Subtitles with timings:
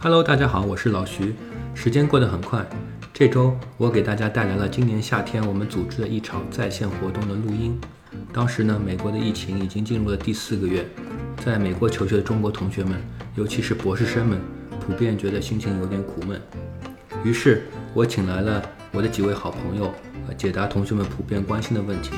[0.00, 1.34] Hello，大家好，我是老徐。
[1.74, 2.66] 时间过得很快，
[3.12, 7.78] 这周我给大家带来了今年夏天我们组织的一场在线活动的录音。
[8.32, 10.84] 当时呢，美国的疫情已经进入了第四个月，
[11.44, 13.00] 在美国求学的中国同学们，
[13.36, 14.40] 尤其是博士生们，
[14.80, 16.40] 普遍觉得心情有点苦闷。
[17.22, 17.62] 于是，
[17.94, 18.60] 我请来了
[18.90, 19.94] 我的几位好朋友，
[20.36, 22.16] 解答同学们普遍关心的问题。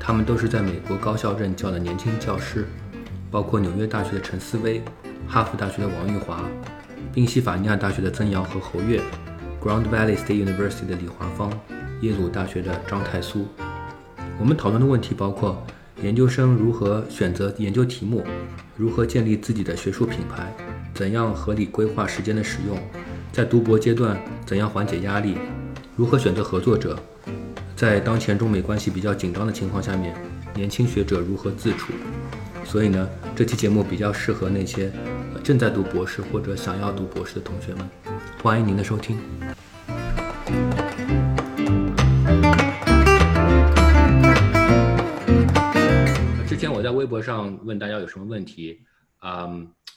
[0.00, 2.66] 他们都是在美国高校任教的年轻教师，
[3.30, 4.82] 包括纽约大学的陈思威、
[5.26, 6.42] 哈佛大学的王玉华、
[7.12, 9.02] 宾夕法尼亚大学的曾瑶和侯月、
[9.62, 11.52] Grand Valley State University 的李华芳、
[12.00, 13.46] 耶鲁大学的张太苏。
[14.38, 15.62] 我们讨论的问题包括：
[16.02, 18.24] 研究生如何选择研究题目，
[18.76, 20.54] 如何建立自己的学术品牌，
[20.94, 22.78] 怎样合理规划时间的使用，
[23.30, 25.36] 在读博阶段怎样缓解压力，
[25.96, 26.98] 如何选择合作者，
[27.76, 30.16] 在当前中美关系比较紧张的情况下面，
[30.54, 31.92] 年轻学者如何自处。
[32.68, 34.92] 所以呢，这期节目比较适合那些
[35.42, 37.88] 正在读博士或者想要读博士的同学们。
[38.42, 39.18] 欢迎您的收听。
[46.46, 48.82] 之前我在微博上问大家有什么问题，
[49.16, 49.48] 啊，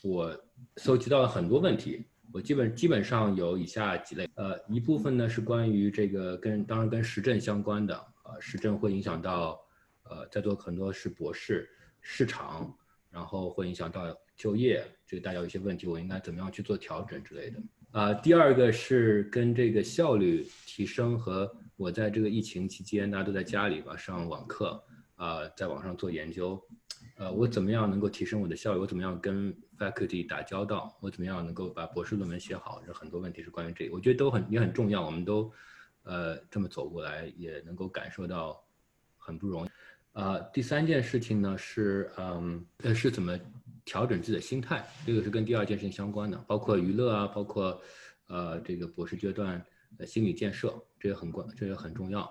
[0.02, 0.33] 我
[0.78, 2.06] 搜集到了很多问题。
[2.31, 9.59] 我基本基本上有以下几类，呃，一部分呢是关于这个跟当然跟时政相关的，呃，时政会影响到，
[10.03, 11.67] 呃，在座很多是博士，
[12.02, 12.75] 市场，
[13.09, 17.61] 然后会影响到就业，这个大家有一些问题，我应该怎么样去做调整之类的。
[17.91, 24.83] 啊，第二个是跟这个效率提升和我在这个疫情期间大家都在家里吧上网课。
[25.16, 26.59] 啊，在网上做研究，
[27.17, 28.79] 呃，我怎么样能够提升我的效率？
[28.79, 30.97] 我怎么样跟 faculty 打交道？
[30.99, 32.81] 我怎么样能够把博士论文写好？
[32.83, 35.05] 这很多问题是关于这个，我觉得都很也很重要。
[35.05, 35.53] 我们都，
[36.02, 38.66] 呃，这么走过来，也能够感受到
[39.16, 39.69] 很不容易。
[40.14, 43.40] 呃，第三件事情呢是，嗯，呃，是怎么
[43.86, 44.86] 调整自己的心态？
[45.06, 47.81] 这个是跟第二件事情相关的，包括娱乐啊，包括，
[48.28, 49.64] 呃，这个博士阶段
[49.98, 52.30] 的心理建设，这个很关，这个很重要。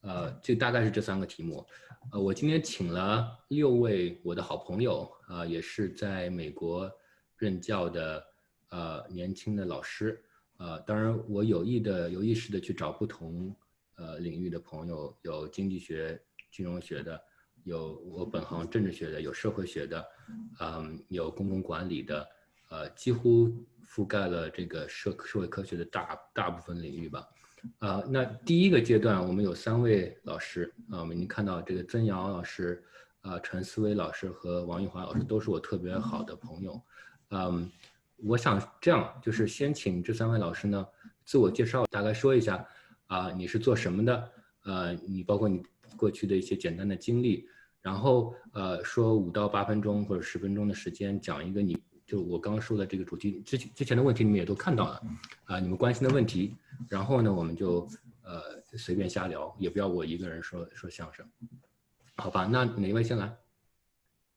[0.00, 1.66] 呃，这大概是这三个题目。
[2.12, 6.90] 呃，我今天请了六位我的好朋友，啊，也是在美国
[7.36, 8.24] 任教的
[8.70, 10.22] 呃年轻的老师，
[10.56, 13.54] 呃，当然我有意的、有意识的去找不同
[13.96, 16.18] 呃领域的朋友，有经济学、
[16.50, 17.20] 金融学的，
[17.68, 20.04] 有我本行政治学的，有社会学的，
[20.58, 22.26] 嗯，有公共管理的，
[22.70, 23.48] 呃，几乎
[23.86, 27.28] 覆盖了这个社社会科学的大大部分领域吧。
[27.80, 32.82] 啊，那第一个阶段我们有三位老师啊，我们已经看到这个曾瑶老师、
[33.20, 36.80] 啊陈思维老师和王玉华老师都是我特别好的朋友。
[37.30, 37.70] 嗯，
[38.24, 40.86] 我想这样，就是先请这三位老师呢
[41.24, 42.64] 自我介绍，大概说一下
[43.08, 44.30] 啊你是做什么的，
[44.64, 45.62] 呃，你包括你
[45.98, 47.46] 过去的一些简单的经历，
[47.82, 51.76] 然后呃说五到八分钟或者十分钟的时间讲一个你。
[52.06, 55.02] 就我刚刚说的这个主题，之前之前的问题你们也都看到了，
[55.44, 56.56] 啊，你们关心的问题，
[56.88, 57.86] 然后呢，我们就
[58.22, 61.28] 呃随便瞎聊，也不要我一个人说说相声，
[62.16, 62.48] 好吧？
[62.50, 63.30] 那哪位先来？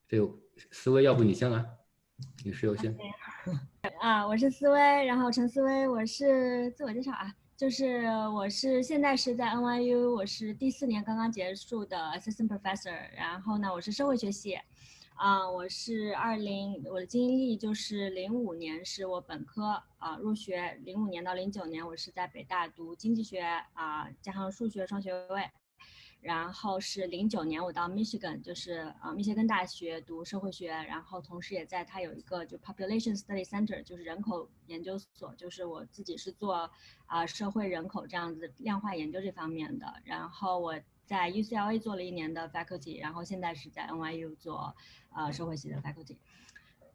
[0.06, 0.18] 这
[0.70, 1.66] 思维，要不你先来，
[2.44, 2.94] 女士优先。
[4.02, 14.58] 啊，我是思维，然后陈思维，我是自我介绍啊，就是我是现在是在 NYU，我是第四年刚刚结束的 Assistant Professor，然后呢，我是社会学系。
[15.14, 23.42] 啊，我是二零，我的经历就是零五年是我本科啊入学，零五年到零九年我是在北大读经济学
[23.74, 25.48] 啊，加上数学双学位，
[26.22, 36.72] 然后是零九年我到 Michigan，就是啊密歇根大学读社会学，然后同时也在它有一个就 Population Study Center，就是人口研究所，就是我自己是做
[37.06, 40.80] 啊社会人口这样子量化研究这方面的，然后我。
[41.04, 44.74] 在 UCLA 做了一年的 faculty，然后现在是在 NYU 做
[45.14, 46.16] 呃社会系的 faculty。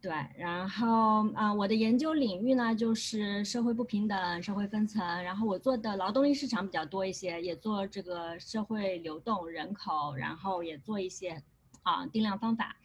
[0.06, 11.42] 对，然后啊，我的研究领域呢就是社会不平等、社会分层，然后我做的劳动力市场比较多一些，也做这个社会流动、人口，然后也做一些
[11.82, 12.76] 啊定量方法。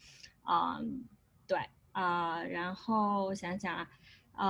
[0.41, 0.81] 啊，
[1.45, 1.59] 对
[1.91, 3.87] 啊，然后我想想啊，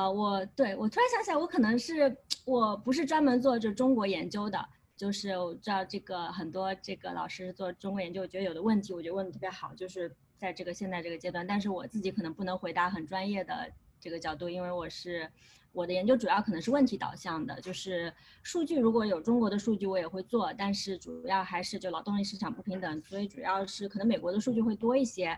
[0.06, 2.15] 呃，我对我突然想起来，我可能是
[2.45, 4.65] 我不是专门做这中国研究的。
[4.95, 15.29] 就是我知道这个很多这个老师做中国研究，我觉得有的问题，我觉得问的特别好，就是在这个现在这个阶段，但是我自己可能不能回答很专业的这个角度，因为我是
[15.71, 18.11] 我的研究主要可能是问题导向的，就是
[18.41, 25.38] 数据如果有中国的数据我也会做，但是主要还是就劳动力市场不平等，所以主要是可能美国的数据会多一些，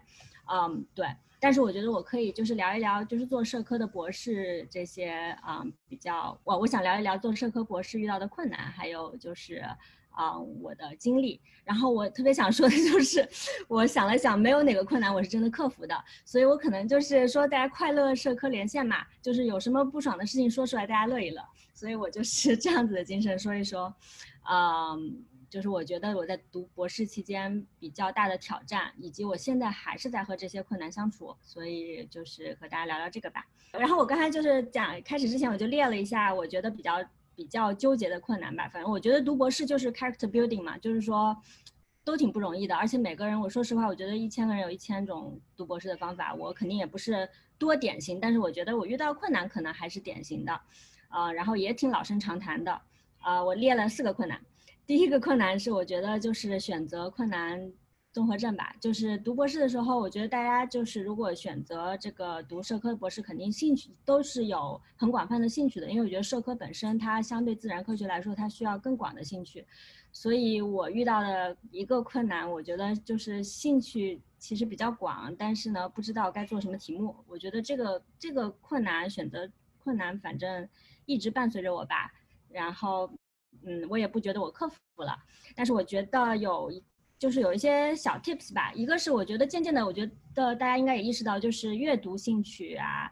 [0.50, 1.06] 嗯，对。
[1.42, 9.62] 但是我觉得我可以就是聊一聊，就是做社科的博士这些嗯比较，我我想聊一聊做社科博士遇到的困难，还有就是
[10.14, 11.40] 啊我的经历。
[11.64, 13.28] 然后我特别想说的就是，
[13.68, 15.96] 我想了想，没有哪个困难我是真的克服的，
[16.26, 21.42] 所以我可能就是说大家快乐社科连线嘛，就是有什么不爽的事情说出来，大家乐一乐。
[21.74, 23.94] 所以我就是 这样子的精神说一说，
[24.50, 25.24] 嗯。
[25.50, 33.46] 就是我觉得我在读博士期间比较大的挑战，以及我现在还是在和这些困难相处，所以就是和大家聊聊这个吧。
[33.72, 36.94] 然后我刚才就是讲开始之前我就列了一下，我觉得比较
[37.36, 38.68] 比较纠结的困难吧。
[38.70, 41.36] 反正我觉得读博士就是 character building 嘛，就是说
[42.04, 42.76] 都挺不容易的。
[42.76, 47.28] 而且每个人，我说实话，我觉得一千个人有一千种读博士的方法，我肯定也不是
[47.58, 50.60] 多典型，但是我觉得我遇到困难可能还是典型的，
[51.08, 52.82] 啊，然后也挺老生常谈的，
[53.22, 54.40] 啊，我列了四个困难。
[54.86, 57.72] 第一个困难是，我觉得就是选择困难
[58.14, 58.74] 综合症吧。
[58.80, 65.90] 就是读博士的时候，我觉得大家就是如果选择这个读社科博士，肯定兴趣都是有很广泛的兴趣的。
[65.90, 69.66] 因为我觉得社科本身它相对自然科学来说，它需要更广的兴趣。
[70.12, 77.16] 所以我遇到的一个困难，我觉得就是兴趣其实比较广，但是呢不知道该做什么题目。
[77.28, 79.50] 我觉得这个这个困难选择
[79.84, 80.70] 困难，反正
[81.06, 82.12] 一直伴随着我吧。
[82.50, 83.12] 然后。
[83.66, 85.16] 嗯，我也不觉得我克服了，
[85.56, 86.84] 但是我觉得有一，
[87.20, 88.72] 就是有一些小 tips 吧。
[88.74, 90.06] 一个是我觉得渐渐的，我觉
[90.36, 93.12] 得大家应该也意识到，就是阅读兴趣啊，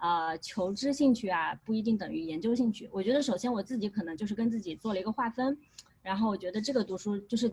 [0.00, 2.88] 呃，求知兴趣啊，不一定等于研究兴趣。
[2.92, 5.56] 我觉得首先我自己可能就是跟自己做了一个划分，
[6.02, 7.48] 然后我觉得这个读书就是，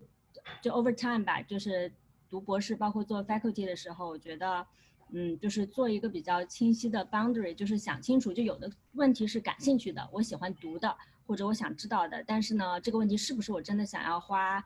[0.62, 1.92] 就 over time 吧，就是
[2.30, 4.66] 读博士，包括做 faculty 的时候，我觉得，
[5.12, 10.96] 嗯，就是做一个比较清晰的 boundary，就是想清楚，就有的问题是感兴趣的，我喜欢读的。
[11.28, 14.66] 或者我想知道的，但是呢，这个问题是不是我真的想要花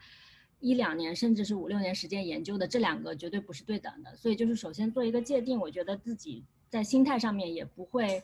[0.64, 2.66] 一两年，甚至是五六年时间研究的？
[2.66, 4.16] 这两个绝对不是对等的。
[4.16, 8.24] 所以就是首先做一个界定，我觉得自己在心态上面也不会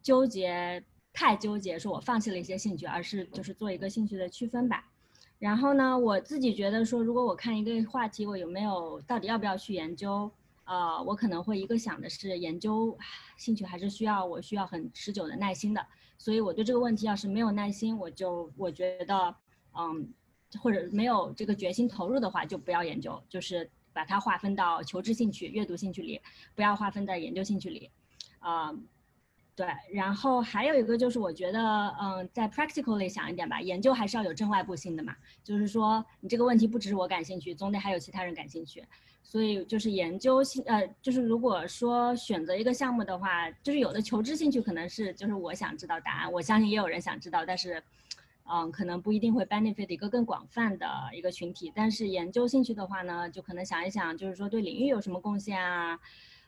[0.00, 0.82] 纠结
[1.12, 4.88] 太纠结，说我放弃了一些兴趣，而是就是做一个兴趣的区分吧。
[5.40, 10.30] 然后呢，我自己觉得说，如果我看一个话题，我有没有到底要不要去研究？
[10.64, 12.96] 呃，我可能会一个想的是研究
[13.36, 15.84] 兴趣还是需要我需要很持久的耐心的。
[16.16, 19.34] 所以我对这个问题要是没有耐心，我就我觉得，
[19.76, 20.08] 嗯，
[20.60, 26.20] 或者没有这个决心投入的话，就不要研究，就是把它划分到求知兴趣、阅读兴趣里，
[26.54, 27.90] 不要划分在研究兴趣里，
[28.38, 28.72] 啊，
[29.54, 29.66] 对。
[29.92, 31.60] 然后还有一个就是，我觉得，
[32.00, 35.14] 嗯，在 practically 想一点吧，研究还是要有正外部性的嘛，
[35.44, 38.84] 就是说你这个问题不只是我感兴趣，总得还有其他人感兴趣。
[39.24, 47.82] 所以就是研究兴，呃，就是如果说选择一个项目的话，就是有的求知兴趣可能是就是我想知道答案，我相信也有人想知道，但是，
[48.44, 51.72] 嗯，可能不一定会 benefit 一个更广泛的一个群体。
[51.74, 55.98] 但是研究兴趣的话呢，就可能想一想，就是说对领域有什么贡献啊，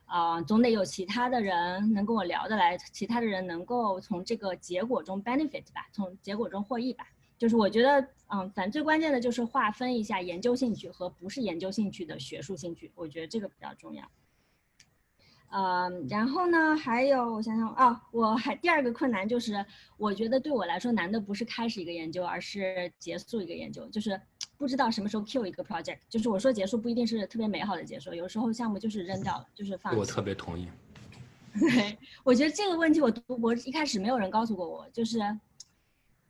[0.07, 7.07] 啊，总得有其他的人能跟我聊得来，其他的人能够从这个结果中 benefit 吧，从结果中获益吧。
[7.37, 14.09] 就是我觉得，嗯，反正最关键的就是划分一下研究兴趣和不是研究兴趣的学术兴趣，我觉得这个比较重要。
[15.57, 19.65] 嗯，然后呢，还有我想想啊，我还第二个困难就是，
[19.97, 24.21] 我觉得对我来说难的不是开始一个研究，而是结束一个研究，就是
[24.59, 25.99] 不知道什么时候 Q 一个 project。
[26.09, 29.97] 就是我说结束不一定是特别美好的结束，有时候项目就是扔掉了，就是放。
[29.97, 30.69] 我特别同意。
[31.61, 35.21] 对，我觉得这个问题我读博一开始没有人告诉过我，就是。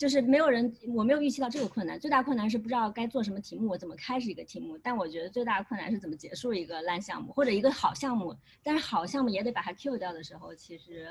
[0.05, 1.99] 就是没有人，我没有预期到这个困难。
[1.99, 4.77] 最大困难是不知道该做什么题目，我怎么开始一个题目。
[4.83, 8.37] 但我觉得最大的困难是怎么结束一个烂项目，或者一个好项目。
[8.63, 11.09] 但是好项目也得把它 Q 掉的时候，其实，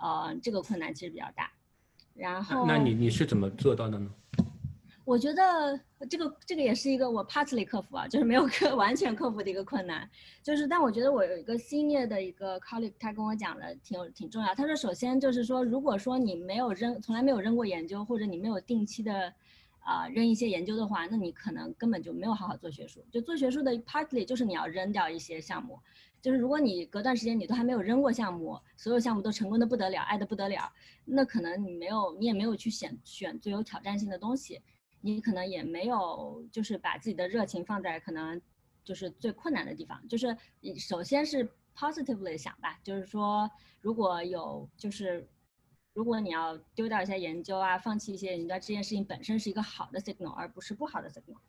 [0.00, 1.50] 呃，这个困难其实比较大。
[2.14, 4.08] 然后，那你你是怎么做到的呢？
[5.04, 5.78] 我觉得
[6.08, 10.08] 这个这个也是一个我 partly 克服啊，就是没有克 完全克服的一个困难。
[10.42, 14.54] 就是，但我觉得我有一个 senior 的一个 colleague，他跟我讲的挺挺重要。
[14.54, 19.32] 他说，首先就是说，如果说你没有扔，从来没有扔过研究，或者你没有定期的
[19.80, 23.04] 啊扔一些研究的话，那你可能根本就没有好好做学术。
[23.10, 25.78] 就做学术的 partly 就是你要扔掉一些项目。
[26.20, 30.72] 就是如果你隔段时间你都还没有扔过项目，所有项目都成功的不得了，爱的不得了，
[31.04, 34.60] 那可能你没有，你也没有去选选最有挑战性的东西。
[35.04, 38.40] 你可能也没有，就是把自己的热情放在可能
[38.84, 40.00] 就是最困难的地方。
[40.08, 45.28] 就是你首先是 positively 想吧，就是说如果有就是
[45.92, 51.40] 如果你要丢掉一些研究啊，放弃一些研究，这件事情本身是一个好的 signal，而不是不好的 signal。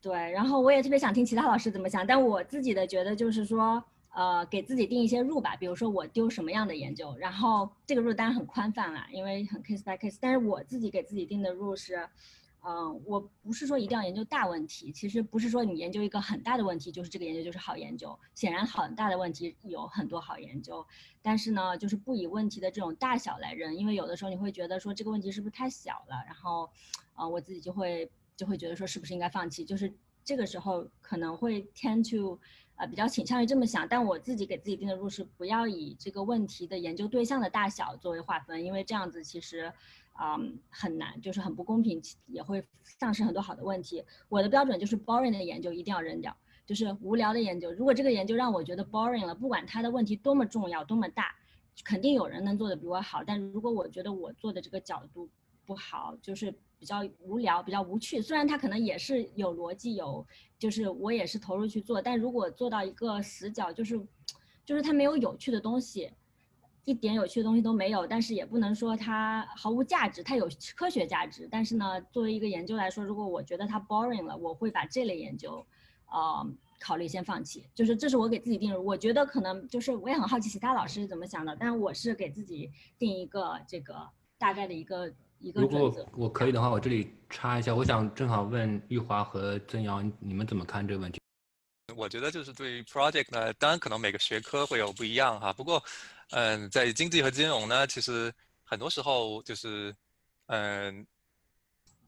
[0.00, 3.82] 对，然后我也特别想听其他老师怎么想，但我自己的觉得就是说，
[4.14, 12.08] 呃，给自己定一些入吧，比如说我丢什么样的研究，然后这个入当然很宽泛了，因为很 case by case，但是我自己给自己定的入是。
[12.64, 18.18] 嗯，我不是说一定要研究大问题，其实不是说你研究一个很大的问题，就是这个研究就是好研究。
[18.34, 20.84] 显然很大的问题有很多好研究，
[21.22, 26.68] 但是呢，就是不以问题的这种大小来认，因为有的时候你会觉得说这个问题是不是太小了，然后，
[27.14, 29.92] 呃，我自己就会就会觉得说是不是应该放弃，就是
[30.24, 32.38] 这个时候可能会 tend to，
[32.76, 33.86] 呃，比较倾向于这么想。
[33.88, 39.72] 但我自己给自己定的路是不要以这个问题的研究对象的大小作为划分，因为这样子其实，
[40.20, 44.04] 嗯，很难，就是很不公平，也会丧失很多好的问题。
[44.28, 47.70] 我的标准就是 boring 的研究一定要扔掉，就是无聊的研究。
[47.72, 51.36] 如果这个研究让我觉得 boring 了，不管它的问题多么重要、多么大，
[51.84, 53.22] 肯定有人能做的比我好。
[53.24, 55.28] 但如果我觉得我做的这个角度
[55.64, 58.20] 不好，就是比较无聊、比较无趣。
[58.20, 60.26] 虽然它可能也是有逻辑、有，
[60.58, 64.00] 就是我也是投入去做，但如果做到一个死角，就是，
[64.64, 66.10] 就是它没有有趣的东西，
[66.88, 68.06] 一点有趣的东西都没有。
[68.06, 71.46] 但是也不能说它毫无价值，它有科学价值。
[71.50, 75.64] 但是呢，作为一个研究来说，如果我觉得它 boring 了，我会把这类研究，
[76.06, 76.46] 呃，
[76.80, 77.68] 考虑先放弃。
[77.74, 78.80] 就是这是我给自己定的。
[78.80, 83.94] 我觉得可能就是我也很好奇其他老师是怎么想的，但是我是给自己定一个这个
[84.38, 85.12] 大概的一个。
[85.54, 91.20] 如果我可以的话，我这里插一下，我想正好问玉华和曾瑶，你们怎么看这个问题？
[91.94, 95.52] 我觉得就是对于 project 呢，当然可能每个学科会有不一样哈。
[95.52, 95.80] 不过，
[96.30, 98.32] 嗯，在经济和金融呢，其实
[98.64, 99.94] 很多时候就是，
[100.46, 101.06] 嗯，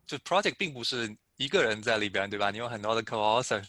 [0.07, 2.51] 就 project 并不是一个人在里边，对吧？
[2.51, 3.65] 你有很多的 co-author。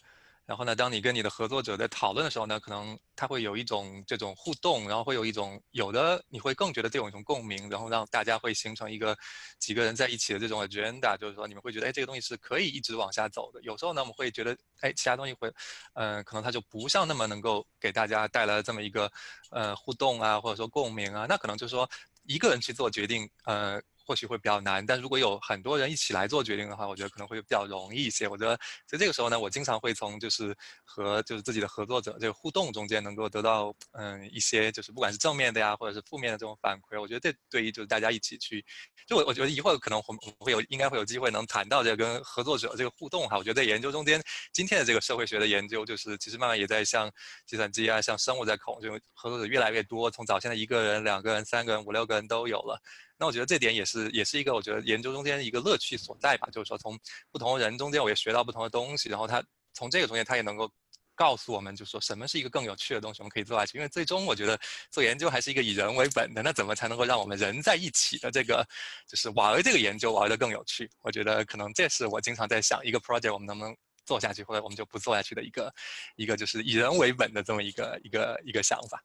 [0.52, 9.18] 然后呢，当你跟你的合作者在讨论的时候呢，可能他会有一种这种互动，然后会有一种有的你会更觉得这种一种共鸣，然后让大家会形成一个
[9.60, 13.62] 几个人在一起的这种 agenda，就是说你们会觉得哎这个东西是可以一直往下走的。
[13.62, 15.50] 有时候呢我们会觉得哎其他东西会，
[15.94, 19.10] 嗯可能它就不像那么能够给大家带来这么一个
[19.52, 21.90] 呃互动啊或者说共鸣啊，那可能就是说
[22.26, 23.82] 一个人去做决定，呃。
[24.12, 28.28] 或许会比较难，但如果有很多人一起来做决定的话，我觉得可能会比较容易一些。
[28.28, 30.54] 我觉得在这个时候呢，我经常会从就是
[30.84, 37.00] 和就是自己的合作者这个互动中间能够得到嗯一些就是不管是正面的呀，或者是负面的这种反馈。
[37.00, 38.62] 我觉得这对于就是大家一起去，
[39.08, 43.38] 就我我觉得一会儿可能会会有应该会有机会能谈到这个跟合作者这个互动哈。
[43.38, 47.10] 我觉得在研究中间，今天的这个社会学的研究就是其实慢慢也在向
[47.46, 52.82] 计算机啊，向生物在控，就合作者越来越多，从早先的一个人、两个人、三个人、五六个人都有了。
[53.22, 57.00] 那我觉得这点也是也是一个我觉得研究中间一个乐趣所在吧，就是说从
[57.30, 59.44] 不同人中间我也学到不同的东西，然后他
[59.76, 60.68] 从这个中间他也能够
[61.14, 63.78] 告诉我们，就是说什么是一个更有趣的东西，我们可以做下去。
[63.78, 64.60] 因为最终我觉得
[64.90, 68.68] 做研究还是一个以人为本的，那怎么才能够让我们人在一起的这个
[69.08, 70.90] 就是玩这个研究玩的更有趣？
[71.02, 75.72] 我觉得可能这是我经常在想一个 project 我们能不能做下去，或者我们就不做下去的一个
[76.16, 79.00] 一个就是以人为本的这么一个一个一个想法。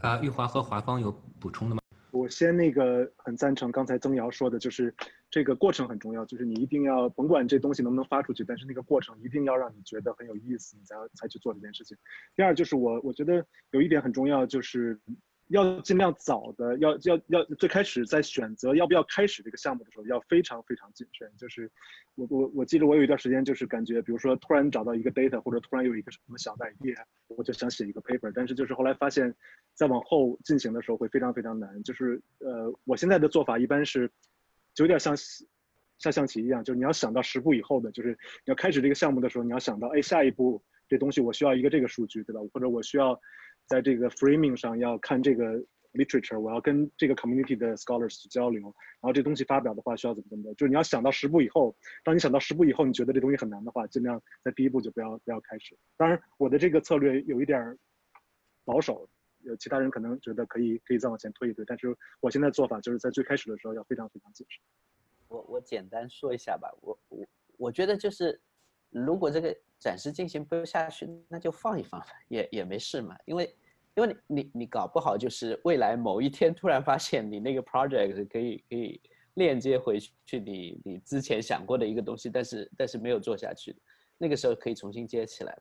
[0.00, 1.81] 啊，玉华和华芳有补充的吗？
[2.12, 4.94] 我先那个很赞成刚才曾瑶说的，就是
[5.30, 11.96] 这个过程很重要，就是你一定要甭管这东西能不能发出去，但是那个过程一定要让你觉得很有意思，你才才去做这件事情。
[12.36, 15.00] 第二就是我我觉得有一点很重要，就是
[15.52, 21.30] 要尽量早的，要要要最开始在选择要不要开始这个项目的时候，要非常非常谨慎。
[21.38, 21.70] 就是
[22.16, 26.96] 我我我记得我有一段时间就是感觉，比如说突然找到一个 data，或者突然有一个什么小 idea，
[27.28, 29.34] 我就想写一个 paper，但是就是后来发现。
[29.74, 34.06] 再往后进行的时候会非常非常难，就是呃，我现在的做法一般是，
[34.74, 35.16] 就有点像
[35.96, 42.40] 下象棋一样，就是你要想到十步以后的，就是要开始这个项目的时候，你要想到，哎，下一步这东西我需要一个这个数据，对吧？
[42.52, 43.18] 或者我需要
[43.66, 45.58] 在这个 framing 上要看这个
[45.92, 55.76] literature，我要跟这个 community 的 scholars 去交流，然后这东西发表的话需要怎么怎么的，就是你要想到十步以后，当你想到十步以后，你觉得这东西很难的话，尽量在第一步就不要不要开始。
[55.96, 57.78] 当然，我的这个策略有一点
[58.64, 59.08] 保守。
[59.44, 64.62] 有其他人可能觉得可以可以再往前推一推，但是我现在做法就是在最开始的时候要非常非常谨慎。
[65.26, 67.26] 我我简单说一下吧，我我
[67.56, 68.40] 我觉得就是
[68.90, 73.52] 如果这个暂时进行不下去，那就放一放吧也也没事嘛，因为
[73.96, 79.00] 因为你你你搞不好就是未来某一天突然发现你那个 project 可以可以
[79.34, 83.76] 链接回去你你之前想过的一个东西，但是但是没有做下去，
[84.18, 85.58] 那个时候可以重新接起来。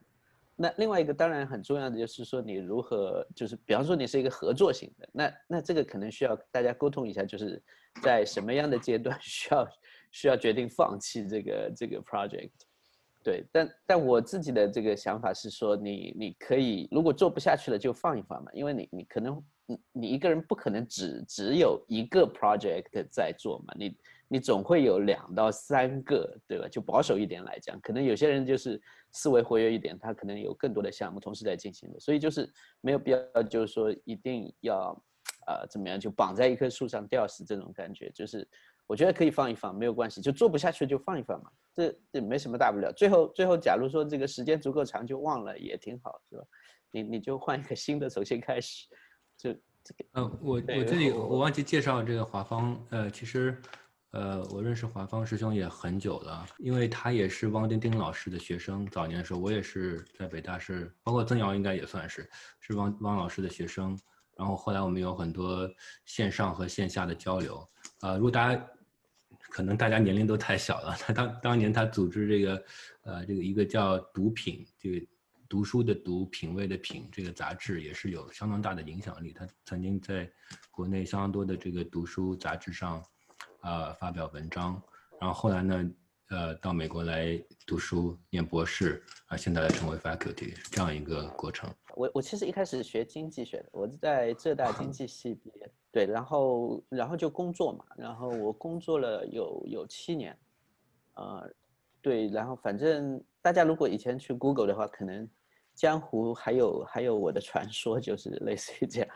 [0.56, 7.60] 那另外一个当然很重要的就是说你如何就是比方说你是一个合作型的，那那这个可能需要大家沟通一下，就是
[8.04, 9.68] 在什么样的阶段 需要
[10.12, 12.52] 需要决定放弃这个这个 project，
[13.24, 23.96] 对，但但我自己的这个想法是说你你可以如果做不下去了就放一放嘛，因为你你可能你你一个人不可能只只有一个 project 在做嘛，你。
[24.34, 26.66] 你总会有两到三个，对吧？
[26.66, 32.50] 就保守一点来讲，可能有些人就是思维活跃一点，他可能有更多的项目同时在进行的，所以就是
[32.80, 34.98] 没有必要，就是说一定要，
[35.48, 38.10] 呃，怎么样就绑在一棵树上吊死这种感觉。
[38.12, 38.48] 就是
[38.88, 42.92] 我觉得可以放一放，没有关系，就做不下去就放一放嘛，这这没什么大不了。
[42.94, 46.44] 最后最后，假如说这个时间足够长就忘了也挺好，是吧？
[46.92, 48.88] 你你就换一个新的重新开始，
[49.38, 50.06] 就这个。
[50.14, 53.62] 嗯，我我这里我忘记介绍这个华方，呃，其实。
[54.14, 58.86] 呃，我认识华方师兄也很久了，因为他也是汪丁丁老师的学生。
[58.88, 63.98] 早年的时候，我也是在北大是，包括曾瑶应该也算是，是汪汪老师的学生。
[64.36, 65.66] 然后后来我们有很多
[66.04, 67.66] 线上和线下的交流。
[68.02, 68.70] 呃，如果大家
[69.52, 72.64] 可能大家年龄都太小了，他当当年他组织这个，
[73.04, 75.06] 呃，这个一个叫“读品”这个
[75.48, 79.34] 读书的读品味的品这个杂志，也是有相当大的影响力。
[79.34, 80.28] 他曾经在
[80.72, 83.04] 国内相当多的这个读书杂志上。
[83.62, 84.82] 啊，发表文章，
[85.20, 85.88] 然后后来呢，
[86.32, 91.70] 呃，到美国来读书念博士，啊，现在来成为 faculty，这样一个过程。
[91.94, 100.38] 我我其实一开始学经济学的，我是在浙大经济系毕业，对，然后然后就工作嘛，然后我工作了有有七年，
[101.16, 101.52] 呃，
[102.02, 105.28] 对，然后反正大家如果以前去 Google 的话，可能
[105.76, 109.10] 江湖还有还有我的传说，就是类似于这样。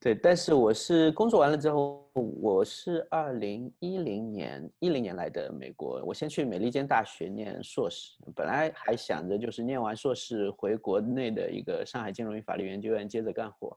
[0.00, 6.00] 对，但是我是工作完了之后，我是二零一零年一零年来的美国。
[6.06, 13.76] 我先去美利坚大学念硕士，本来还想着就是念完硕士回国内的一个上海金融与法律研究院接着干活，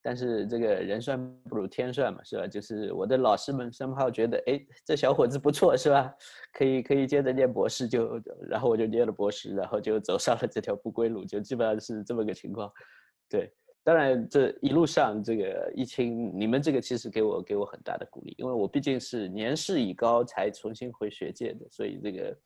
[0.00, 2.46] 但是这个人算不如天算嘛，是吧？
[2.46, 6.14] 就是我的老师们三号觉得，哎，这小伙子不错，是吧？
[6.52, 12.72] 可以可以接着念博士，就然后我就念了博士，然后就走上了这条不归路，就基本上是这么个情况，
[13.28, 13.52] 对。
[13.82, 22.38] 当然，这一路上这个疫情，你们这个其实给我给我很大的鼓励，因为我毕竟是年事已高才重新回学界的，所以这个，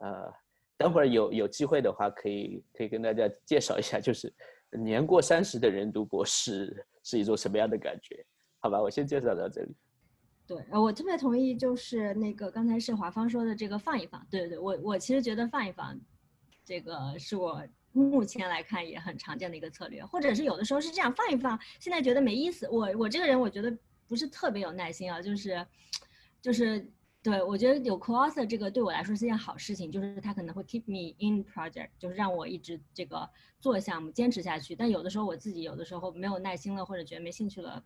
[0.00, 0.32] 呃，
[0.76, 4.30] 等会儿有有机会的话，可以可以跟大家介绍一下，就是
[4.70, 8.22] 年过三十的人读博士是一种什么样的感觉？
[8.58, 9.74] 好吧，我先介绍到这里。
[10.46, 15.98] 对，我特别同意，就是那个刚才是华芳说的这个放一放，对对对，我我其实觉得放一放，
[16.66, 17.62] 这个是我。
[17.92, 22.66] 目前来看也很常见的一个策略，或者是有的时候是这样放一放，现在觉得没意思。
[22.70, 23.76] 我我这个人我觉得
[24.08, 25.66] 不是特别有耐心啊，就是，
[26.40, 26.90] 就是
[27.22, 33.28] 对我觉得有 coser 这个对我来说是件好事情，就是他可能会 keep me in project，就是让我一直这个
[33.60, 34.74] 做项目坚持下去。
[34.74, 37.84] 但有的时候我自己有的时候没有耐心了，或者觉得没兴趣了，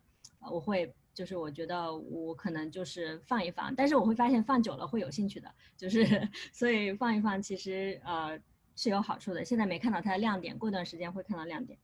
[0.49, 6.05] 我会就是我觉得我可能就是放一放，但是我会发现放久了会有兴趣的，就是
[6.53, 8.39] 所以放一放其实呃。
[8.77, 11.77] 是有好处的，现在没看到它的亮点，过段时间会看到亮点。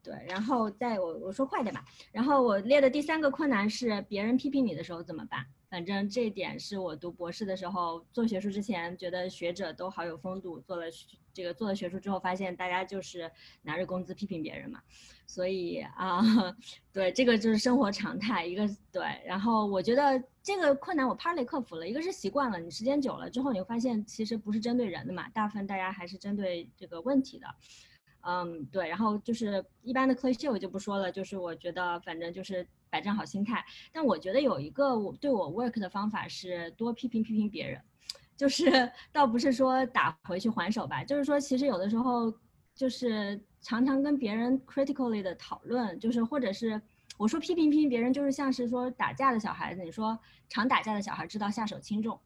[0.00, 1.84] 对，然后再我我说快点吧。
[2.12, 5.44] 然后我列的第三个困难是别人批评你的时候怎么办？
[5.70, 10.86] 反正这一点是我读博士的时候做学术之前觉得学者都好有风度，做了
[11.32, 13.30] 这个做了学术之后发现大家就是
[13.62, 14.80] 拿着工资批评别人嘛。
[15.26, 16.22] 所以啊，
[16.90, 18.46] 对，这个就是生活常态。
[18.46, 21.86] 一个对，然后我觉得这个困难我 partly 克服了。
[21.86, 27.46] 一个是习惯了，你时间久了之后，你会发现其实不是针对人的嘛，大部分大家还是针对这个问题的。
[28.22, 33.64] 嗯，对，然后就是一般的 cliche 我就不说了，就是我觉得反正就是摆正好心态。
[33.92, 37.80] 但我觉得有一个我对我 work 的方法是多批评批评别人，
[38.36, 42.32] 就是 倒不是说打回去还手吧，就是说其实有的时候
[42.74, 46.80] 就是常常跟别人 critically 的讨论，就是或者是
[47.16, 52.18] 我说批评批评别人，就是像是说打架的小孩子，你说常打架的小孩知道下手轻重，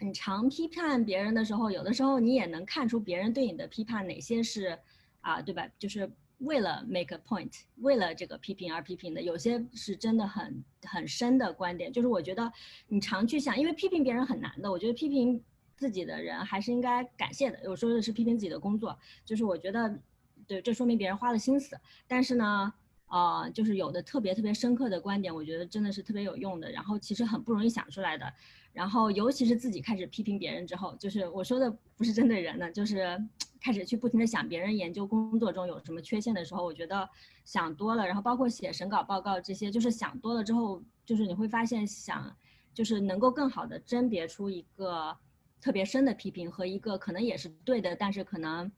[0.00, 4.78] 你常批判别人的时候，有的时候你也能看出别人对你的批判哪些是。
[5.22, 5.66] 啊，对吧？
[5.76, 11.92] 就是为了 make a point，为了这个批评而批评的，有些是真的很很深的观点。
[11.92, 12.52] 就是我觉得
[12.88, 14.70] 你常去想，因为批评别人很难的。
[14.70, 15.42] 我觉得批评
[15.76, 17.58] 自己的人还是应该感谢的。
[17.70, 19.98] 我说的是批评自己的工作，就是我觉得，
[20.46, 21.78] 对，这说明别人花了心思。
[22.06, 22.72] 但是呢，
[23.08, 26.70] 呃，就是有的特别特别深刻的观点，我觉得真的是特别有用的。
[26.70, 28.32] 然后其实很不容易想出来的。
[28.72, 33.18] 然后尤其是自己开始批评别人之后，就是我说的不是针对人的，就是。
[33.58, 37.08] 开始去不停的想别人研究工作中有什么缺陷的时候，我觉得
[37.44, 42.36] 想多了，然后包括写审稿报告这些，就是想多了之后，就是你会发现想，
[42.72, 45.16] 就是能够更好的甄别出一个
[45.60, 48.70] 特别深的批评和一个可能也是对的，但是可能，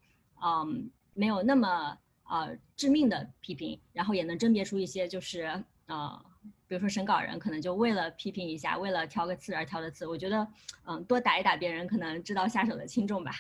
[0.43, 5.51] 嗯，没有那么呃致命的批评，然后也能甄别出一些就是
[5.87, 6.25] 呃，
[6.67, 10.47] 比如说审稿人可能就为了批评一下，为了挑个刺而挑的刺，我觉得
[10.85, 13.33] 嗯，多打一打别人，可能知道下手的轻重吧。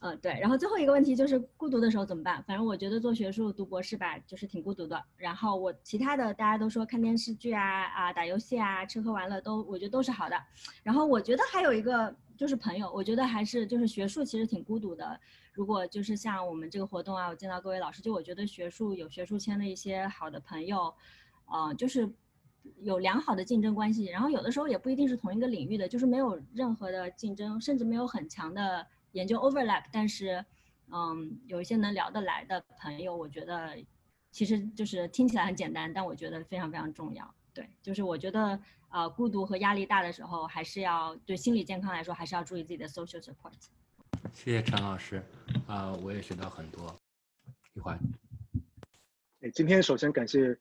[0.00, 2.40] 嗯，对，然后最后一个问题就是孤独的时候怎么办？
[2.44, 5.04] 反正我觉得做学术、读博士吧，就是挺孤独的。
[5.16, 10.40] 然后我其他的大家都说看电视剧啊、啊打游戏啊、吃喝玩乐都，我觉得都是好的。
[10.84, 15.20] 然后我觉得还有一个就是朋友，我觉得还是就是学术其实挺孤独的。
[15.52, 20.94] 如果就是像我们这个活动啊，我见到各位老师，就我觉得学术有学术圈的一些好的朋友，
[21.46, 22.08] 呃，就是
[22.82, 24.06] 有良好的竞争关系。
[24.06, 28.86] 然后有的时候也不一定是同一个领域的，就是没有任何的竞争，甚至没有很强的。
[29.12, 30.44] 研究 overlap，但是，
[30.92, 33.74] 嗯，有一些能聊得来的朋友，我觉得
[34.30, 37.34] 其实就是听起来很简单，但我觉得非常非常重要。
[37.58, 38.56] 对，就是我觉得
[38.88, 43.52] 呃孤独和压力大的时候，还是要对心理健康来说，还是要注意自己的 social support。
[44.32, 45.20] 谢谢陈老师，
[45.66, 46.94] 啊、我也学到很多。
[47.74, 47.98] 一环，
[49.40, 50.56] 哎，今天首先感谢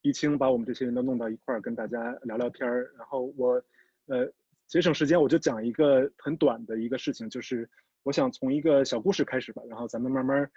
[0.00, 2.90] 一清把我们这些人都弄到一块儿跟大家聊聊天儿。
[2.96, 3.62] 然后我
[4.06, 4.26] 呃
[4.66, 7.68] 节省时间，我就讲一个很短的一个事情，就是
[8.04, 10.50] 我想从一个小故事开始吧，然后咱们慢慢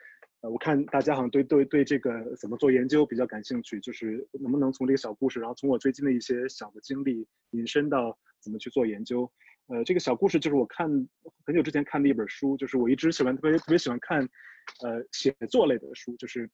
[0.50, 9.32] 我看大家好像对对对这个怎么做研究比较感兴趣，就是能不能从这个小故事，然后从我最近的一些小的经历引申到怎么去做研究。
[9.68, 10.88] 呃，这个小故事就是我看
[11.46, 14.22] 很久之前看的一本书，就是我一直喜欢特别特别喜欢看，
[14.84, 16.48] 呃，写作类的书，就是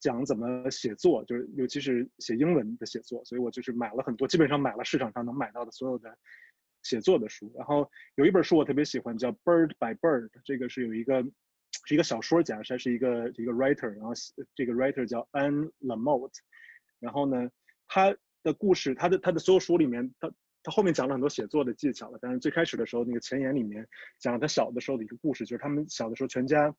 [0.00, 6.14] 讲怎么写作，就是尤其是写英文的写作，所以我就是买了很多，基本上买了市场上能买到的所有的
[6.82, 7.50] 写作的书。
[7.56, 11.24] 然后有一本书我特别喜欢，叫《Bird by Bird》，这个是有一个
[11.86, 14.12] 是一个小说家，他是一个一个 writer，然后
[14.54, 16.32] 这个 writer 叫 Anne Lamott，
[17.00, 17.50] 然后呢，
[17.88, 20.30] 他的故事，他的他的所有书里面，他
[20.62, 23.86] 他后面讲了很多写作的技巧了，但是最开始的时候，那个前言里面
[24.18, 26.74] 讲了他小的时候的一个故事，就是他们小的时候全家，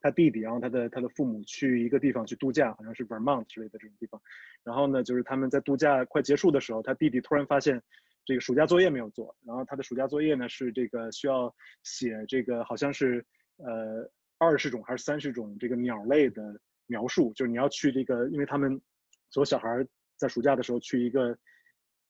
[0.00, 4.20] 他弟弟，然后他的他的父母去一个地方去度假，好像是 Vermont 之类的这种地方，
[4.64, 7.82] 然后呢，就是他们在度假快结束的时候，他弟弟突然发现
[8.24, 13.24] 这个暑假作业没有做，然后他的暑假作业呢是这个需要写这个好像是
[13.56, 14.08] 呃
[14.44, 18.80] 二十种还是三十种这个鸟类的描述，就是你要去这个，因为他们
[19.30, 21.38] 所有小孩在暑假的时候去一个。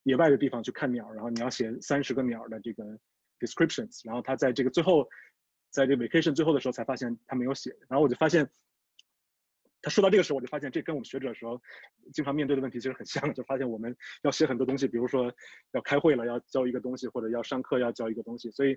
[0.04, 2.82] 野外的地方去看鸟，然后你要写三十个鸟的这个
[3.38, 5.08] descriptions，然后他在这个最后，
[5.70, 8.50] 在这 vacation 最后的时候才发现他没有写，然后我就发现，
[9.80, 11.62] 他说到这个时候，我就发现这跟我们学者的时候
[12.12, 15.32] 经常面对的问题其实很像，就发现我们要写很多东西，比如说
[15.70, 18.76] 要开会了要交一个东西，或者要上课要交一个东西，所以，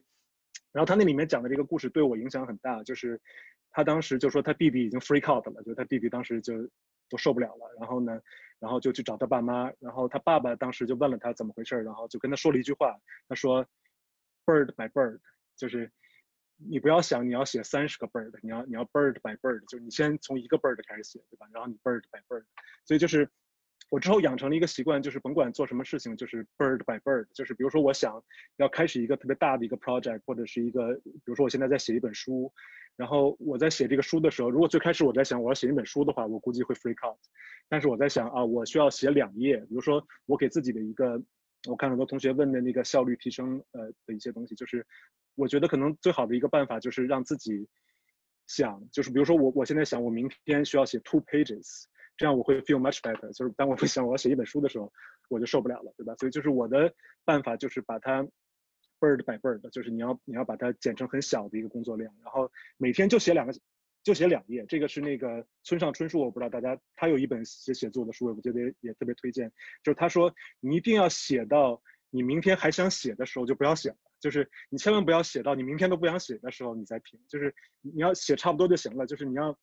[0.72, 3.22] 然后他那里面讲的这个故事对我影响很大，就是
[3.72, 6.70] 他当时就说他弟弟已经 freak out 了，就他弟弟当时就。
[7.08, 8.20] 都受不了了，然后呢，
[8.58, 13.64] 然后就去找他爸妈，然后他爸爸当时就问了他怎么回事，然后就跟他说了一句话，他说
[14.44, 15.20] ，bird by bird，
[15.56, 15.92] 就是
[16.58, 21.46] 你不要想你要写三十个 bird，你要你要 bird by bird，就是你先从一个 bird 开始写，对吧？
[21.54, 22.44] 然后你 bird by bird，
[22.86, 23.30] 所以就是
[23.90, 28.22] 我之后养成了一个习惯，就是甭管做什么事情，就是 bird by bird，就是比如说我想
[28.58, 32.52] 要开始一个特别大的一个 project，或者是一个，比如说我现在在写一本书。
[32.98, 37.20] 然后我在写这个书的时候，如果最开始我在想我要写一本书的话，我估计会 freak out。
[37.68, 41.22] 但是我在想啊，我需要写两页，比如说我给自己的一个，
[41.68, 44.88] 我看很多同学问的那个效率提升呃的一些东西，就是
[45.36, 47.68] 我觉得可能最好的一个办法就是让自己
[48.48, 51.84] 想，就是比如说我我现在想我明天需要写 two pages，
[52.18, 53.32] 这样我会 feel much better。
[53.34, 54.92] 就是当我不想我要写一本书的时候，
[55.30, 56.16] 我就受不了了，对吧？
[56.16, 58.28] 所以就是我的办法就是把它。
[58.98, 63.54] bird by bird 就是你要你要把它剪成很小的一个工作量，然后每天就写两个，
[64.04, 64.66] 就写两页。
[64.70, 69.52] 这个是那个村上春树，我不知道大家他有一本写写作的书，我觉得也特别推荐。
[69.84, 79.56] 就是他说你一定要写到你明天还想写的时候就不要写了，就是你千万不要写到你明天都不想写的时候你再停，就是你要写差不多就行了，就是你要。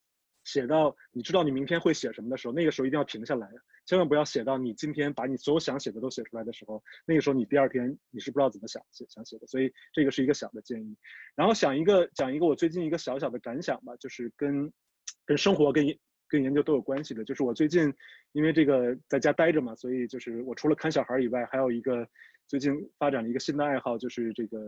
[0.45, 3.49] 写到你知道你明天会写什么的时候，那个时候一定要停下来，
[3.87, 9.47] 千万不要写到你今天把你所有想写的都写出来的时候，那个时候你第二天你是不知道怎么想写想写的。
[9.47, 10.97] 所以这个是一个小的建议。
[11.35, 14.73] 然后想一个讲一个我最近一个小小的感想吧，就是跟
[15.25, 15.87] 跟生活跟
[16.29, 17.25] 跟研究都有关系的。
[17.25, 17.93] 就是我最近
[18.33, 22.07] 因为这个在家待着嘛，所以就是我除了看小孩以外，还有一个
[22.49, 24.59] 最近发展了一个新的爱好，就是这个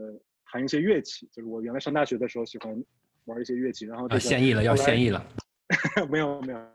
[0.47, 1.29] 弹一些乐器。
[1.33, 2.85] 就是我原来上大学的时候喜欢
[3.25, 5.27] 玩一些乐器，然后啊，现役了，要现役了。
[6.11, 6.71] 没有没有，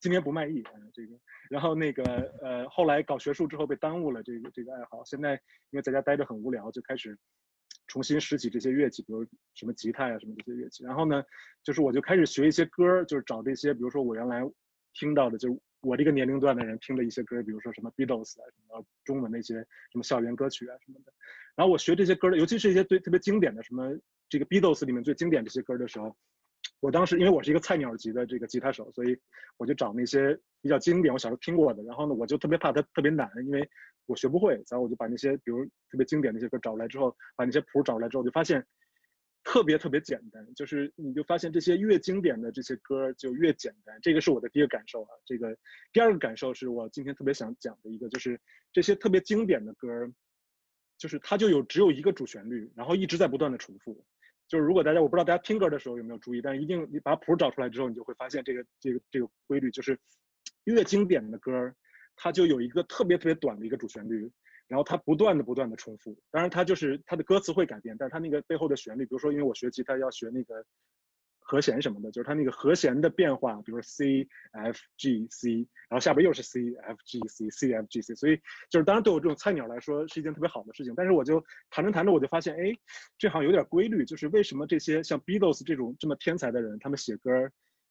[0.00, 2.04] 今年不卖艺啊这个，然后那个
[2.42, 5.32] 呃后来搞学术之后被耽误了这个这个爱好，现在
[5.70, 7.18] 因为在家待着很无聊，就开始
[7.86, 11.24] 重新拾起这些乐器，比如什么吉他呀什么这些乐器，然后呢，
[11.62, 14.42] 就是我就开始学一些歌，就是找这些比如说我原来
[14.92, 21.12] 听到的，就我这个年龄段的人听的一些歌，比如说什么 Beatles 啊，什么中文那些什么校园歌曲啊什么的，
[21.56, 23.96] 然后我学这些歌的，尤其是一些最特别经典的什么
[24.28, 26.14] 这个 Beatles 里面最经典这些歌的时候。
[26.82, 29.16] 我当时因为我是一个菜鸟级的这个吉他手，所以
[29.56, 31.80] 我就找那些比较经典，我小时候听过的。
[31.84, 33.70] 然后呢，我就特别怕它特别难，因为
[34.06, 34.54] 我学不会。
[34.68, 38.66] 然后我就把那些比如特别经典的那些歌找来之后，把那些谱找来之后，就发现
[39.44, 40.44] 特别特别简单。
[40.56, 43.96] 就是你就发现这些越经典的这些歌就越简单。
[44.02, 45.08] 这个是我的第一个感受啊。
[45.24, 45.56] 这个
[45.92, 48.40] 第二个感受是我今天特别想讲的一个，就是
[48.72, 49.88] 这些特别经典的歌，
[50.98, 54.04] 就是它就有只有一个主旋律，然后一直在不断的重复。
[54.52, 59.98] 就是如果大家我不知道大家听歌的时候有没有注意，但是一定你把谱找出来之后，你就会发现这个这个这个规律，就是
[60.64, 61.74] 越经典的歌，
[62.16, 64.30] 它就有一个特别特别短的一个主旋律，
[64.68, 66.14] 然后它不断的不断的重复。
[66.30, 70.62] 当然它就是它的歌词会改变，但是它那个背后的旋律，比如说因为我学吉他要学那个
[71.44, 75.56] 和弦什么的，就是它那个和弦的变化，比如说 C F G C，
[75.88, 78.36] 然后下边又是 C F G C C F G C，所以
[78.70, 80.94] 就是当然对我这种菜鸟来说是一件特别好的事情。
[80.96, 82.72] 但是我就弹着弹着我就发现，哎，
[83.18, 87.30] 这好像有点规律，就是为什么这些像 Beatles 这种这么天才的人，他们写歌，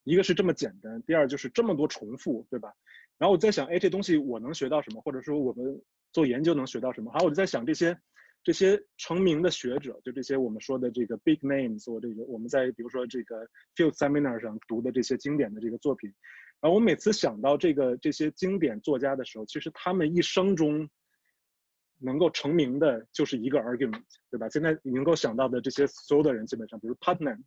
[0.03, 2.73] 一个是这么简单，第二就是这么多重复，对吧？
[3.17, 7.11] 然后我在想，哎，这东西我能学到什么，或者说我们做研究能学到什么？
[7.11, 7.99] 好，我就在想这些。
[8.43, 16.11] 这些成名的学者，就这些我们说的这个 big names，或这个我们在比如说这个 field seminar 上读的这些经典的这个作品，
[16.59, 20.89] 然后我每次想到这个这些经典作家的时候，其实他们一生中
[21.99, 24.49] 能够成名的就是一个 argument，对吧？
[24.49, 27.37] 现在你能够想到的这些所有的人，基本上，比如 Putnam，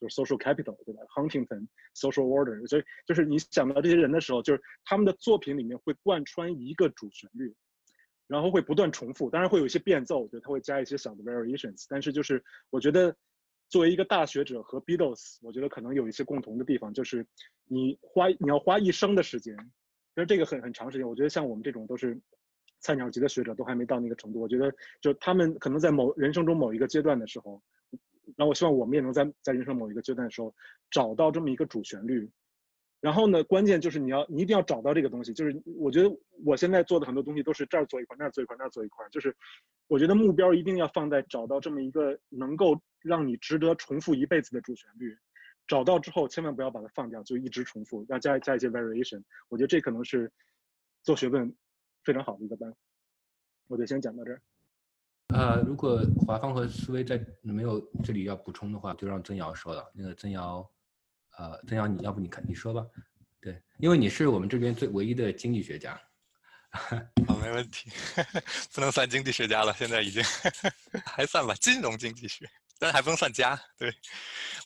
[0.00, 7.52] 就是 social capital，对吧？Huntington social order，所以就是你想到这些人的时候，就是他们的作品里面会贯穿一个主旋律。
[8.26, 11.86] 然后会不断重复，当然会有一些变奏，就他会加一些小的 variations。
[11.88, 13.14] 但是就是我觉得，
[13.68, 17.26] 作为一个大学者和 Beatles，我觉得可能有一些共同的地方，就是
[17.64, 19.56] 你花你要花一生的时间，
[20.14, 21.08] 其实这个很很长时间。
[21.08, 22.18] 我觉得像我们这种都是
[22.80, 24.40] 菜鸟级的学者，都还没到那个程度。
[24.40, 27.62] 我觉得就他们可能在某人生中某一个阶段的时候，
[28.36, 30.54] 那我希望我们也能在在人生某一个阶段的时候
[30.90, 32.28] 找到这么一个主旋律。
[33.00, 35.32] 然后呢，关键就是你要，你一定要找到这个东西。
[35.32, 36.10] 就是我觉得
[36.44, 39.06] 我现在做的很多东西都是这儿做一块，那儿做一块，那儿做一块。
[39.10, 39.36] 就是
[39.86, 45.16] 我觉得目标一定要放在找到这么一个能够让你值得重复一辈子的主旋律。
[45.68, 49.22] 找到之后，千万不要把它放掉，就一直重复，要加加一些 variation。
[49.48, 50.32] 我觉得这可能是
[51.02, 51.54] 做学问
[52.02, 52.76] 非常好的一个办法。
[53.68, 54.40] 我就先讲到这儿。
[55.34, 59.92] 呃，如果华芳和思维在没有这里要补充的话，就让曾瑶说了。
[59.94, 60.68] 那个曾瑶。
[61.36, 62.84] 呃，曾阳，你要不你看你说吧，
[63.40, 66.00] 对，因为你是我们这边最唯一的经济学家。
[66.70, 67.90] 好， 没问题，
[68.74, 70.22] 不能算经济学家了，现在已经
[71.06, 73.58] 还算吧，金融经济学，但还不能算家。
[73.78, 73.90] 对，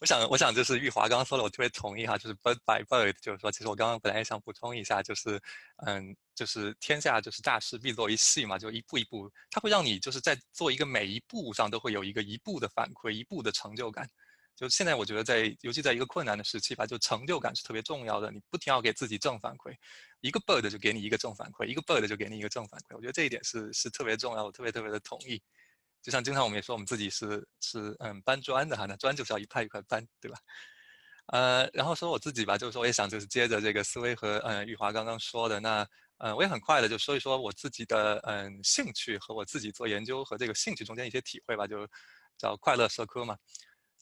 [0.00, 5.40] 我想，我想就是玉华刚刚说的，我特别同意哈，就是 bird by bird，就是说，其实我刚刚本来也想补充一下，就是，
[5.87, 14.09] 嗯，就是天下就是大事必作一细嘛，就一步一步，它会让你就是在做一个每一步上都会有一个一步的反馈，一步的成就感。
[14.60, 18.30] 就现在，我觉得在，尤其在一个困难的时期吧，就成就感是特别重要的。
[18.30, 19.74] 你不停要给自己正反馈，
[20.20, 22.94] 一个 bird 就给你一个正反馈，一个 bird 就给你一个正反馈。
[22.94, 25.42] 我觉得这一点是是特别重要，我特别特别的同意。
[26.02, 30.38] 就像经常我们也说，我们自己是是嗯搬砖的哈，那砖就是要一块一块搬，对吧？
[31.28, 35.86] 呃，然后说我自己吧，就是说我也想就是接着这个思维和嗯玉华刚刚说的，那
[36.18, 41.88] 嗯我也很快的就说一说我自己的嗯兴趣和我自己做研究和这个兴趣中间一些体会吧，就
[42.36, 43.38] 叫快乐社科嘛。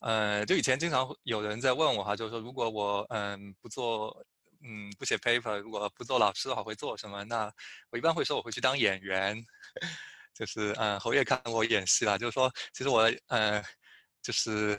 [0.00, 4.24] 呃，就以前经常有人在问我哈，就是说如果我嗯不做
[4.62, 7.24] 嗯不写 paper，如果不做老师的话会做什么？
[7.24, 7.52] 那
[7.90, 9.36] 我一般会说我会去当演员，
[10.34, 13.60] 就是嗯侯爷看我演戏了，就是说其实我呃
[14.22, 14.78] 就是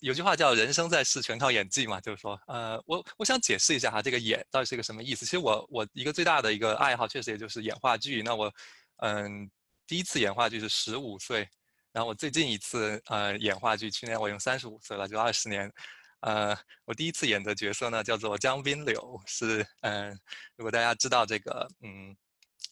[0.00, 5.24] 有句话叫人生在世全靠演技嘛，就是说呃我我想解释一下哈，这个演到底是一个什么意思？
[5.24, 8.20] 其实我我一个最大的一个爱好确实也就是演话剧。
[8.22, 8.52] 那我
[8.96, 9.48] 嗯
[9.86, 11.48] 第一次演话剧是十五岁。
[11.94, 15.72] 然后我最近一次呃演话剧，去年我已经三十五岁了，就二十年。
[16.22, 20.10] 呃，我第一次演的角色呢叫做江滨柳，是嗯，
[20.56, 22.10] 如果大家知道这个嗯《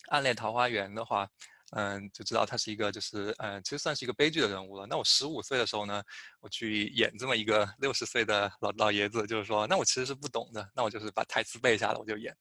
[0.08, 1.28] 暗恋桃花源》的话，
[1.70, 4.86] 嗯，就知道他是一个就是嗯，其实算是一个悲剧的人物了。
[4.88, 6.02] 那我十五岁的时候呢，
[6.40, 12.36] 我去演这么一个六十岁的老老爷子，就是说，那我其实是不懂的，那我就是把台词背下来，我就演。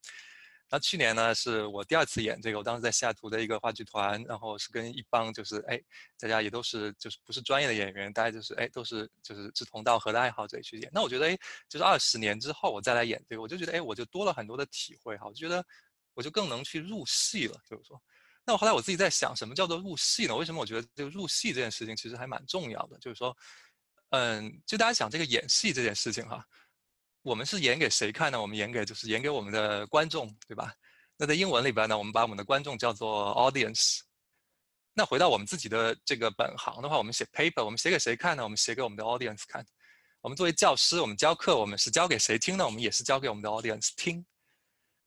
[0.73, 2.57] 那去年呢，是我第二次演这个。
[2.57, 5.77] 我当时在西雅图的一个话剧团，然后是跟一帮就是哎，
[6.17, 10.89] 大家也都是就是不是专业的演员，大家就是哎都是就是志同道合的爱好者去演。
[10.93, 15.61] 那我觉得哎，就是二十年之后我再来演这个，我就觉得哎，我就多了很多的体会哈，我就觉得
[16.13, 17.59] 我就更能去入戏了。
[17.69, 18.01] 就是说，
[18.45, 20.33] 那我后来我自己在想，什么叫做入戏呢？
[20.37, 22.97] 为什么我觉得这个入戏这件事情其实还蛮重要的？
[22.99, 23.35] 就是说，
[24.11, 26.47] 嗯，就大家想这个演戏这件事情哈。
[27.23, 28.41] 我们是演给谁看呢？
[28.41, 30.73] 我们演给就是演给我们的观众，对吧？
[31.17, 33.99] 那在英文里边呢，我们把我们的观众叫做 audience。
[34.93, 38.43] 那回到我们自己的这个本行的话，我们写 paper，我们写给谁看呢？
[38.43, 39.65] 我们写给我们的 audience 看。
[40.21, 42.65] 我们作为教师，我们教课，我们是教给谁听呢？
[42.65, 44.25] 我们也是教给我们的 audience 听。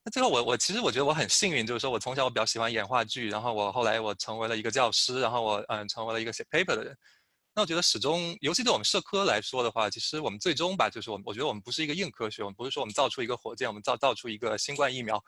[0.05, 6.97] 那最后我我其实我觉得我很幸运，就是说我从小我比较喜欢演话剧，然后我后来我成为了一个教师，然后我嗯成为了一个写 paper 的人。
[7.57, 15.23] 那我觉得始终，尤其对我们社科来说的话，其实我们最终吧，就是我，我觉得我们不是一个硬科学，我们不是说我们造出一个火箭，我们造造出一个新冠疫苗，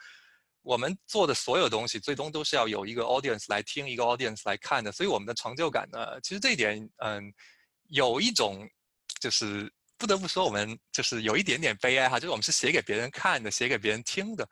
[0.63, 4.91] 我们做的所有东西，最终都是要有一个 audience 来听，一个 audience 来看的。
[4.91, 7.33] 所以我们的成就感呢，其实这一点，嗯，
[7.91, 8.69] 有一种，
[9.21, 14.49] 就是不得不说，我们就是有一点点悲哀哈，就是我们是写给别人看的，写给别人听的。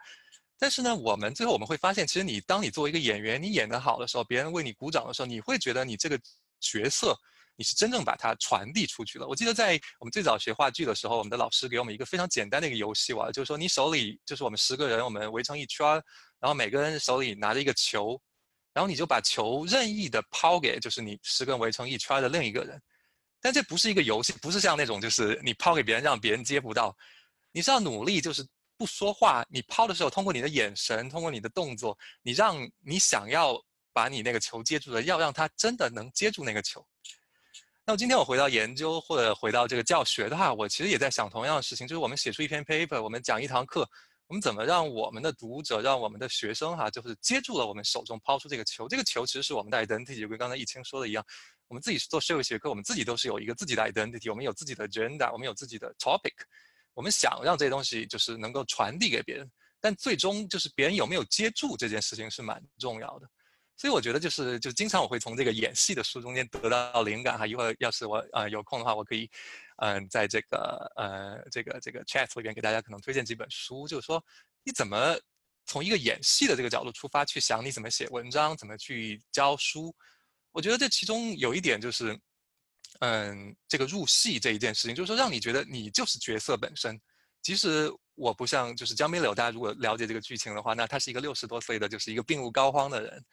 [0.56, 6.16] 但是呢，我们最后我们会发现，其实你当你作为一个演员，你演得好的时候，别人为你鼓掌的时候，你会觉得你这个
[6.60, 7.18] 角色。
[7.56, 9.26] 你是真正把它传递出去了。
[9.26, 15.86] 我记得在我们最早学话剧的时候，我们的老师给我们一个非常简单的一个游戏玩，就是说你手里就是我们十个人，我们围成一圈，
[16.40, 18.20] 然后每个人手里拿着一个球，
[18.72, 22.80] 然后你就把球任意的抛给就是你十个人围成一圈的另一个人。
[23.40, 26.96] 但这不是一个游戏，不是像那种就是你抛给别人让别人接不到，
[27.52, 28.44] 你是要努力就是
[28.76, 33.62] 不说话，你抛的时候通过你的眼神，通过你的动作，你让你想要
[33.92, 36.84] 把你那个球接住的，要让他真的能接住那个球。
[37.86, 43.86] 那么今天我回到研究或者回到这个教学的话，我其实也在想同样的事情，就是我们写出一篇 paper，我们讲一堂课，
[44.26, 51.22] 我们怎么让我们的读者，让我们的学生哈，就是接住了我们手中抛出这个球，这个球其实是我们的 identity，就跟刚才易清说的一样。
[51.68, 56.32] 我们自己做社会学科，我们自己都是有一个自己的 identity，我们有自己的 agenda，我们有自己的 topic，
[56.94, 63.28] 我们想让这些东西就是能够传递给别人，但最终就是别人有没有接住这件事情是蛮重要的。
[63.76, 67.46] 所以我觉得就是就经常我会从这个演戏的书中间得到灵感哈。
[67.46, 69.28] 一会儿要是我呃有空的话，我可以
[69.78, 74.24] 嗯在这个呃这个这个 chat 里边给大家可能推荐几本书，就是说
[74.62, 75.18] 你怎么
[75.66, 79.94] 从一个演戏的这个角度出发去想你怎么写文章，怎么去教书。
[80.52, 82.16] 我觉得这其中有一点就是，
[83.00, 87.00] 嗯，这个入戏这一件事情，就是说让你觉得你就是角色本身。
[87.42, 93.24] 其实我不像就是江滨柳，大家如果了解这个剧情的话，那他是一个六十多岁的，就是一个病入膏肓的人。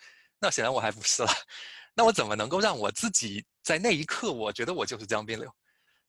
[0.41, 1.29] 那显然我还不是了。
[1.95, 5.49] 那我怎么能够让我自己在那一刻，我觉得我就是江滨柳？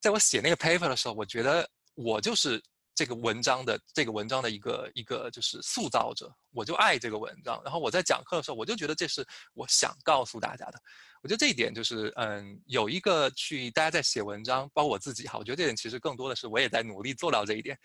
[0.00, 2.60] 在我写那个 paper 的时候，我觉得我就是。
[2.94, 7.58] 这个文章的这个文章的一个一个就是塑造者，我就爱这个文章。
[7.64, 10.78] 然后我在讲课的时候，我就觉得这是我想告诉大家的。
[11.22, 17.78] 我觉得这一点就是，嗯，有一个去大家在写文章，包括我自己哈，我觉得这点其实更多的是我也在努力做到这一点，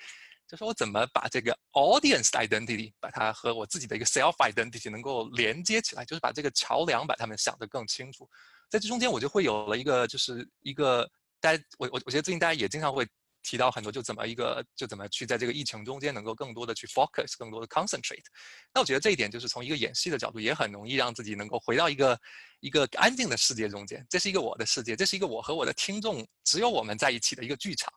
[0.47, 8.29] 就是我怎么把这个 audience identity 把它和我自己的一个 self identity 能够连接起来，就是把这个桥梁把他们想得更清楚。
[8.69, 13.07] 在这中间，我就会有了一个就是一个大家，我我我觉得最近大家也经常会。
[13.43, 18.25] 提到很多，就怎么一个，就怎么去在这个疫情中间能够更多的去 focus，更多的 concentrate。
[18.73, 22.19] 那我觉得这一点就是从一个演戏的角度，也很容易让自己能够回到一个
[22.59, 24.05] 一个安静的世界中间。
[24.09, 27.93] 这是一个我的世界，这是一个我和我的听众只有我们在一起的一个剧场。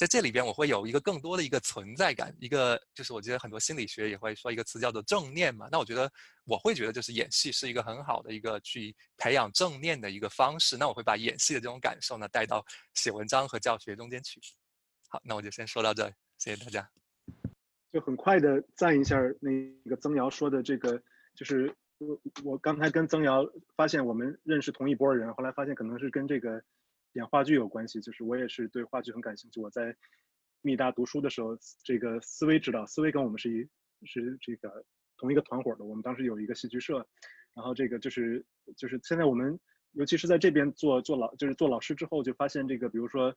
[0.00, 5.68] 在这里边，我会有一个更多的一个存在感，一个就是我觉得很多心理学也会说一个词叫做正念嘛。
[5.70, 6.10] 那我觉得
[6.46, 10.78] 我会觉得就是演戏是一个很好的一个去培养正念的一个方式。
[10.78, 14.40] 那我会把演戏的这种感受呢带到写文章和教学中间去。
[15.10, 16.08] 好，那我就先说到这，
[16.38, 16.90] 谢谢大家。
[17.92, 20.98] 就很快的赞一下那个曾瑶说的这个，
[21.34, 23.44] 就是我我刚才跟曾瑶
[23.76, 26.62] 发现我们认识同一波人，后来发现可能是跟这个
[27.12, 28.00] 演话剧有关系。
[28.00, 29.60] 就是我也是对话剧很感兴趣。
[29.60, 29.96] 我在
[30.62, 33.68] 密大读书的时候，这个思维知道，思维跟我们是一
[34.06, 34.84] 是这个
[35.16, 35.84] 同一个团伙的。
[35.84, 37.06] 我们当时有一个戏剧社，
[37.54, 38.44] 然后这个就是
[38.76, 39.58] 就是现在我们
[39.92, 43.34] 尤其是在这边做做老就是做老师之后，就发现这个比如说。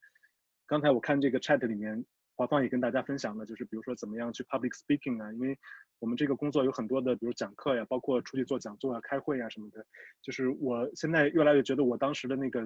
[0.66, 2.04] 刚才我看这个 chat 里面，
[2.36, 5.60] 华芳也跟大家分享了，就是比如说怎么样去 public speaking 啊，因为
[6.00, 9.86] 我们这个工作有很多的，比如讲课呀，包括出去做讲座啊、开会啊什么的。
[10.22, 12.66] 就是我现在越来越觉得，我当时的那个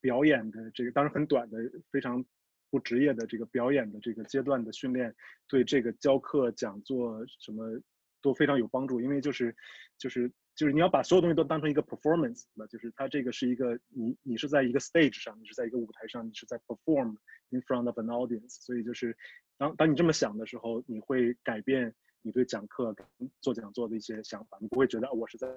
[0.00, 1.58] 表演的这个，当然很短的、
[1.90, 2.24] 非常
[2.70, 5.14] 不职业的这个表演的这个阶段的训练，
[5.48, 7.80] 对这个教课、讲座什么
[8.20, 9.54] 都非常有帮助，因为就是
[9.98, 10.32] 就是。
[10.54, 12.66] 就是你要把所有东西都当成一个 performance，那？
[12.66, 17.16] 就是它这个是一个你你是在一个 stage 上，你是在一个舞台上，你是在 perform
[17.48, 18.60] in front of an audience。
[18.60, 19.16] 所以就是
[19.56, 22.94] 当当你这么想的时候，你会改变你对讲课、
[23.40, 24.58] 做讲座的一些想法。
[24.60, 25.48] 你不会觉得我是在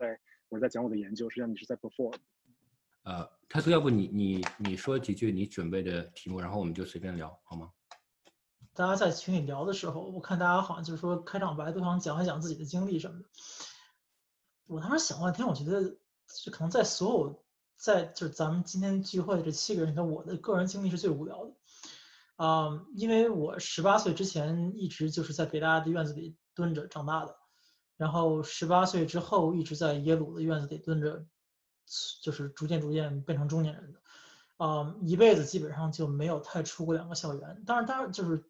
[0.47, 2.15] 我是在讲我的研究，实际上你是在 perform。
[3.05, 7.71] 呃，他说要不你你你说几句你准备的题目，然后我们就随便聊，好吗？
[8.73, 13.25] 大家在群里聊的时候，我看大家好像就是说开场白都想讲一讲自己的经历什么的。
[14.65, 15.97] 我当时想半天，我觉得
[16.43, 17.45] 这可能在所有
[17.77, 21.53] 在就是咱们今天聚会的这七个人里头，我的个人经历是最无聊的。
[22.37, 27.37] 啊，因为我十八岁之前一直就是在北大的院子里蹲着长大的，
[27.97, 31.23] 然后十八岁之后一直在耶鲁的院子里蹲着，
[32.21, 34.01] 就是逐渐逐渐变成中年人的。
[34.57, 37.63] 啊，一辈子基本上就没有太出过两个校园。
[37.65, 38.49] 当然，当然就是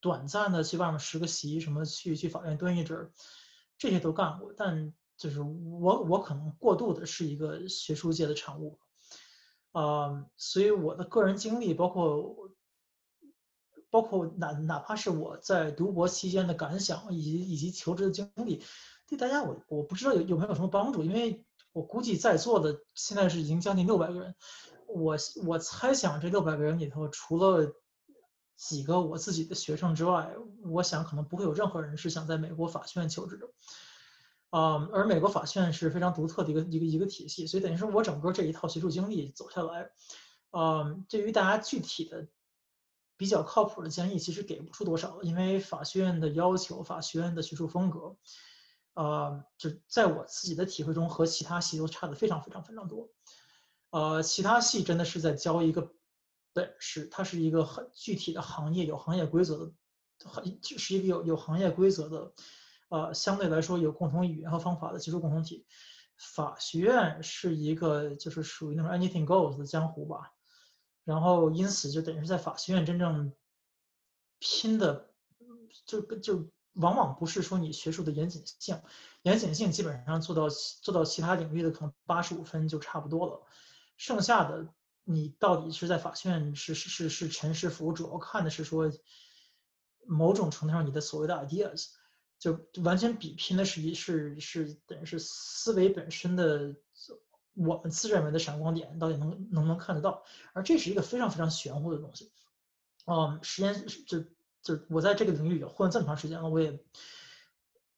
[0.00, 3.12] 短暂的去外面实个习，什么去去法院蹲一阵儿，
[3.78, 4.92] 这些都干过，但。
[5.16, 8.80] 就是我，我可能过度的是一个学术界的产物，
[9.70, 12.50] 啊，所以我的个人经历，包括
[13.90, 18.60] 包括哪哪怕是我在读博期间的感想，以及以及求职的经历，
[19.06, 24.34] 对大家我我不知道有有没有什么帮助，因为我估计在座的现在是已经将近六百个人，
[24.86, 27.74] 我我猜想这六百个人里头，除了
[28.56, 33.48] 几个我自己的学生之外，我想可能不会有任何人是想在美国法学院求职的。
[34.50, 39.90] 啊，而美国法学院是非常独特的一个一个一个体系，所以等于说我整个这一套学术经历走下来，
[40.50, 42.28] 啊，对于大家具体的
[43.16, 48.16] 比较靠谱的建议，其实给不出多少，因为法学院的要求、法学院的学术风格，
[48.94, 53.10] 呃，就在我自己的体会中和其他系都差的非常非常非常多。
[53.90, 55.92] 呃，其他系真的是在教一个
[56.52, 59.72] 本事，它是一个很具体的行业，有行业规则的，
[60.28, 62.32] 很就是一个有有行业规则的。
[62.90, 65.66] 呃，相对来说有共同语言和方法的技术共同体，
[66.16, 70.32] 法学院是一个就是属于那种 anything goes 的江湖吧，
[71.02, 73.32] 然后因此就等于是在法学院真正
[74.38, 75.10] 拼的，
[75.86, 78.80] 就就往往不是说你学术的严谨性，
[79.22, 83.40] 严谨性基本上做到做到其他领域的可能八十五分就差不多了，
[83.96, 84.68] 剩下的
[85.04, 88.92] 你到底是在法学院是是是是陈师傅，主要看的是说
[90.06, 91.88] 某种程度上你的所谓的 ideas。
[92.36, 96.76] 就完全比拼的是一是是等于是思维本身的，
[97.54, 100.24] 我们自认为的闪光点到底能能不能看得到？
[100.52, 102.32] 而这是一个非常非常玄乎的东西。
[103.06, 104.24] 嗯，时间就
[104.64, 106.80] 就我在这个领域也混这么长时间了，我也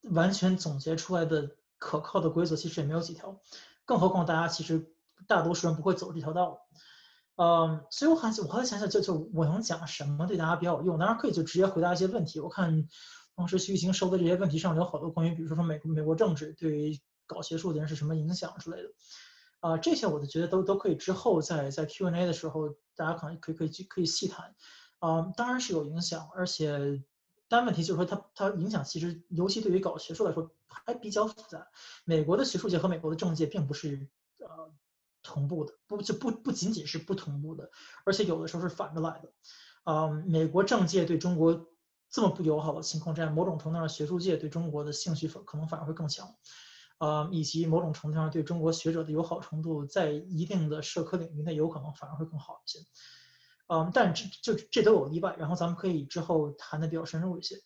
[0.03, 3.41] 完全总结出来的可靠的规则其实也没有几条，
[3.87, 4.93] 更何况大家其实
[5.27, 6.61] 大多数人不会走这条道。
[7.37, 10.99] 嗯，所以我还我还想想，就就我能讲什么对大家比较有用？
[10.99, 12.41] 当然可以就直接回答一些问题。
[12.41, 12.87] 我看。
[13.39, 18.89] 当时徐玉清收的这些问题上有好多关于，比如说说美美国政治对于搞学术的人是什么影响之类的，
[19.61, 24.55] 啊，这些我都觉得都都可以之后在在 Q&A 的时候，大家可能可以可以可以细谈，
[24.99, 27.03] 啊，当然是有影响，而且
[27.49, 31.67] 但问题就是说它它影响其实尤其对于搞学术来说还比较复杂，
[32.05, 34.73] 美国的学术界和美国的政界并不是呃
[35.23, 37.71] 同步的，不就不不仅仅是不同步的，
[38.05, 39.33] 而且有的时候是反着来的，
[39.85, 41.67] 啊，美国政界对中国。
[42.09, 46.37] 这么不友好的情况，之下某种程度上，学术界对中国的兴趣反可能反而会更强，
[46.99, 52.79] 呃，以及某种程度上对中国学者的友好程度，在一定的社科领域内有可能反而会更好一些，
[53.69, 57.57] 嗯，但这就这都有例外，然后咱们可以之后谈的比较深入一些，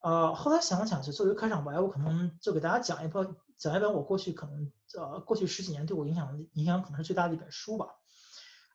[0.00, 7.86] 呃，后来想了想，就作为开场白，我可能就给大家讲一本讲一本我过去可能呃过去十几年对我影响影响可能是最大的一本书吧。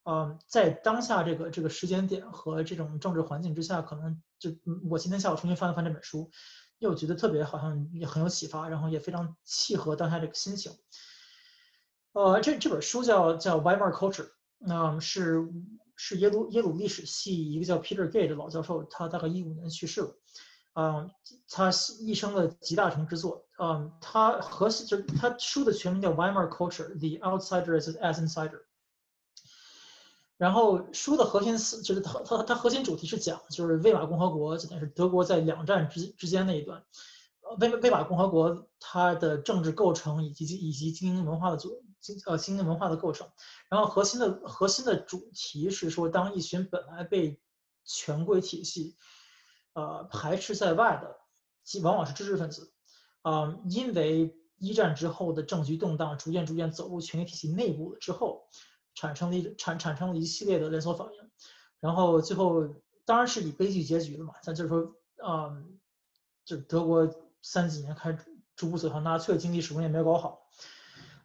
[0.08, 4.52] 嗯，在当下这个这个时间点和这种政治环境之下，可能就
[4.90, 6.30] 我今天下午重新翻了翻这本书，
[6.78, 10.72] 又觉得特别好像也很有启发，然后也非常契合当下这个心情。
[12.14, 14.30] 呃，这这本书叫叫 Weimar Culture，
[14.60, 15.50] 那是
[15.96, 20.16] 是耶鲁耶鲁历史系一个叫 Peter Gay 的老教授，他大概一五年去世了。
[20.74, 21.10] 嗯，
[21.50, 21.72] 他
[22.02, 23.46] 一生的集大成之作。
[23.58, 28.62] 嗯，他核心就是他书的全名叫 Weimar Culture：The Outsider as as Insider。
[30.38, 36.84] 然后书的核心思就是它它它核心主题是讲就是魏玛共和国，就等于是德国在两战之之间那一段，
[37.62, 43.28] 魏魏玛共和国它的政治构成以及以及精英文化的组新呃新的文化的构成。
[43.70, 47.42] 然后核心的核心的主题是说，当一群本来被
[47.84, 48.96] 权贵体系
[49.74, 51.18] 呃排斥在外的，
[51.64, 52.72] 即往往是知识分子，
[53.22, 58.48] 啊，因为一战之后的政局动荡，逐渐逐渐走入权力体系内部了之后。
[58.98, 61.30] 产生了一产产生了一系列的连锁反应，
[61.82, 62.64] 然后最后
[63.04, 64.34] 当然是以悲剧结局了嘛。
[64.42, 65.78] 咱就是说，嗯，
[66.46, 67.06] 就德国
[67.42, 68.20] 三几年开始
[68.56, 70.48] 逐步走向纳粹，经济始终也没有搞好。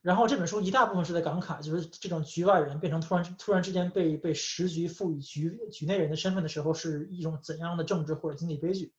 [0.03, 8.95] 然后这本书一大部分是在感慨，就是这种局外人变成突然突然之间被被时局赋予局局内人的身份的时候，是一种怎样的政治或者经济悲剧。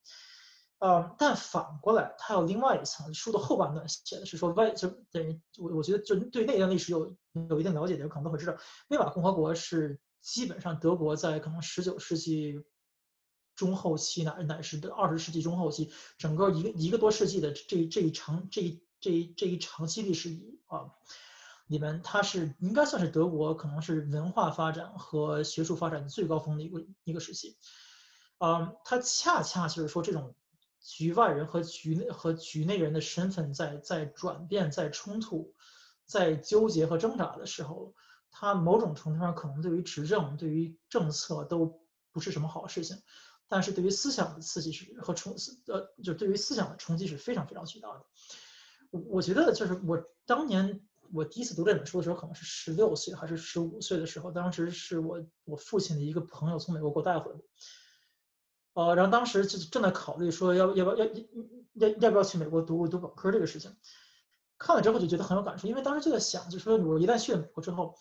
[0.77, 3.13] 呃，但反过来，它有另外一层。
[3.13, 7.15] 书的后半段写的是说，外就等于我我觉得就对那段历史有
[7.49, 12.63] 有一定了解的人可能都会知道，魏玛共和国是基本上德国在可能十九世纪
[13.55, 20.91] 中后期乃乃是二十世纪中后期，整个一个一个多世纪的这这一长这一这一这一长期历史里啊，
[21.67, 27.57] 里面它是应该算是德国可能是文化发展和学术发展的最高峰的一个一个时期。
[28.37, 30.33] 嗯，它恰恰就是说这种。
[30.83, 35.53] 局外人和局内和局内人的身份在在转变、在冲突、
[36.07, 37.93] 在纠结和挣扎的时候，
[38.31, 41.79] 他某种程度上可能对于执政、对于政策都
[42.11, 42.99] 不是什么好事情，
[43.47, 45.35] 但是对于思想的刺激是和冲
[45.67, 48.03] 呃，就对于思想的冲击是非常非常巨大的。
[48.91, 50.81] 我觉得就是我当年
[51.13, 57.39] 我第一次读这本书的时候，可能是十六岁还是十五岁的时候，当时是我我父亲的一个朋友从美国给我带回来。
[58.73, 61.11] 呃，然后当时就正在考虑说要要不要要
[61.73, 63.75] 要要不要去美国读读本科这个事情，
[64.57, 67.95] 看了之后就觉得很有感触，因为当时就在想，就说我一旦去了美国之后，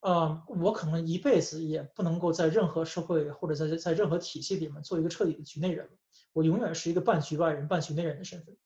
[0.00, 5.88] 呃，我可能一辈子也不能够在任何社会或者在在任何体系里面做一个彻底的局内人，
[6.32, 8.56] 我永远是一个半局外人、半局内人的身份。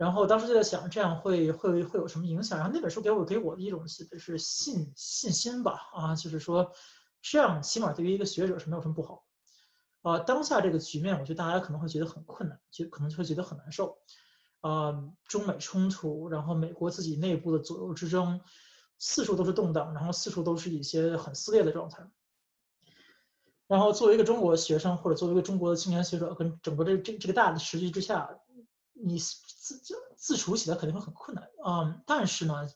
[0.00, 2.56] 然后当时就在想，这样会会会有什么影响？
[2.56, 6.72] 然后那本书给我给我的一种是信信心吧，啊，就是说，
[7.20, 9.26] 这样起码对于一个学者是没有什么不好。
[10.00, 13.98] 呃，当下这个局面，我觉得大家可能会觉得很困难，就可能会觉得很难受。
[14.62, 18.40] 呃，中美冲突，然后美国自己内部的左右之争，
[18.98, 22.10] 四处都是动荡，然后四处都是一些很撕裂的状态。
[23.66, 28.30] 然后作为一个中国学生，或者作为一个中国的青年学者，跟整个这这这个大的时局之下，
[29.02, 31.48] 你自自自处起来肯定会很困难。
[31.66, 32.68] 嗯，但是呢，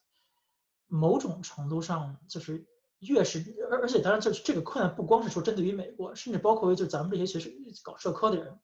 [0.87, 2.67] 某种程度上就是。
[3.01, 7.53] 越是而而且当然就是这个困难不光是说针对于美国，甚至包括于就咱们这些学生
[7.83, 8.59] 搞社科的人，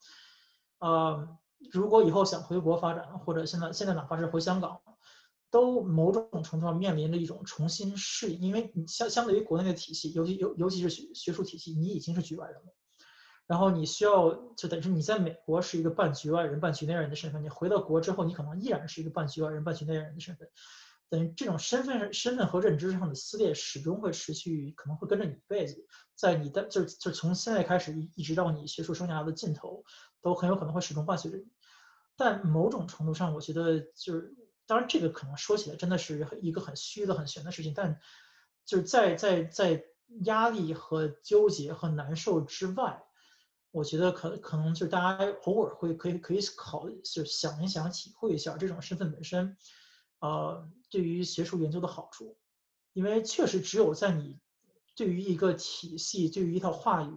[0.78, 1.36] 呃，
[1.70, 4.80] 如果以后想回国发展，或者现在现在哪怕是回香港，
[5.50, 12.72] 都某种程度上面临着一种重新适应，因为你相相对于国内的体系，尤其尤尤其是学学术体系，你已经是局外人了，
[13.50, 20.48] 然后你需要就等于是你在美国是一个半局外人、半局内人的身份，你回到国之后，你可能依然是一个半局外人、半局内人的身份。
[21.08, 25.84] 等于这种身份、身份和认知上的撕裂始终会持续，可能会跟着你一辈子，
[26.14, 29.82] 在你的就就从现在开始一直到你学术生涯的尽头，
[30.22, 31.48] 都很有可能会始终伴随着你。
[32.16, 34.32] 但某种程度上，我觉得就是，
[34.64, 37.98] 当然这个可能说起来真的是一个很虚的、很玄的事情，但
[38.64, 39.84] 就是在在在
[40.22, 43.02] 压力和纠结和难受之外，
[43.70, 49.56] 我觉得可可能就是大家偶尔会可以可以考，就想一想、体会一下这种身份本身。
[50.20, 52.36] 呃，对于学术研究的好处，
[52.92, 54.38] 因为确实只有在你
[54.94, 57.14] 对于一个体系、对于一套话语，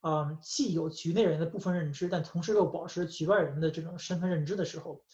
[0.00, 5.04] 嗯，既有局内人的部分认知，但同时又保持局外人的这种身份认知的时候，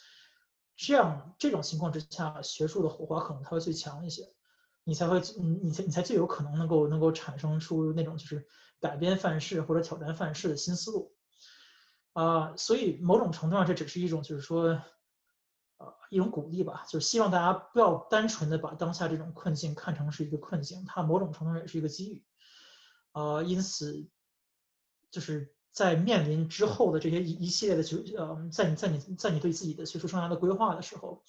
[0.77, 4.33] 这样这种情况之下，学术的火花可能它会最强一些，
[4.89, 8.47] 你才会，你你才你才最有可能能够能够产生出那种就是
[8.80, 11.14] 改变范式或者挑战范式的新思路，
[12.14, 14.80] 啊，所以某种程度上这只是一种就是说。
[15.80, 22.24] 呃，一种鼓励吧，就是希望大家不要单纯的把当下这种困境看成是一个困境，它某种程度上也是一个机遇。
[23.12, 24.09] 呃，因此，
[25.12, 31.22] 就是在面临之后的这些一一系列的学呃，在你在你在你对自己的学术生涯的规划的时候，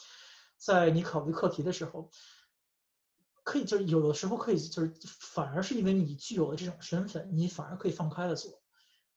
[0.57, 2.09] 在你考虑课题的时候，
[3.49, 4.93] 可以就是有的时候可以就是
[5.33, 8.61] 反而是因为你具有了这种身份，你反而可以放开了做。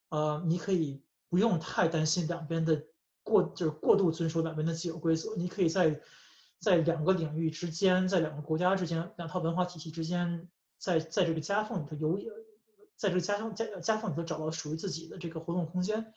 [0.09, 2.85] 呃，你可以不用太担心两边的。
[3.25, 6.01] 过就是过度遵守两边的既有规则，你可以在
[6.59, 12.19] 在两个领域之间，在两个国家之间，两套文化体系之间，在在这个夹缝里头游，
[12.97, 16.13] 在这个夹缝夹夹缝里头找到属于自己的这个活动空间。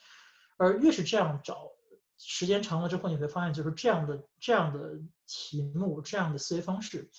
[0.57, 1.73] 而越是这样找，
[2.17, 7.11] 时间长了之后，你会发现，就是这样的这样的题目，这样的思维方式，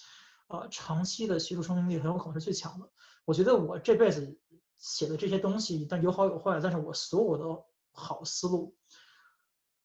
[0.46, 2.88] 啊，长期的学术生命力很有可能是最强的。
[3.24, 4.38] 我觉得我这辈子
[4.78, 8.76] 写的这些东西，但有好有坏，但是我所有的好思路。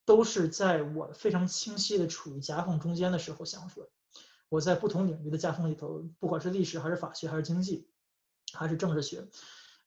[0.03, 3.87] 都是在我非常清晰的处于夹缝中间的时候想出来。
[4.49, 7.87] 我在不同领域的夹缝里头，不管是历史还是法学还是经济，
[8.51, 9.29] 还是政治学，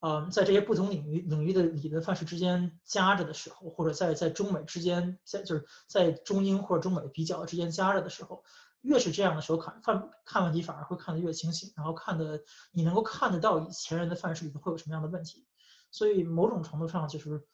[0.01, 8.45] 嗯，在这些不同领域领域的理论范式之间夹着的时候，或者在在中美之间，在就是在中英或者中美比较之间夹着的时候，
[8.85, 15.47] 越是这样的时候看看看问题反而会看得越清醒，然后看的你能够看得到以前人的范式里头会有什么样的问题。
[15.91, 17.45] 所以某种程度上就是，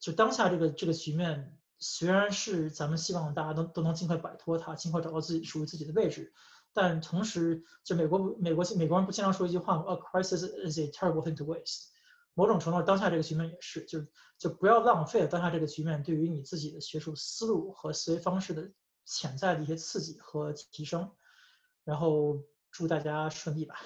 [0.00, 1.54] 就当下这个这个局面。
[1.80, 6.32] 虽然是咱们希望大家都都能尽快摆脱它，尽快找到自己属于自己的位置，
[6.72, 11.84] 但同时，就美国美国美国人不经常说一句话吗？A crisis is a terrible thing to waste。
[12.34, 14.04] 某种程度，当下这个局面也是，就
[14.38, 18.72] 就不要浪费了当下这个局面对于你自己的学术思路和思维方式的
[19.08, 21.10] 潜在的一些刺激和提升。
[21.84, 22.38] 然后
[22.70, 23.76] 祝大家顺利吧。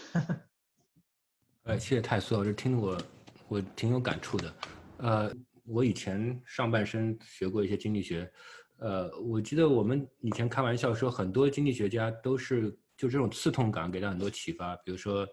[1.62, 3.02] 哎， 谢谢泰苏，我这听得我
[3.48, 4.54] 我挺有感触的，
[4.98, 5.32] 呃。
[5.64, 8.30] 我以前上半生学过一些经济学，
[8.78, 14.74] 呃，我记得我们以前开玩笑说，很多经济学家都是就这种刺痛感给他很多启发。
[14.78, 15.24] 比如说，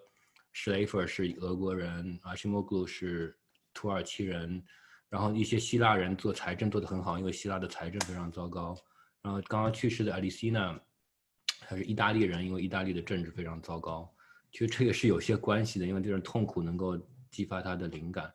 [0.54, 3.36] 施雷弗是俄国人，阿西莫格是
[3.74, 4.64] 土耳其人，
[5.10, 8.78] 然后一些希腊人做财政做得很好，因为希腊的财政非常糟糕。
[9.22, 10.80] 然后刚刚去世的艾丽西娜，
[11.62, 14.10] 他是意大利人，因为意大利的政治非常糟糕。
[14.52, 16.98] 其实这个是有些关系的，因为这种痛苦能够
[17.30, 18.34] 激发他的灵感。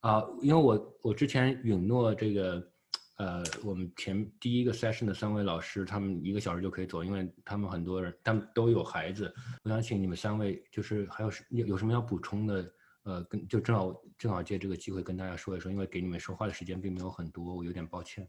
[0.00, 2.72] 啊，因为我我之前允诺这个，
[3.18, 9.32] 呃，我们前第一个 session 的三位老师，他们一个小时就可以走，因为他们很多人他们都有孩子。
[9.62, 12.74] 我想请你们三位，就是还有有有什么要补充的？
[13.04, 18.28] 呃，跟就正好正好借这个机会跟大家说一说，因为给你们说话的时间并没有很多，我有点抱歉。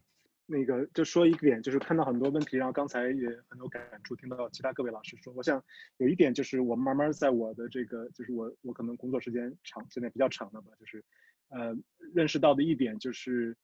[0.53, 5.63] 那个就说一点，就是看到很多问题，然后刚才也很有感触，听到其他各位老师说，我想
[5.97, 11.03] 有一点就是我慢慢在我的这个，就是我我可能工作时间长，现在比较长了吧，就是。
[11.49, 11.75] 呃，
[12.15, 13.55] 认识到的一点就是，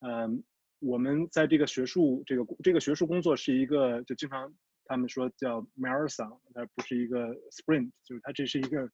[0.00, 0.42] 嗯，
[0.80, 4.52] 我们在这个学术这个这个学术工作是一个就经常
[4.84, 8.90] 他们说叫 marathon，它不是一个 sprint，就是它这是一个。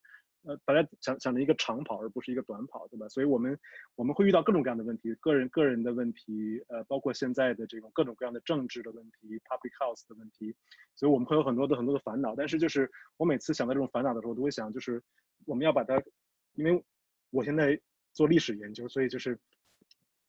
[0.49, 3.07] 呃，大家想想着一个长跑，而不是一个短跑，对吧？
[3.11, 3.59] 所以我们
[3.97, 10.57] 我们会遇到各种各样的问题，个人个人的问题，呃，包括现在的这种各种各样的政治的问题，public health 的问题，
[10.97, 12.35] 所以我们会有很多的很多的烦恼。
[12.35, 15.03] 但是就是我每次想到这种烦恼的时候，我都会想，就是
[15.45, 16.03] 我们要把它，
[16.55, 16.83] 因为
[17.29, 17.79] 我现在
[18.15, 19.39] 做历史研究，所以就是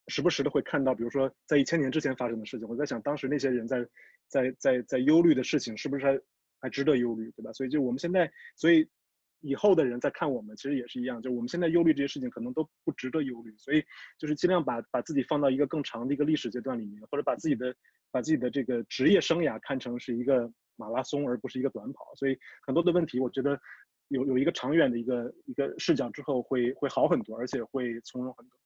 [0.08, 3.88] 时不时的会看到，比如说在一千年之前发生的事情，我在想当时那些人在
[4.28, 6.20] 在在在忧虑的事情，是不是还
[6.60, 7.54] 还值得忧虑，对吧？
[7.54, 8.86] 所以就我们现在，所以。
[9.42, 13.84] 以后的人在看我们，其实也是一样，就我们现在忧虑这些事情，可能都不值得忧虑，所以
[14.18, 17.74] 就是尽量把把自己放到一个更长的一个历史阶段里面，或者把自己的
[18.12, 22.14] 把自己的这个职业生涯看成是一个马拉松，而不是一个短跑。
[22.16, 23.60] 所以很多的问题，我觉得
[24.10, 28.58] 有有一个长远的一个一个视角之后，会会好很多，而且会从容很多。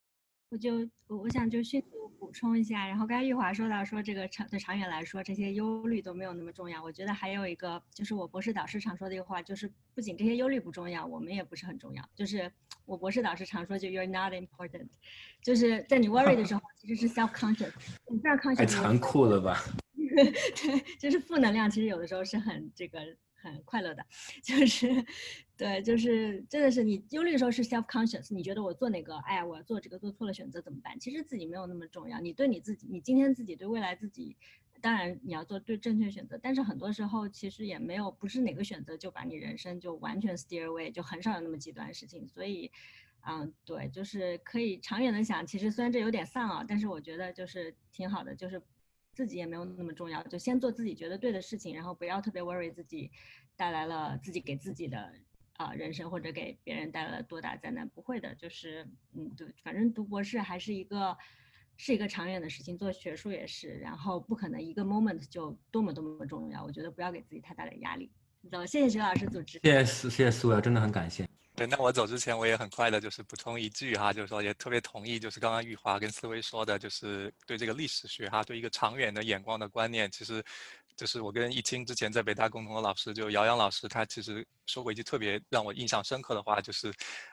[0.54, 6.84] 我就我我想就迅速补充一下，然后刚才玉华说到说这个长对长远来说这些忧虑都没有那么重要。
[6.84, 12.08] 我觉得还有一个就是我博士导师常说的一个话，就是不仅这些忧虑不重要，我们也不是很重要。
[12.14, 12.51] 就是
[12.86, 14.89] 我博士导师常说就 You're not important，
[15.41, 17.72] 就是在你 worry 的时候其实是 self conscious，
[18.12, 18.58] 你非常 conscious。
[18.58, 19.58] 太残酷了吧？
[19.97, 22.99] 对，就是负能量，其实有的时候是很这个。
[23.52, 24.06] 很快乐的，
[24.44, 24.88] 就是，
[25.58, 31.00] 对，就是真的是你忧虑的时候是 self conscious，你觉得我做哪个，哎呀，我要做这个做错了选择怎么办？
[31.00, 34.38] 其实自己没有那么重要，你对你自己，你今天自己对未来自己，
[34.82, 42.72] 当然你要做对正确选择，但是很多时候其实也没有不是哪个选择就把你人生就完全 steer away，就很少有那么极端的事情，所以，
[43.28, 48.62] 嗯，对，就是可以长远的想，其实虽然这有点丧啊，但是我觉得就是挺好的，就是。
[49.14, 53.11] 自己也没有那么重要，就先做自己觉得对的事情，然后不要特别 worry 自己
[53.55, 55.14] 带来了自己给自己的
[55.57, 61.16] 啊人生或者给别人带来了多大灾难，不会的，就是嗯对，反正读博士还是一个
[61.78, 68.11] 是一个长远的事情，做学术也是，然后不可能一个 moment 就多么多么重要，我觉得不要给自己太大的压力。
[68.51, 71.33] 走，谢谢徐老师组织，谢谢谢谢苏瑶，真的很感谢。
[71.56, 80.43] 对，那我走之前我也很快的，就是补充一句哈，就是说也特别同意，就是刚刚玉华跟思维说的，就是对这个历史学哈，对一个长远的眼光的观念，其实，
[80.97, 86.91] 就是我跟易清之前在北大共同的老师就姚洋老师，他其实说过一句特别让我印象深刻的话，就是，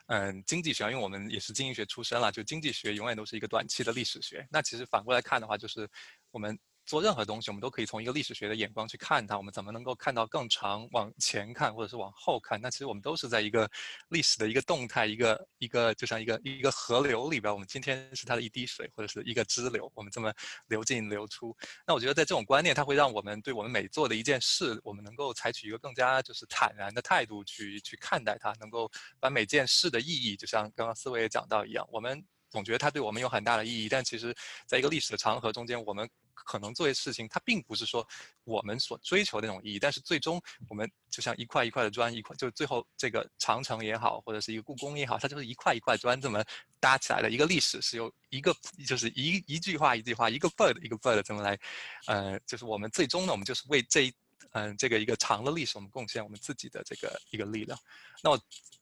[0.08, 4.46] 嗯，经济学，因为我们也是经济学出身了，就经济学永远都是一个短期的历史学。
[4.50, 5.88] 那其实反过来看的话，就是
[6.30, 9.36] 我们做任何东西，我们都可以从一个历史学的眼光去看它。
[9.36, 12.60] 我们怎么能够看到更长往前看，或者是往后看？
[12.60, 13.70] 那其实我们都是在一个
[14.08, 17.52] 历史的一个动态，一个一个就像一个一个河流里边。
[17.52, 20.32] 我们今天是它的一滴水，或者是一个支流，我们这么
[20.66, 21.56] 流进流出。
[21.86, 32.20] 那我觉得在这种观念，它会让我们对我们每做的一件事，我们能够采取一个更加就是坦然的态度去去看待它，能够把每件事的意义，就像刚刚思维也讲到一样，我们
[32.50, 34.34] 总觉得它对我们有很大的意义，但其实
[34.66, 36.10] 在一个历史的长河中间，我们。
[36.44, 38.06] 可能做些事情，它并不是说
[38.44, 46.44] 我们所追求的那种意义，但是最终我们就像一块一块的砖，一块就最后这个长城也好，或者是一个故宫也好，它就是一块一块砖这么
[46.78, 48.54] 搭起来的一个历史，是由一个
[48.86, 51.58] 就是一一句话一句话，一个 bird 一个 bird 这么来，
[52.06, 54.12] 呃，就是我们最终呢，我们就是为这一。
[54.52, 57.78] 嗯，这个一个长的历史，我们贡献我们自己的这个一个力量。
[58.20, 58.40] 那我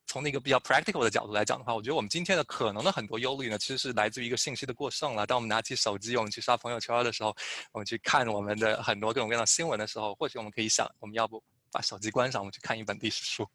[0.09, 5.27] 从那个比较 practical 的角度来讲的话，我觉得我们今天的可能的很多忧虑呢，其实是来自于一个信息的过剩了。
[5.27, 7.37] 当我们拿起手机，我们去刷朋友圈的时候，
[7.73, 13.47] 我们去看我们的很多各种各样的新闻的时候，或许我们可以想，我们要不把手机关上，我们去看一本历史书。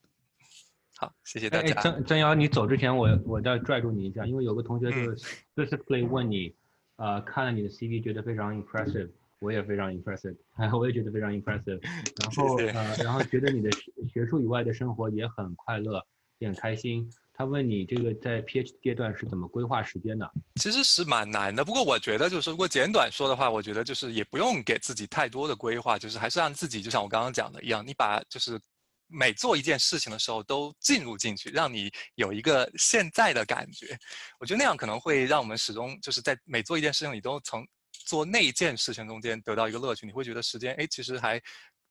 [0.96, 1.82] 好，谢谢大家。
[1.82, 5.12] 曾曾瑶，你走之前，我我再拽住你一下，因为有个同学就
[5.56, 6.56] specifically 问你，
[6.98, 9.10] 呃，看了你的 CV，觉得非常 impressive。
[9.40, 10.38] 我也非常 impressive，
[10.78, 11.82] 我也觉得非常 impressive。
[12.22, 13.70] 然后呃，然后觉得你的
[14.14, 16.02] 学术以外的生活也很快乐，
[16.46, 17.10] 很开心。
[17.36, 20.32] 他问你这个在 PH 阶段是怎么规划时间的？
[20.62, 21.66] 其实是蛮难的。
[21.66, 28.60] 不过我觉得就是如果简短说的话，我觉得就是也不用给自己太多的规划，就是还是让自己就像我刚刚讲的一样，你把就是
[29.08, 33.98] 每做一件事情的时候都进入进去，让你有一个现在的感觉。
[34.40, 37.66] 我觉得那样可能会让我们始终就是在每做一件事情，你都从。
[38.06, 41.42] 做那一件事情中间得到一个乐趣，你会觉得时间哎，其实还，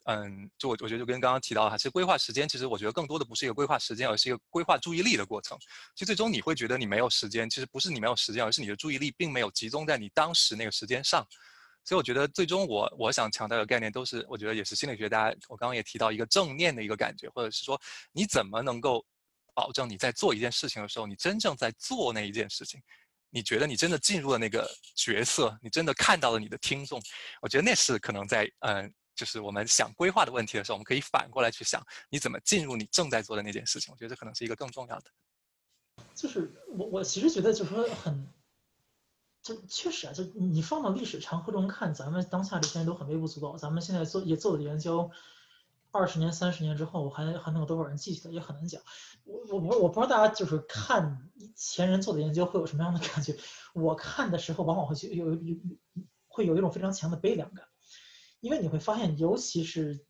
[0.05, 5.57] 嗯，就我我觉得就跟刚刚提到的，其实规划时间，其实我觉得更多的不是一个规划时间，而是一个规划注意力的过程。
[5.94, 11.24] 其实最终你会觉得你没有时间，其实不是你没有时间，而是你的注意力并没有集中在你当时那个时间上。
[11.84, 17.80] 所以我觉得最终我我想强调的概念都是，我觉得也是心理学大家我刚刚也提到一个正念的一个感觉，或者是说
[18.12, 19.05] 你怎么能够
[19.55, 22.80] 保证你在做一件事情的时候，你真正在做那一件事情。
[23.34, 27.00] 你觉得你真的进入了那个角色，你真的看到了你的听众，
[27.40, 28.92] 我觉得那是可能在嗯，
[29.23, 33.93] 就是我们想规划的问题的时候，我们可以反过来去想，你怎么进入你正在做的那件事情。
[33.93, 35.05] 我觉得这可能是一个更重要的。
[36.12, 38.27] 就是我我其实觉得就是说很，
[39.41, 43.57] 就确实啊，就你放到历史长河中看，咱们当下这些人都很微不足道。
[43.57, 45.09] 咱们现在做也做的研究，
[45.93, 48.83] 二十年、三十年之后，我还还能有多少人记起来，也很难讲。
[49.23, 53.37] 我我不我不知道大家就是看前人做的研究会有什么样的感觉。
[53.73, 55.57] 我看的时候，往往会有有有
[56.27, 57.68] 会有一种非常强的悲凉感，
[58.43, 60.05] 因为你会发现，尤其是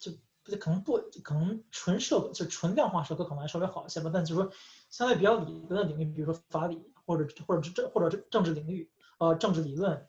[0.00, 0.10] 就
[0.58, 4.52] 可能不可能纯社就纯量化社科可能还稍微好一些吧，但就是说
[4.90, 6.82] 相对比较理论的领域，比如说法理。
[7.06, 10.08] 或者或者政或者政治领域，呃，政治理论，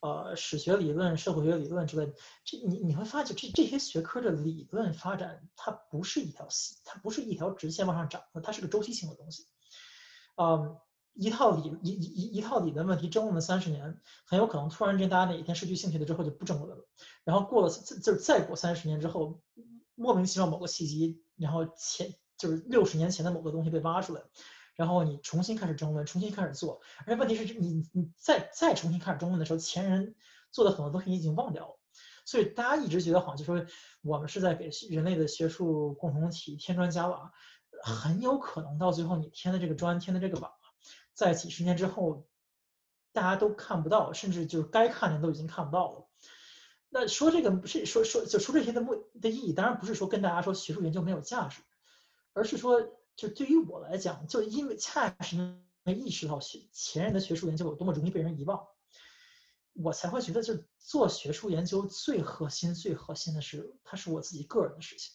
[0.00, 9.46] 呃，史学理论、社会学理论之类的，这你你会发现，这这些学科的理论发展，它不是一条线，它不是一条直线往上涨的，它是个周期性的东西。
[10.34, 10.76] 嗯，
[11.14, 16.84] 一套理一一一套理论问题争论了三十年，很有可能突然间大家哪一天失去兴趣了之后就不争论了，
[17.24, 19.40] 然后过了就是再过三十年之后，
[19.94, 24.22] 莫名其妙某个契机，然后前就是六十年前的某个东西被挖出来。
[24.76, 30.16] 然后你重新开始争论，重新开始做，而且问题是你你再再重新开始争论的时候，前人
[30.50, 31.78] 做的很多东西你已经忘掉了，
[32.24, 33.64] 所以大家一直觉得好像就说
[34.02, 37.30] 我们是在给人类的学术共同体添砖加瓦，
[37.84, 40.52] 很有可能到最后你添的这个砖添的这个瓦，
[41.14, 42.26] 在几十年之后，
[43.12, 46.06] 大家都看不到，甚至就是该看的都已经看不到了。
[46.90, 51.62] 那说这个不是说说就说这些的目的意义，当然不是说跟大家说学术研究没有价值，
[52.32, 52.98] 而是说。
[53.16, 58.66] 就对于我来讲，就因为恰是能意识到学前人的学术研究有多么容易被人遗忘，
[59.72, 65.14] 我才会觉得，就做学术研究最核心、最核心的是，它是我自己个人的事情，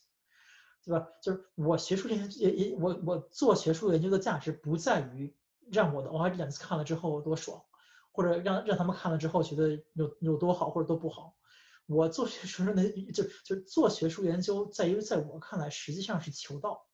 [0.81, 1.09] 对吧？
[1.21, 5.35] 就是我学术研究也也我我做学术研究的价值不在于
[5.71, 7.63] 让我的 audience 看了之后多爽，
[8.11, 11.35] 或者让让他们看了之后觉得有有多好或者多不好。
[11.85, 16.85] 我做学术的就就做学术研究，在于在我看来，实际上是求道。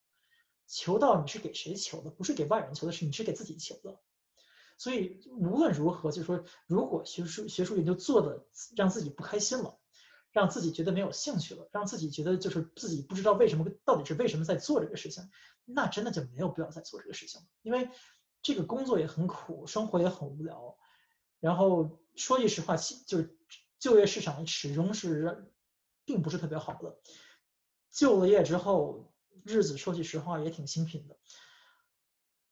[0.67, 2.09] 求道，你是给谁求的？
[2.09, 3.99] 不是给外人求的，是你是给自己求的。
[4.77, 8.45] 所以无论如何，就是说，如果学术学术研究做的
[8.75, 9.77] 让自己不开心了，
[10.31, 15.29] 让自己觉得没有兴趣了，让自己觉得就是自己不知道为什么到底是为什么在做这个事情，
[15.65, 17.47] 那真的就没有必要再做这个事情了。
[17.61, 17.89] 因为
[18.45, 20.77] 这个工作也很苦，生活也很无聊。
[21.39, 23.35] 然后说句实话，就是
[23.79, 25.51] 就业市场始终是
[26.05, 26.99] 并不是特别好的。
[27.89, 29.11] 就了业之后。
[29.43, 31.15] 日子说句实话也挺清贫的。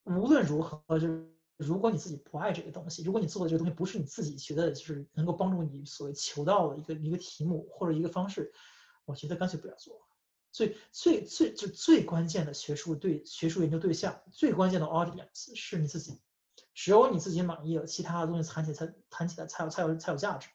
[0.04, 8.54] 无论如何，就是如果你自己不爱这个东西，如果你做的这个东西不是你自己觉得就是能够帮助你所谓求到的一个一个题目或者一个方式，
[9.06, 10.06] 我觉得干脆不要做。
[10.54, 16.22] 所以最最就最关键的学术对学术研究对象，最关键的 audience 是你自己。
[16.76, 20.48] 只有你自己满意了，其他的东西谈起来才谈起来才有才有才有价值。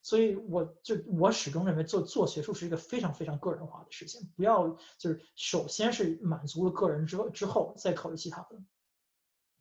[0.00, 8.56] 所以我就我始终认为做做学术是一个非常非常个人化的事情，不要就是首先是满足了个人之之后再考虑其他的。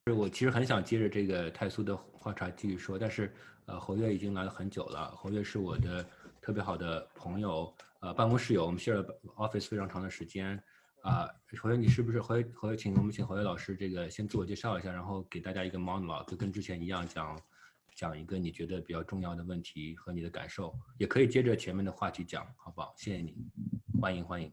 [0.06, 3.34] 是我其实很想接着这个泰苏的话茬继续说，但是
[3.66, 6.06] 呃侯月已经来了很久了，侯月是我的
[6.48, 10.58] 特别好的朋友，呃办公室友，我们 share office 非常长的时间
[11.02, 11.28] 啊。
[11.62, 17.38] 侯月你是不是侯侯月请我们请侯月老师这个先自我介绍一下，然后给大家一个 monologue，就跟之前一样讲。
[17.94, 22.94] 讲一个你觉得比较重要的问题和你的感受，也可以接着前面的话题讲，好不好？
[22.96, 23.36] 谢谢你，
[24.00, 24.50] 欢迎欢迎。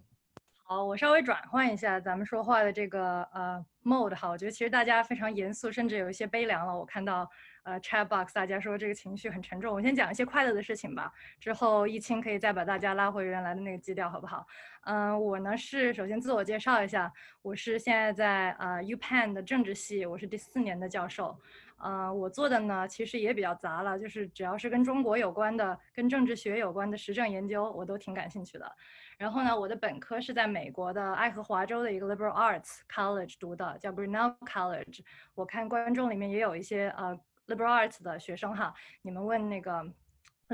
[0.66, 6.74] 好，我稍微转换一下咱们说话的这个呃 mode 哈，我觉得其实大家非常严肃，甚至有一些悲凉了。
[6.74, 7.30] 我看到
[7.64, 14.46] 呃 chat box 大家说这个情绪很沉重，我先讲一些快乐的事情吧，之后易清可以再把大家拉回原来的那个基调，好不好？
[14.86, 17.12] 嗯，我呢是首先自我介绍一下，
[17.42, 21.38] 我是现在在呃 UPenn 的政治系，我是第四年的教授。
[21.76, 28.72] 呃，我做的呢，其实也比较杂了，就是只要是跟中国有关的、跟政治学有关的实证研究，我都挺感兴趣的。
[29.18, 35.00] 然后呢，我的本科是在美国的爱荷华州的一个 liberal arts college 读的，叫 Grinnell College。
[35.34, 39.84] 我看观众里面也有一些呃 liberal arts 的学生哈，你们问那个。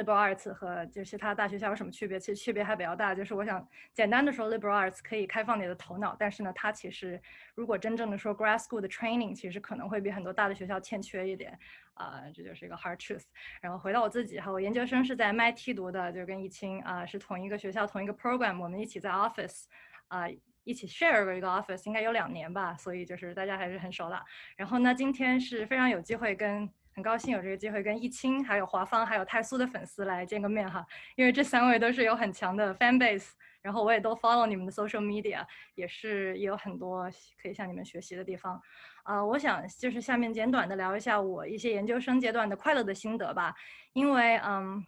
[0.01, 2.19] Liberal arts 和就其他大学校有什么区别？
[2.19, 3.15] 其实区别还比较大。
[3.15, 7.21] 就是我想简单的说，liberal arts 可以开放你的头脑，但是呢，它其实
[7.55, 11.59] 如果真正的说 grad school 的 training，其实可能会比很多大的学校欠缺一点。
[11.95, 13.25] 啊，这就是一个 hard truth。
[13.61, 19.65] 然后回到我自己哈，我研究生是在 MIT 读的，就跟易清啊是同一个学校同一个 program，我们一起在 office
[20.09, 20.25] 啊
[20.65, 24.19] 一起 share 过一个 office，应该有两年吧，所以就是大家还是很熟的。
[24.57, 26.71] 然后呢，今天是非常有机会跟。
[27.01, 30.87] 很高兴有这个机会跟易清、还有华芳、还有泰苏的粉丝来见个面哈，
[31.17, 33.31] 因为这三位都是有很强的 fan base，
[33.63, 35.43] 然后我也都 follow 你们的 social media，
[35.77, 37.11] 也是也有很多
[37.43, 38.61] 可以向你们学习的地方。
[39.03, 43.55] 啊，我想就是下面简短的聊一下我一些研究生阶段的快乐的心得吧，
[43.95, 44.85] 因为嗯。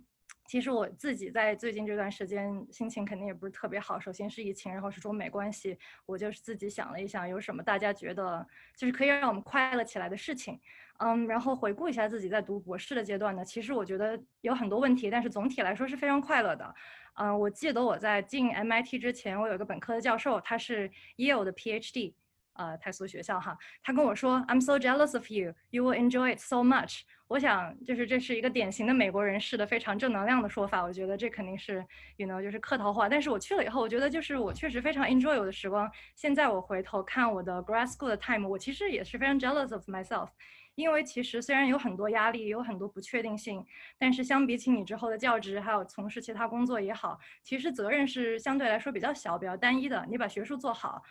[0.52, 3.98] 其实我自己在最近这段时间心情肯定也不是特别好。
[3.98, 8.46] 首先是疫情，然后是中美关系，我就是自己想了一想，有什么大家觉得
[8.76, 10.60] 就是可以让我们快乐起来的事情。
[10.98, 16.74] 嗯，然后回顾一下自己在读博士的阶段呢，其实我觉得有很多问题，但是总体来说是非常快乐的。
[17.14, 22.12] 嗯，我记得我在进 MIT 之前，我有一个本科的教授，他是 Yale 的 PhD。
[22.54, 27.00] 呃，泰苏学校哈，他跟我说，I'm so jealous of you, you will enjoy it so much。
[27.32, 30.82] 我想，就是这是一个典型的美国人士的非常正能量的说法。
[30.82, 31.82] 我觉得这肯定是
[32.18, 33.08] ，you know，就是客套话。
[33.08, 35.90] 但是我去了以后，我觉得就是我确实非常 enjoy 我的时光。
[36.14, 40.28] 现在我回头看我的 grad school 的 time，我其实也是非常 jealous of myself，
[40.74, 43.64] 因为其实虽然有很多压力，有很多不确定性，
[43.98, 50.04] 但是相比起你之后的教职，还有从事其他工作也好，其实责任是相对来说比较小、比较单一的。
[50.10, 51.02] 你把学术做好。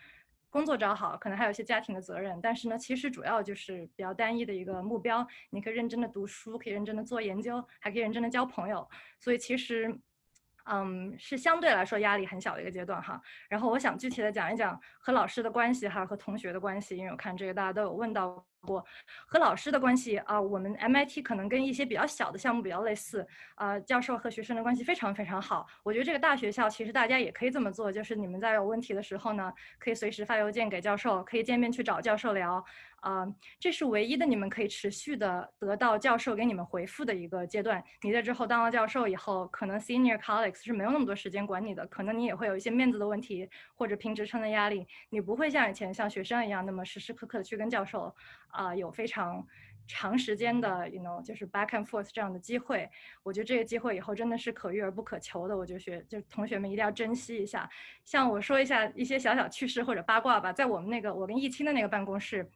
[0.51, 5.25] 工作找好，可能还有一些家庭的责任，但是呢，其实主要就是比较单一的一个目标。
[5.49, 8.87] 你可以认真的读书，可以认真的做研究，还可以认真的交朋友。
[9.17, 9.97] 所以其实，
[10.65, 13.19] 嗯，是相对来说压力很小的一个阶段哈。
[13.49, 18.45] 然后我想具体的讲一讲和老师的关系哈，和同学的关系，因为我看这个大家都有问到。
[18.61, 18.85] 过
[19.25, 25.65] 和老师的关系啊，我们 MIT 可能跟一些比较小的项目比较类似啊，教授和学生的关系非常非常好。
[25.83, 32.63] 我觉得这个大学校其实大家也可以这么做，就是你们在有问题的时候呢，可以随时发邮件给教授，可以见面去找教授聊。
[33.01, 33.25] 啊，
[33.59, 37.83] 这是唯一的你们可以持续的得到教授给你们回复的一个阶段。
[38.03, 48.15] 你在之后当了教授以后，可能 senior colleagues 是没有那么多时间管你的，可能你也会有一些面子的问题或者评职称的压力，你不会像以前像学生一样那么时时刻刻的去跟教授
[48.51, 49.45] 啊有非常
[49.87, 52.89] 长时间的，you know，就是 back and forth 这样的机会。
[53.23, 55.57] 我觉得这个机会以后真的是可遇而不可求的。
[55.57, 57.69] 我觉得学就同学们一定要珍惜一下。
[58.05, 62.49] 像我说一下一些小小趣事或者八卦吧，在我们那个我跟易清的那个办公室。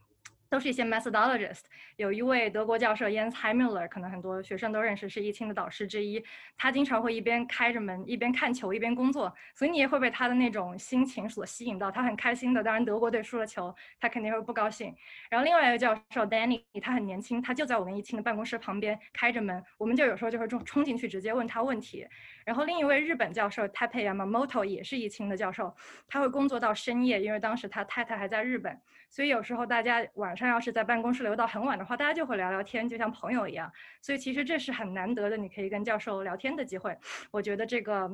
[0.56, 1.64] 都是一些 methodologist，
[1.97, 6.24] 有一位德国教授 Jens Heimler，可能很多学生都认识，是易清的导师之一。
[6.56, 11.91] 他经常会一边开着门，一边看球，一边工作，所以你也会被他的那种心情所吸引到。
[11.91, 14.95] 他很开心的，当然德国队输了球，他肯定会不高兴。
[15.30, 22.08] 然后另外一个教授 Danny，他很年轻，他就在我跟易清的办公室旁边开着门，我们就有时候就会冲冲进去直接问他问题。
[22.45, 25.75] 然后另一位日本教授 Tape Yamamoto 也是易清的教授，
[26.07, 28.79] 他会工作到深夜，因为当时他太太还在日本。
[29.09, 33.71] 所以有时候大家晚上要是在办公室留到很晚的话，大家就会聊聊天，就像朋友一样。
[34.01, 36.95] 所以其实这是很难得的，你可以跟教授聊天的机会。
[37.31, 38.09] 我觉得这个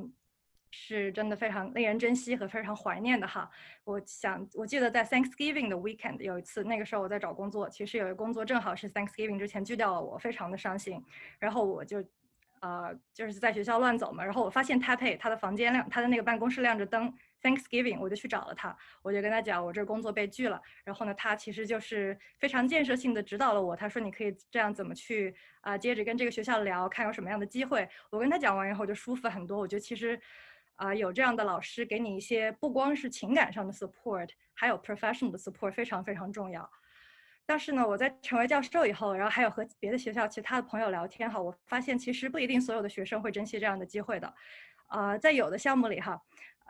[0.69, 3.49] 是真的非常令人珍惜和非常怀念的哈。
[3.84, 11.03] 我想我记得在 Thanksgiving 的 weekend 有一次，那个时候我在找工作，其实有一个工作正好是 Thanksgiving 之前拒掉了我，非常的伤心。
[11.39, 12.01] 然后我就
[12.62, 17.14] 呃就是在学校乱走嘛，然后我发现 Tape 他的房间亮，他的那个办公室亮着灯。
[17.41, 20.62] Thanksgiving，我就去找了他，我就跟他讲，我这工作被拒了。
[20.84, 23.76] 然后呢，他其实就是非常建设性的指导了我。
[23.76, 27.89] 他说你可以这样怎么去啊，接着跟这个学校聊，看有什么样的机会。
[28.12, 29.57] 我跟他讲完以后就舒服很多。
[29.57, 30.22] 我觉得其实
[30.76, 36.70] 啊，有这样的老师给你一些不光是情感上的 support，还有 professional 的 support，非常非常重要。
[37.52, 44.34] 但是呢，我在成为教授以后，然后还有和别的学校其他的朋友聊天哈，我发现其实不一定所有的学生会珍惜这样的机会的。
[44.88, 46.18] 啊，在有的项目里哈。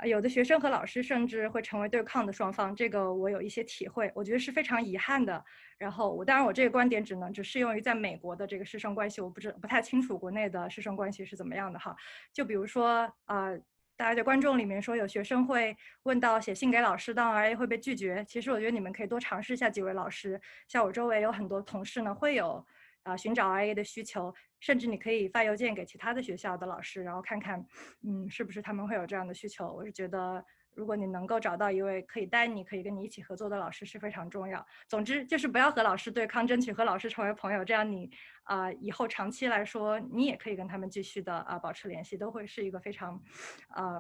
[0.04, 5.46] 有的学生和老师甚至会成为对抗的双方，这个我有一些体会，我觉得是非常遗憾的。
[5.78, 11.96] 然后我当然我这个观点只能只适用于在美国的这个师生关系，我不知不太清楚国内的师生关系是怎么样的哈。
[12.34, 13.52] 就比如说啊，
[14.02, 18.26] 大家在观众里面说有学生会问到写信给老师，当 RA 会被拒绝。
[18.28, 22.66] 其实我觉得你们可以多尝试一下几位老师，像我周围有很多同事呢会有。
[23.04, 27.64] 啊，寻找 RA 的需求，甚至你可以发邮件给其他的学校的老师，然后看看，
[28.04, 29.72] 嗯，是不是他们会有这样的需求。
[29.72, 30.43] 我是觉得，
[30.74, 34.66] 如果你能够找到一位可以带你、可以跟你一起合作的老师是非常重要。
[34.88, 38.10] 总之，就是不要和老师对抗，争取和老师成为朋友，这样你
[38.44, 43.22] 啊，以后长期来说，你也可以跟他们继续的啊保持联系，都会是一个非常，
[43.70, 44.00] 啊，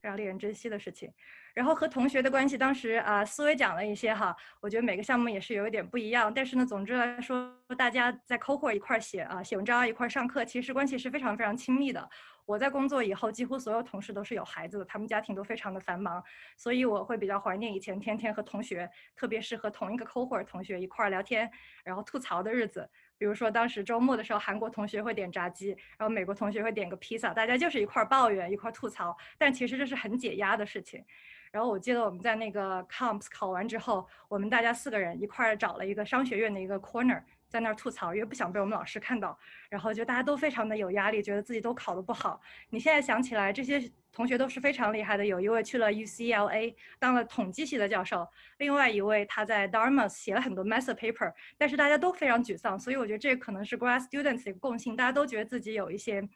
[0.00, 1.12] 非常令人珍惜的事情。
[1.54, 12.08] 然后和同学的关系，当时啊，思维讲了一些哈，我觉得每个项目也是有一点不一样，但是呢，总之来说，大家在 cohort 一块写啊，写文章一块上课，其实关系是非常非常亲密的。
[12.44, 16.22] 我在工作以后，几乎所有同事都是有孩子的，他们家庭都非常的繁忙，
[16.56, 21.50] 所以我会比较怀念以前天天和同学，特别是和同一个 cohort 同学一块儿聊天，
[21.84, 22.88] 然后吐槽的日子。
[23.16, 31.04] 比如说当时周末的时候，韩国同学会点炸鸡，然后美国同学会点个披萨，大家就是一块儿抱怨，一块儿吐槽，但其实这是很解压的事情。
[31.52, 37.22] 然后我记得我们在那个 comps 考完之后，我们大家四个人一块儿找了一个商学院的一个 corner，
[37.52, 39.38] 在那儿吐槽，因为不想被我们老师看到。
[39.68, 42.40] 然后就大家都非常的有压力，觉得自己都考得不好。
[42.70, 45.26] 你现在想起来，这些同学都是非常厉害的。
[45.26, 48.26] 有一位去了 UCLA 当了统计系的教授，
[48.56, 52.80] 另外一位他在 Dartmouth 写了很多 master paper，但是大家都非常沮丧。
[52.80, 56.26] 所以我觉得这可能是 grad students 的一个共性，大家都觉得自己有一些。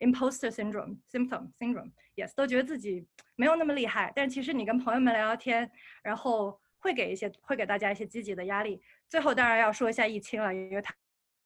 [0.00, 3.02] imposter syndrome symptom syndrome yes 都觉得自己
[3.34, 5.70] 没有那么厉害，但其实你跟朋友们聊聊天，
[6.02, 8.80] 然后会给一些会给大家一些积极的压力。
[9.08, 10.94] 最后当然要说一下易清了，因为他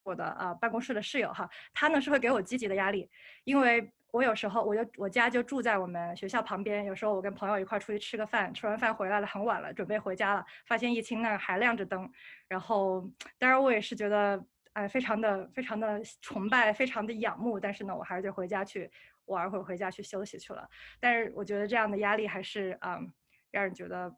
[0.02, 3.08] 我的呃办公室的室友哈，他呢是会给我积极的压力，
[3.44, 12.10] 因为我有时候我就我家就住在我们学校旁边，有时候我跟朋友一块出去吃个饭，吃完饭回来了很晚了，准备回家了，发现易清那儿还亮着灯，
[12.46, 14.44] 然后当然我也是觉得。
[14.72, 18.88] 哎，非常的非常的崇拜，非常的仰慕，但是呢，我还是得回家去
[19.24, 20.64] 玩会儿，回家去休息去了。
[21.00, 23.12] 但是我觉得这样的压力还是嗯，
[23.50, 24.14] 让人觉得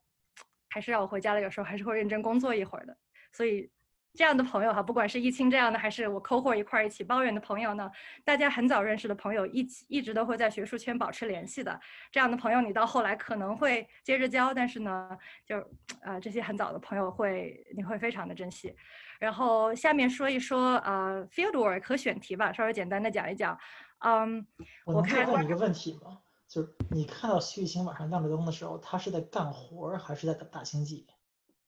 [0.72, 2.96] 还是让我回家了，有时候还是会认真工作一会儿的。
[3.30, 3.70] 所以。
[4.14, 7.90] 这样的朋友哈，不管是易清这样的，还是我 co 伙一块儿一起抱怨的朋友呢，
[8.26, 11.80] 大家很早认识的朋友，一起一直都会在学术圈保持联系的。
[12.10, 15.08] 这样的朋友，你到后来可能会接着交，但是呢，
[15.46, 15.56] 就
[16.02, 18.76] 呃这些很早的朋友会你会非常的珍惜。
[19.18, 23.58] 然后下面说一说呃 field work 和选题吧，稍微简单的讲一讲。
[24.00, 24.46] 嗯，
[24.84, 26.18] 我能问你一个问题吗？
[26.52, 31.06] 就是你看到徐艺清晚上亮着灯的时候，他是在干活还是在打打星际？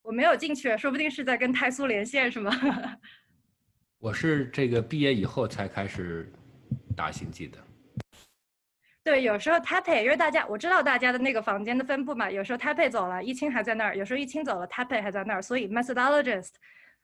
[0.02, 2.52] 我没有进去，说不定是在跟泰苏连线，是吗？
[3.98, 6.30] 我是这个毕业以后才开始
[6.94, 7.56] 打星际的。
[9.02, 15.40] 对，有时候 Taipei，因为大家我知道大家的那个房间的分布嘛，有时候 Taipei 走了，一清还在那儿；有时候一清走了，Taipei 还在那儿。
[15.40, 16.50] 所以 methodologist，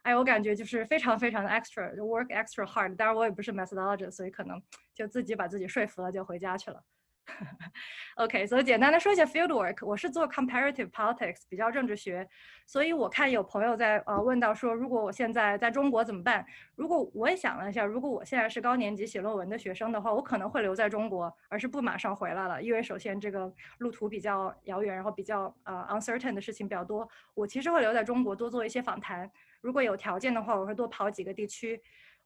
[0.03, 2.95] 哎，我感觉就是非常非常的 extra，work extra hard。
[2.97, 4.63] 当然我也不是 methodologist，所以可能
[4.95, 6.85] 就自己把自己说服了，就回家去了。
[8.17, 12.29] OK，所以简单的说一下 field work，我是做 comparative politics，比较政治学，
[12.67, 16.45] 所以我看有朋友在呃问到说，如果我现在在中国怎么办？
[16.77, 27.09] 如果我也想了一下，如果我现在是高年级写论文的学生的话，我可能会留在中国，而是不马上回来了，因为首先这个路途比较遥远，然后比较呃 uncertain 的事情比较多。
[27.35, 31.81] 我其实会留在中国多做一些访谈，如果有条件的话，我会多跑几个地区。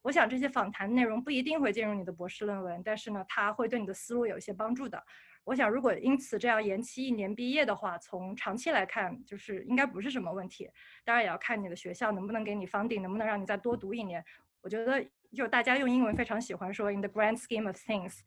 [0.05, 5.03] 我想这些访谈内容不一定会进入你的博士论文，但是呢，它会对你的思路有一些帮助的。
[5.45, 10.69] 我想，如果因此这样延期一年毕业的话，从长期来看，就是应该不是什么问题。
[11.07, 14.23] 当然也要看你的学校能不能给你 funding，能不能让你再多读一年。
[14.61, 15.03] 我觉得，
[15.35, 18.21] 就大家用英文非常喜欢说 in the grand scheme of things，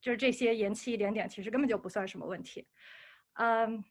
[0.00, 2.68] 就是这些延期一点点，其实根本就不算什么问题。
[3.34, 3.84] 嗯。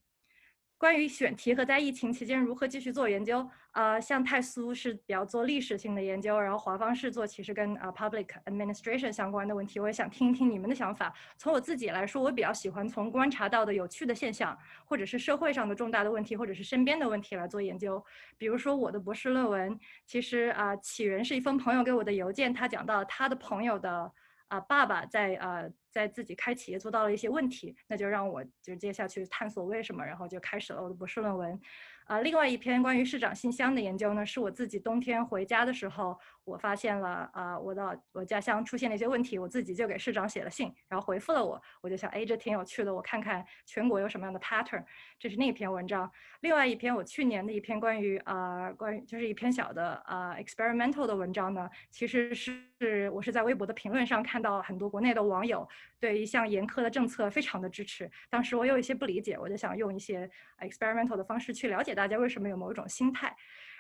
[0.78, 9.80] 关于选题和在疫情期间如何继续做研究，呃，像泰苏是比较做历史性的研究，然后华方是做其实跟呃 public administration 相关的问题。
[9.80, 11.14] 我也想听一听你们的想法。
[11.38, 18.04] 从我自己来说，我比较喜欢从观察到的有趣的现象，或者是社会上的重大的问题，或者是身边的问题来做研究。
[18.38, 24.12] 比如说我的博士论文，其实啊起源是一封朋友给我的邮件，他讲到他的朋友的。
[24.50, 31.60] 啊，爸爸在呃，在自己开企业做到了一些问题，那就让我就接下去探索为什么，然后就开始了我的博士论文。
[32.06, 36.18] 啊，另外一篇关于市长信箱的研究呢，是我自己冬天回家的时候。
[36.46, 41.62] 我发现了啊，我的我家乡出现了一些问题，我自己就给市长写了信，然后回复了我。
[41.82, 44.84] 我就想，哎，这挺有趣的，我看看全国有什么样的 pattern。
[45.18, 46.12] 这是那篇文章。
[46.42, 55.68] 另外一篇，我去年的一篇关于啊，关于就是一篇小的啊 experimental 的文章呢，其实是我是在微博的评论上看到很多国内的网友
[56.00, 58.12] 对一项严苛的政策非常的支持。
[58.30, 60.30] 当时我有一些不理解，我就想用一些
[60.60, 63.34] experimental 的方式去了解大家为什么有某一种心态。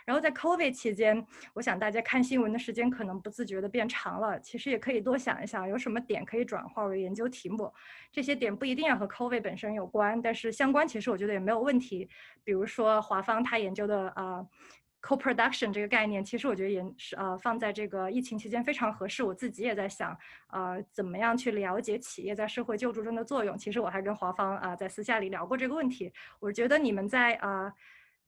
[0.05, 4.39] 然后在 COVID 期间，我想大家看新闻的时间可能不自觉的变长了。
[4.39, 7.71] 其实也可以多想一想，有什么点可以转化为研究题目。
[8.11, 12.09] 这些点不一定要和 COVID 本身有关，但是相关其实我觉得也没有问题。
[12.43, 14.45] 比如说华方他研究的啊
[15.01, 19.23] co-production 这个概念，其实我觉得也是呃放在这个疫情期间非常合适。
[19.23, 23.57] 我自己也在想，呃怎么样去了解企业在社会救助中的作用。
[23.57, 26.11] 其实我还跟华方啊在私下里聊过这个问题。
[26.39, 27.73] 我觉得你们在啊。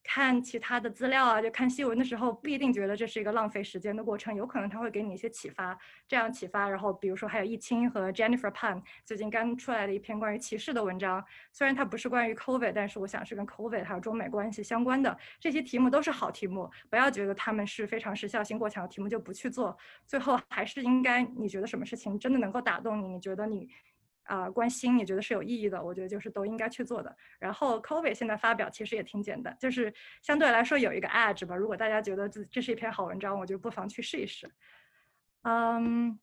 [0.08, 5.78] 看其他的资料啊，就看新闻的时候，不一定觉得这是一个浪费时间的过程，有可能它会给你一些启发。
[6.08, 15.18] 这样启发，然后比如说还有易清和 Jennifer Pan 最近刚出来的一篇关于歧视的文章，虽然它不是关于 COVID，但是我想是跟 COVID 还有中美关系相关的。
[15.40, 19.76] 这些题目都是好题目，不要觉得他们是非常时效性过强的题目就不去做。
[20.06, 23.08] 最后还是应该，你觉得什么事情真的能够打动你？
[23.08, 23.68] 你觉得你？
[24.26, 27.16] 啊，关心你觉得是有意义的，我觉得就是都应该去做的。
[27.40, 31.56] 然后 COVID 现在发表其实也挺简单，就是相对来说有一个 edge 吧。
[31.56, 34.50] 如果大家觉得这这是一篇好文章，我就不妨去试一试。
[35.44, 36.20] 嗯，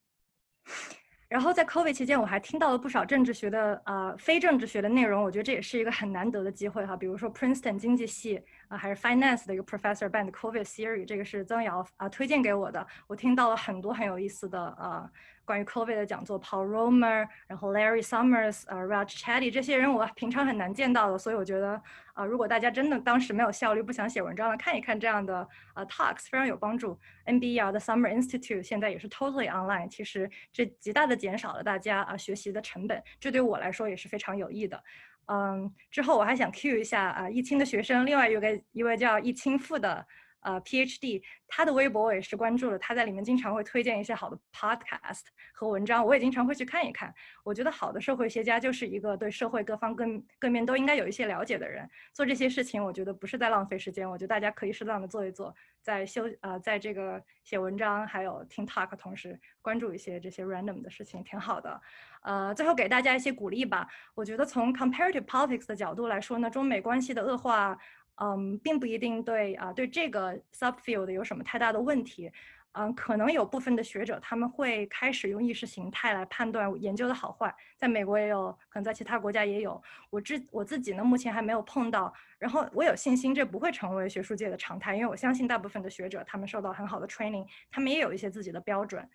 [1.28, 6.96] 然后在 COVID 期间，我还听到了不少政治学的啊非政治学的内容，我觉得这也是一个很难得的机会哈。
[6.96, 8.42] 比如说 Princeton 经济系
[8.72, 15.10] 啊还是 Finance 的一个 Professor Band COVID Theory，这个是曾瑶啊推荐给我的，我听到了很多很有意思的啊。
[15.44, 21.82] 关于 COVID 的讲座，Paul Romer，然后 Larry Summers，呃，Raj Chatty 这些人我平常很难见到的，所以我觉得
[22.14, 26.96] 啊，如果大家真的当时没有效率不想写文章了，看一看这样的啊 talks 非常有帮助。
[27.26, 34.80] NBER 的 Summer Institute 现在也是 totally online，其实这极大的减少了大家啊学习的成本，这对我来说也是非常有益的。
[35.26, 40.06] 嗯，之后我还想 cue 一下啊，易清的学生，另外有个一位叫易清富的。
[40.42, 45.22] 呃，PhD，他的微博我也是关注了，他在里面经常会推荐一些好的 podcast
[45.52, 47.14] 和文章，我也经常会去看一看。
[47.44, 50.04] 我觉得好的社会学家就是一个对社会各方各
[50.38, 51.88] 各面都应该有一些了解的人。
[52.12, 61.80] 做这些事情，我觉得不是在浪费时间，我觉得大家可以适当的做一做，在休呃，在这个写文章还有听 talk 同时，关注一些这些 random 的事情，挺好的。
[62.22, 63.88] 呃，最后给大家一些鼓励吧。
[64.14, 67.78] 我觉得从 comparative politics 的角度来说呢，中美关系的恶化。
[68.16, 72.30] 嗯，并不一定对啊，对这个 subfield 有什么太大的问题。
[72.74, 79.82] 嗯，可能有部分的学者他们会开始用意识形态来判断研究的好坏，在美国也有可能在其他国家也有。
[80.08, 82.10] 我自我自己呢，目前还没有碰到。
[82.38, 89.06] 然后我有信心这不会成为学术界的常态，因为我相信大部分的学者他们受到很好的 training，他们也有一些自己的标准。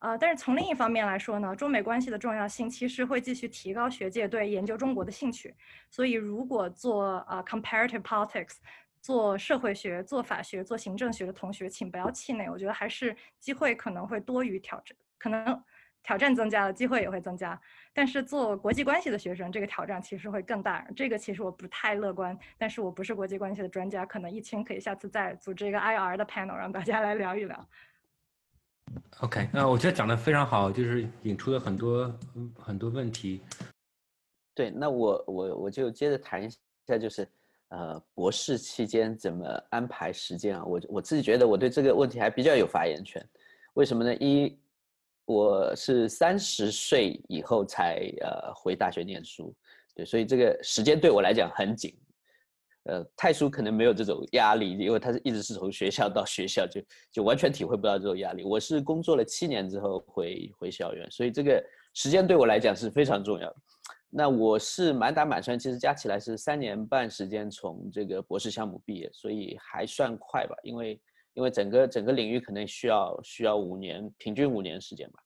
[0.00, 5.54] 呃，但是从另一方面来说呢，中美关系的重要性其实会继续提高学界对研究中国的兴趣。
[5.90, 8.56] 所以，如果做呃 comparative politics，
[9.00, 12.48] 做社会学、做法学、做行政学的同学，请不要气馁。
[12.50, 15.64] 我觉得还是机会可能会多于挑战，可能
[16.02, 17.60] 挑战增加了，机会也会增加。
[17.92, 20.86] 但是做国际关系的学生，这个挑战其实会更大。
[20.94, 27.68] 这个其实我不太乐观，但是我不是国际关系的专家，可能一清可以下次再组织一个 IR 的 panel，让大家来聊一聊。
[29.20, 32.18] OK，那我觉得讲的非常好，就是引出了很多
[32.58, 33.42] 很多问题。
[34.54, 36.48] 对，那我我我就接着谈一
[36.86, 37.28] 下，就是
[37.68, 40.64] 呃，博士期间怎么安排时间啊？
[40.64, 43.24] 我我自己觉得我对这个问题还比较有发言权。
[43.74, 44.14] 为什么呢？
[44.16, 44.56] 一，
[45.26, 49.54] 我是三十岁以后才呃回大学念书，
[49.94, 51.96] 对，所以这个时间对我来讲很紧。
[52.88, 56.80] 呃，泰叔可能没有这种压力，因为他是一直是从学校到学校，就
[57.12, 58.42] 就完全体会不到这种压力。
[58.42, 61.62] 我是工作了七年之后回回校园，所以这个
[61.92, 63.56] 时间对我来讲是非常重要的。
[64.08, 70.56] 那我是满打满算，其实加起来是三年半时间从这个博士项目毕业，所以还算快吧。
[70.62, 70.98] 因为
[71.34, 75.20] 因为整个整个领域可能需要需要五年，平均五年时间吧。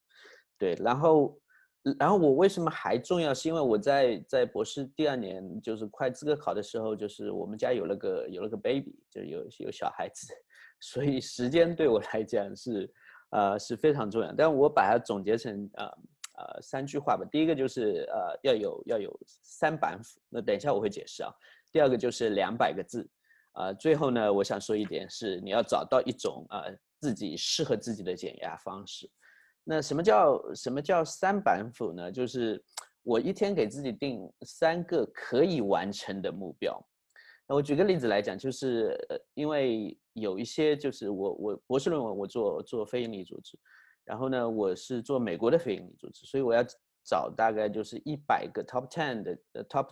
[0.58, 1.38] 对，然后。
[1.98, 3.34] 然后我为什么还重要？
[3.34, 10.32] 是因为我在在博士第二年，就是快资格考的时候，就是我们家有了个有了个 baby，就有有小孩子，
[10.80, 12.88] 所以时间对我来讲是，
[13.30, 14.32] 呃是非常重要。
[14.32, 17.26] 但我把它总结成呃呃三句话吧。
[17.32, 21.32] 第一个就是呃要有要有三板斧，那等一下我会解释啊。
[21.72, 23.04] 第二个就是两百个字，
[23.54, 26.62] 啊最后呢我想说一点是你要找到一种啊
[27.00, 29.10] 自己适合自己的减压方式。
[29.64, 32.10] 那什么叫什么叫三板斧呢？
[32.10, 32.62] 就是
[33.02, 36.80] 我一天给自己定三个可以完成的目标。
[37.48, 38.96] 那我举个例子来讲，就是
[39.34, 43.58] 因为有一些就是我我博士论文我做做非营利组织，
[44.04, 46.64] 然后呢我是做美国的非营利组织，所以我要
[47.04, 49.88] 找大概就是一百个 top ten 的 top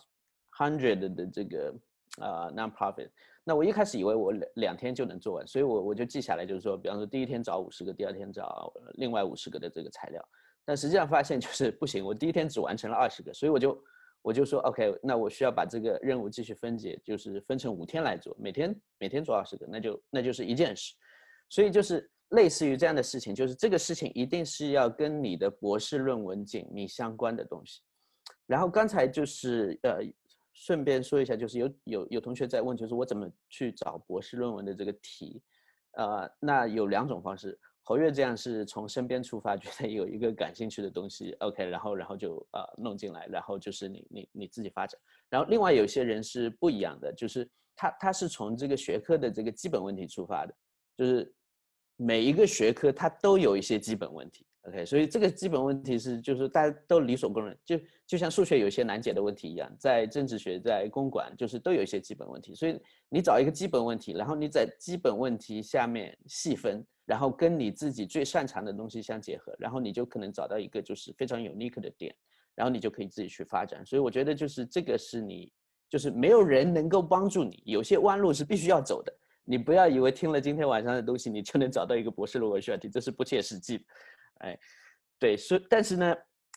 [0.59, 1.75] hundred 的这个
[2.21, 3.11] 啊 non-profit。
[3.43, 10.23] 那我一开始以为我两两天就能做完，所以我我就记下来，就是说，比方说第一天找五十个，第二天找另外五十个的这个材料，
[10.65, 13.85] 但实际上发现就是不行，我第一天只完成了二十个，所以我就
[14.21, 20.95] 我就说 OK，那我需要把这个任务继续分解，就是分成五天来做，每天每天做二十个，那就那就是一件事，
[21.49, 27.81] 所以就是类似于这样的事情，就是这个事情一定是要跟你的博士论文紧密相关的东西，
[28.47, 30.05] 然后刚才就是呃。
[30.53, 35.43] 顺便说一下，就是有有有同学在问，就是我怎么去找博士论文的这个题，
[35.93, 37.59] 呃，那有两种方式。
[37.83, 45.01] 侯月这样是从身边出发，觉得有一个感兴趣的东西，OK，然后然后就呃弄进来，然后就是你你你自己发展。
[45.29, 50.55] 然后另外有些人是不一样的，就是他他是从这个学科的这个基本问题出发的，
[50.97, 51.35] 就是
[51.97, 54.47] 每一个学科它都有一些基本问题。
[54.65, 62.55] OK，所以这个基本问题是，就是大家都理所公认，就就像数学有一些难解的问题一样，在政治学、在公管，就是都有一些基本问题。
[62.55, 62.79] 所以
[63.09, 72.15] 你找一个基本问题，然后你在基本问题下面细分，然后跟你自己最擅长的东西相结合，然后你就可能找到一个就是非常 unique 的点，
[72.55, 73.85] 然后你就可以自己去发展。
[73.87, 75.51] 所以我觉得就是这个是你，
[75.89, 79.11] 就是没有人能够帮助你，有些弯路是必须要走的。
[79.43, 83.85] 你不要以为听了今天晚上的东西，你就能找到一个博士论文选题，这是不切实际的。
[84.41, 84.59] 哎，
[85.19, 86.17] 对，是，但是呢，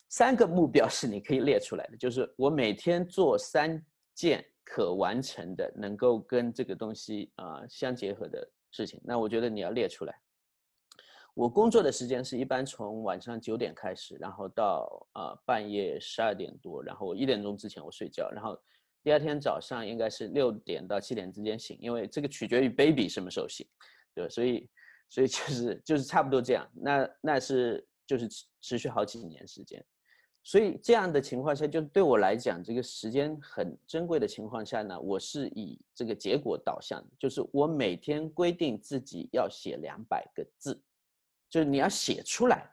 [0.10, 3.82] 三个目标是你可以列出来的，就是我每天做三
[4.14, 9.02] 件可完成的，能够跟这个东西啊相结合的事情。
[9.04, 10.14] 那我觉得你要列出来。
[11.36, 18.56] 我工作的时间是一般从晚上九点开始，然后到呃半夜十二点多，然后我一点钟之前我睡觉，然后
[19.02, 23.68] 第二天早上应该是六点到七点之间醒，因为这个取决于 baby 什么时候醒，
[24.14, 24.30] 对？
[24.30, 24.70] 所以
[25.14, 28.28] 所以就是就是差不多这样，那那是就是
[28.62, 29.86] 持续好几年时间。
[30.42, 40.82] 所以这样的情况下，就对我来讲，这个时间很珍贵的情况下呢，我是以这个结果导向，就是我每天规定自己要写两百个字，
[41.48, 42.68] 就是你要写出来，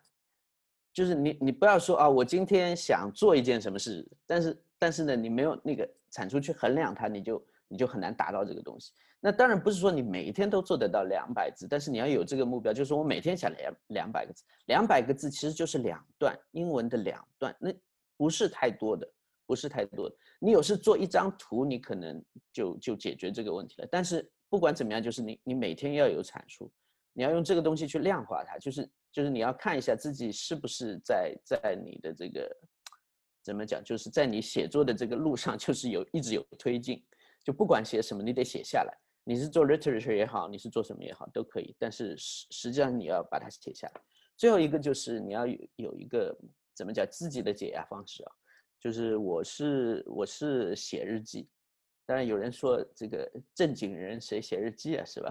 [0.94, 8.92] 就是你你不要说啊，我今天想做一件什么事，但是但是呢，你没有那个产出去衡量它，你就你就很难达到这个东西。
[9.22, 17.70] 那当然不是说你每一天都做得到两百字，但是你要有这个目标，就是我每天想两两百个字，两百个字其实就是两段英文的两段，那
[18.16, 19.06] 不是太多的，
[19.44, 20.16] 不是太多的。
[20.38, 23.88] 你有时做一张图，你可能就就解决这个问题了。
[23.90, 26.72] 但是不管怎么样，就是你你每天要有产出，
[27.12, 32.50] 你要用这个东西去量化它，就是就是你要看一下自己是不是在在你的这个
[33.42, 37.04] 怎么讲，就是在你写作的这个路上，就是有一直有推进，
[37.44, 38.96] 就不管写什么，你得写下来。
[39.30, 41.72] 你是做 literature 也好，你是做什么也好，都可以。
[41.78, 44.00] 但是实实际上你要把它写下来。
[44.36, 46.36] 最后一个就是你要有有一个
[46.74, 48.32] 怎么讲自己的解压方式啊，
[48.80, 51.48] 就是我是我是写日记。
[52.04, 55.30] 当然有人说这个正经人谁写日记啊，是吧？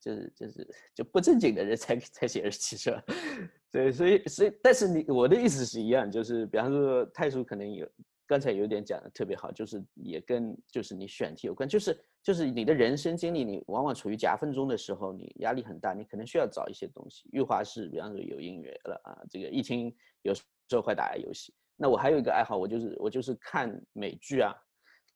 [0.00, 3.04] 就是就是就不正经的人才才写日记是吧？
[3.70, 7.88] 对，所以所以但是你我的意思是一样，就是比方说太叔可能有。
[8.26, 17.28] 刚才有点讲的特别好，就是也跟就是你选题有关，就是就是你的人生经历，你往往处于夹缝中的时候，你压力很大，你可能需要找一些东西。
[17.32, 20.42] 玉华是比方说有音乐了啊，这个疫情有时
[20.72, 21.54] 候会打游戏。
[21.76, 24.52] 那我还有一个爱好，我就是我就是看美剧啊，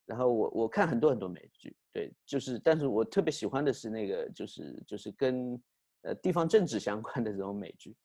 [0.06, 5.60] 然后我我看很多很多美剧，对，就是但是我特别喜欢的是那个就是就是跟
[6.02, 7.96] 呃地方政治相关的这种美剧，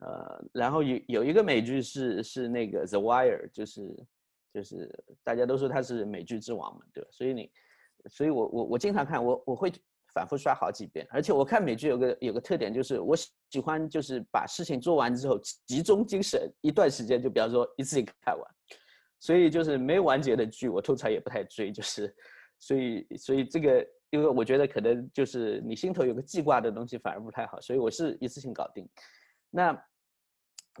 [0.00, 3.96] 呃，然后有有一个美剧是是那个 The Wire，就是。
[4.52, 4.86] 就是
[5.24, 7.08] 大家都说他是美剧之王嘛，对吧？
[7.10, 7.50] 所以你，
[8.10, 9.72] 所以我我我经常看，我我会
[10.12, 11.06] 反复刷好几遍。
[11.10, 18.54] 而且我看美剧有个有个特点，就是我喜欢就是把事情做完之后集中精神一段时间，就比方说一次性看完。
[19.20, 21.72] 所以就是没完结的剧，我通常也不太追。
[21.72, 22.14] 就是
[22.58, 28.86] 所以所以这个，因为我觉得可能就是你心头有个记挂的东西反而不太好，所以我是一次性搞定。
[29.48, 29.72] 那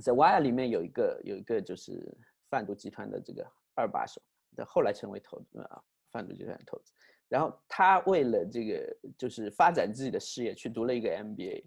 [0.02, 2.14] 在 Wire 里面有一个有一个就是
[2.50, 3.46] 贩毒集团的这个。
[3.74, 4.20] 二把手，
[4.56, 5.38] 的后来成为投
[5.68, 6.92] 啊，贩毒集团投资。
[7.28, 11.64] 然后他为了这个，就是发展自己的事业，去读了一个 MBA，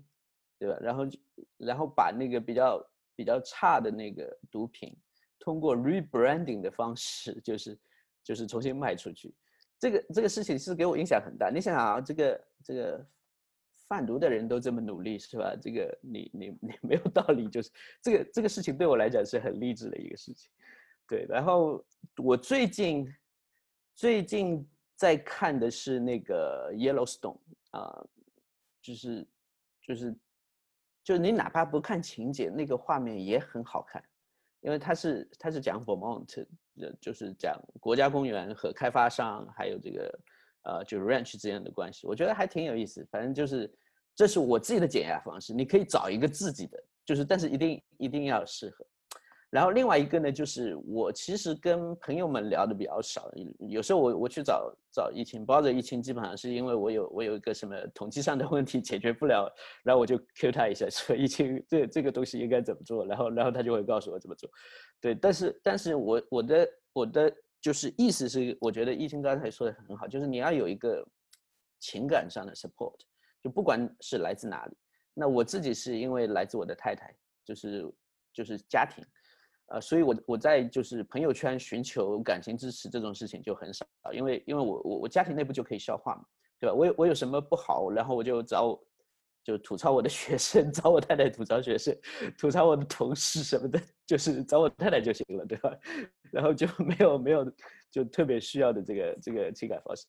[0.59, 0.77] 对吧？
[0.79, 1.03] 然后，
[1.57, 4.95] 然后把那个比较比较差的那个毒品，
[5.39, 7.79] 通过 rebranding 的方式，就是
[8.23, 9.33] 就是重新卖出去。
[9.79, 11.49] 这个这个事情是给我影响很大。
[11.49, 13.03] 你想想啊，这个这个
[13.87, 15.55] 贩毒的人都这么努力，是吧？
[15.59, 17.71] 这个你你你没有道理，就是
[18.03, 20.51] 这个这个事情对我来讲是很励志的一个事情。
[21.07, 21.83] 对，然后
[22.17, 23.07] 我最近
[23.93, 27.39] 最近在看的是那个 Yellowstone
[27.71, 28.03] 啊，
[28.81, 29.27] 就是
[29.81, 30.15] 就是
[31.03, 34.03] 就你哪怕不看情节，那个画面也很好看，
[34.61, 36.45] 因为它是它是讲 Vermont，
[36.99, 40.19] 就是讲国家公园和开发商还有这个
[40.63, 43.07] 呃就是 ranch 之间的关系，我觉得还挺有意思。
[43.11, 43.71] 反正就是
[44.15, 48.85] 这是我自己的减压方式，你可以找一个自己的，就是但是一定一定要适合。
[49.55, 53.31] 然后另外一个呢，就是我其实跟朋友们聊的比较少，
[53.69, 59.49] 有时候我我去找找疫情，包着疫情，基本上是因为我有我有一个什么统计上的问题解决不了，
[59.81, 64.49] 然后我就 Q 他一下，说疫情这这个东西应该怎么做，然后然后他就会告诉我怎么做。
[64.99, 71.01] 对，但是但是我我的我的就是意思是，我觉得疫情刚才说的很好，就是你要有一个
[71.79, 72.99] 情感上的 support，
[73.41, 74.75] 就不管是来自哪里。
[75.13, 77.15] 那我自己是因为来自我的太太，
[77.45, 77.89] 就是
[78.33, 79.01] 就是家庭。
[79.67, 86.23] 呃，所以，我我在就是朋友圈寻求感情支持这种事情就很少，因为因为我我我家庭内部就可以消化嘛，
[86.59, 86.73] 对吧？
[86.73, 88.79] 我有我有什么不好，然后我就找，
[89.43, 91.97] 就吐槽我的学生， 找我太太吐槽学生，
[92.37, 95.75] 吐槽我的同事什么的，就是找我太太就行了，对吧？
[96.31, 97.51] 然后就没有没有
[97.89, 100.05] 就特别需要的这个这个情感方式，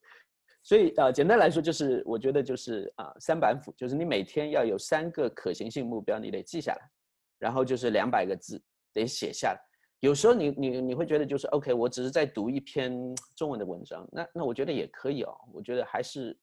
[0.63, 6.91] 所以啊，简单来说就是我觉得就是啊三板斧，就是你每天要有三个可行性目标，你得记下来，
[7.39, 8.63] 然后就是两百个字。
[9.01, 9.61] 得写下来，
[10.01, 12.93] 有时候你你你会觉得就是 OK，我只是在读一篇
[13.37, 16.37] 中文的文章，那那我觉得也可以哦，我觉得还是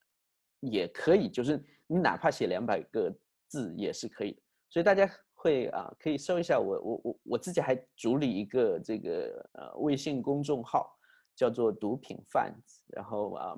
[0.61, 3.13] 也可以，就是你哪怕写两百个
[3.47, 4.41] 字也是可以的。
[4.69, 10.89] 所以大家会啊，可以搜一下我我我我自己还主理一个这个呃微信公众号，
[11.35, 13.55] 叫做毒品贩子，然后啊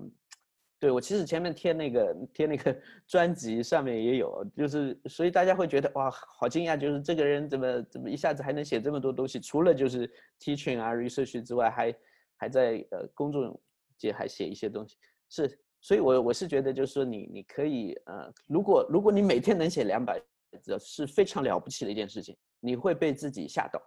[0.78, 2.78] 对我其实前面贴那个贴那个
[3.08, 9.40] 专辑上面也有，就是所以大家会觉得哇，好惊讶，就是这个人怎么怎么一下子还能写这么多东西？
[9.40, 10.06] 除了就是
[10.40, 11.96] teaching 啊 research 之外，还
[12.36, 13.60] 还在呃公众
[13.98, 14.98] 界还写一些东西。
[15.30, 20.22] 是，所以我我是觉得就是说你你可以呃，如果如果你每天能写两百
[20.62, 23.82] 字，是非常了不起的一件事情，你会被自己吓到，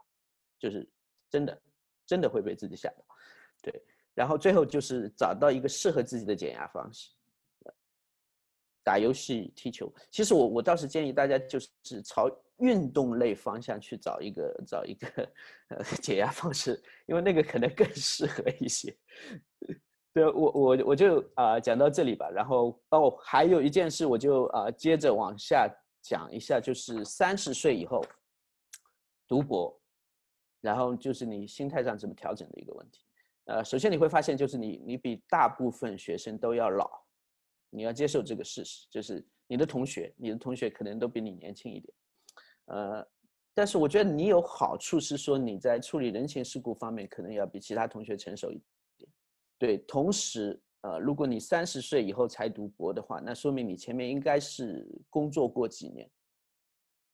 [0.58, 0.88] 就是
[1.30, 1.62] 真的
[2.06, 3.04] 真的会被自己吓到，
[3.62, 3.82] 对。
[4.18, 7.10] 然后最后就是找到一个适合自己的减压方式，
[8.82, 9.94] 打游戏、踢球。
[10.10, 15.06] 其实我我倒是建议大家就是朝运动类方向去找一个找一个
[15.68, 18.92] 呃减压方式，因为那个可能更适合一些。
[20.12, 22.28] 对我我我就啊讲到这里吧。
[22.28, 25.72] 然后哦还有一件事，我就啊接着往下
[26.02, 28.04] 讲一下，就是三十岁以后
[29.28, 29.80] 读博，
[30.60, 33.04] 然后就是你心态上怎么调整的一个问题。
[33.48, 36.86] 呃，首先你会发现，就是你你比大部分学生都要老，
[37.70, 41.94] 你要接受这个事实，就是你的同学，你的同学可能都比你年轻一点，
[42.66, 43.08] 呃，
[43.54, 48.60] 但是我觉得你有好处是说你在处理人情世故方面可能要比其他同学成熟一
[48.98, 49.10] 点，
[49.58, 56.06] 对，同时呃，如果你三十岁以后才读博的话，那说明你前面应该是工作过几年，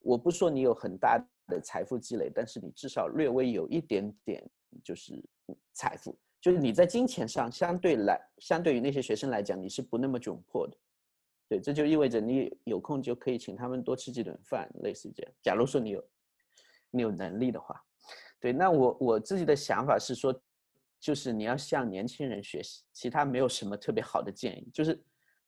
[0.00, 1.16] 我不说你有很大
[1.46, 4.44] 的财富积累，但是你至少略微有一点点
[4.82, 5.24] 就是
[5.74, 6.18] 财富。
[6.44, 10.76] 就是你在金钱上相对来，相对于那些学生来讲，你是不那么窘迫的，
[11.48, 15.32] 对，这就意味着你有空就可以请他们多吃几顿饭，类似这样。
[15.40, 16.04] 假如说你有，
[16.90, 17.82] 你有能力的话，
[18.38, 20.38] 对，那我我自己的想法是说，
[21.00, 25.02] 就是你要向年轻人学习，其他没有什么特别好的建议，就是，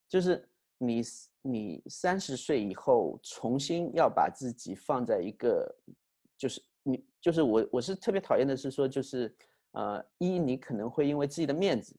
[0.08, 0.48] 就是
[0.78, 1.02] 你
[1.42, 5.70] 你三十岁以后重新要把自己放在一个，
[6.38, 9.30] 就是你就是我我是特别讨厌的是说就是。
[9.76, 11.94] 呃，一你可能会因为自己的面子，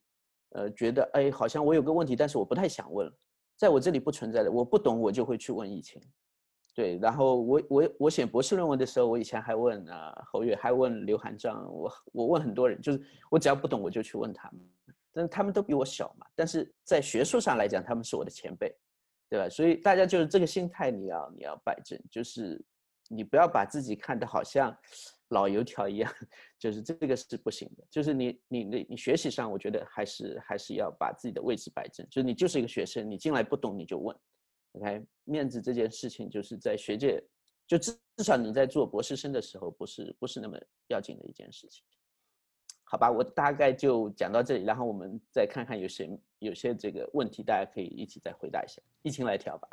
[0.50, 3.08] 呃，觉得哎，好像我有个问题，但是我不太想问，
[3.56, 6.02] 在我这里不存在的，我不懂我就会去问疫情，
[6.74, 13.00] 对，然后我我我写博士论文的时候，我以前还问啊侯月，还问刘寒章，我我问很多人，就是
[13.30, 14.60] 我只要不懂我就去问他们，
[15.12, 18.76] 但是他们都比我小嘛，但是在学术上来讲，他们是我的前辈，
[19.28, 19.48] 对吧？
[19.48, 22.60] 所以大家就是这个心态你要你要摆正，就是
[23.08, 24.76] 你不要把自己看得好像。
[25.28, 26.12] 老油条一样，
[26.58, 27.84] 就是这个是不行的。
[27.90, 32.06] 就是你你你你学习上，我觉得还是还是要把自己的位置摆正。
[32.08, 34.16] 就是你就是一个学生，你进来不懂你就问
[34.72, 35.04] ，OK？
[35.24, 37.22] 面子这件事情，就是在学界，
[37.66, 41.84] 就至至少你在做博士生的时候，不是不是那么要紧的一件事情。
[42.84, 49.68] 好吧，我大概就讲到这里，然后我们再看看有谁有些这个问题，大家可以一起再回答一下，一起来调吧。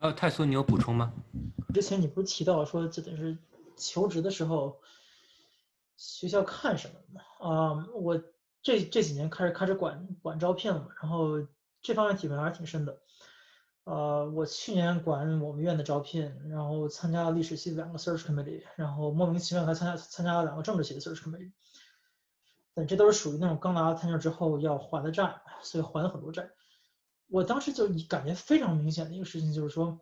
[0.00, 1.14] 呃，泰苏，你有补充吗？
[1.72, 3.34] 之前你不是提到说这等是。
[3.76, 4.80] 求职的时候，
[5.96, 7.20] 学校看什么嘛？
[7.38, 8.22] 啊，我
[8.62, 11.46] 这这几年开始开始管管招聘了嘛，然后
[11.82, 12.98] 这方面体会还是挺深的。
[13.84, 21.52] 呃，我去年管我们院的招聘，然后参加了历史系的两个 search committee，然后莫名其妙还参加参加了两个政治系的 search committee。
[22.74, 26.50] 但这都是属于那种刚拿到 tenure 之后要还的债，所以还了很多债。
[27.28, 30.00] 我当时就感觉非常明显的一个事情就是说。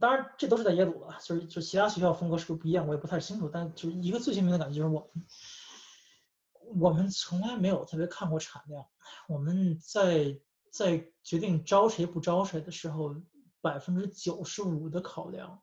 [0.00, 3.48] 当然，这都是在耶鲁了，就是就其他学校风格是不是不一样，我也不太清楚。
[3.48, 5.26] 但就是一个最鲜明的感觉就是，我们
[6.78, 8.86] 我们从来没有特别看过产量。
[9.26, 10.38] 我们在
[10.70, 13.16] 在决定招谁不招谁的时候，
[13.60, 15.62] 百分之九十五的考量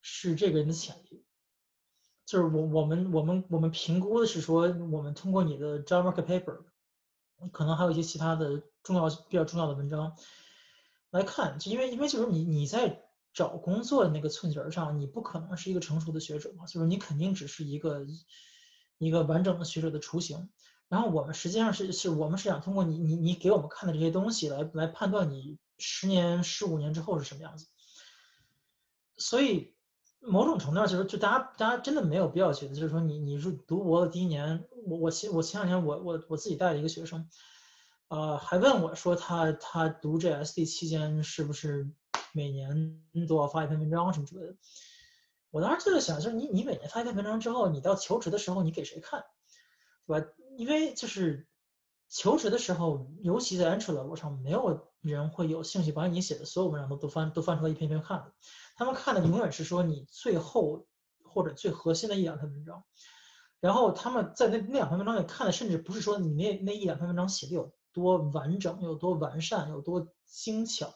[0.00, 1.26] 是这个人的潜力。
[2.24, 6.62] 就是我我们我们我们评估的是说，我们通过你的 job market paper，
[7.52, 10.16] 可能还有一些其他的重要比较重要的文章
[11.10, 13.04] 来看，就因为因为就是你你在。
[13.38, 18.04] 找工作的那个寸节上，你不可能是一个成熟的学者嘛，就是你肯定只是一个
[18.98, 20.50] 一个完整的学者的雏形。
[20.88, 27.68] 然后我们实际上是是我们是想通过你你你给我们看的这些东西来来判断你十年十五年之后是什么样子。
[29.16, 29.72] 所以
[30.18, 37.30] 某种程度上就是就大家大家真的没有必要觉得就是说你你入读博的第一年，我我前我前两年我我我自己带了一个学生，
[38.08, 41.88] 呃，还问我说他他读这 SD 期间是不是。
[42.38, 44.56] 每年都要发一篇文章什么之类的，
[45.50, 49.24] 我当时就在想，就是你你每年发一篇文章之后，你到求职的时候你给谁看，
[50.06, 50.26] 对吧？
[50.56, 51.48] 因为就是
[52.08, 58.32] 求职的时候，尤其在 entry level 上，没有人会有兴趣把你写的所有文章都都翻都翻出来一篇篇看的。
[58.76, 60.86] 他们看的永远是说你最后
[61.24, 62.84] 或者最核心的一两篇文章，
[63.58, 70.94] 然后他们在那那两篇文章里看的，甚至不是说你那那一两篇文章写的有多完整、有多完善、有多精巧。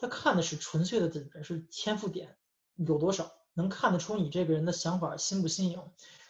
[0.00, 2.36] 他看的是纯粹的本是天赋点
[2.76, 5.80] 有多少，能看得出你这个人的想法新不新颖，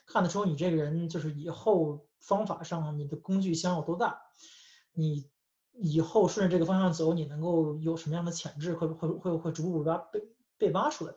[0.07, 4.21] 看得出你这个人就是以后方法上你的工具箱有多大，
[4.93, 5.31] 你
[5.73, 10.29] 以后顺着这个方向走，你能够有什么样的潜质，会会会会逐步挖被
[10.59, 11.15] 被挖出来。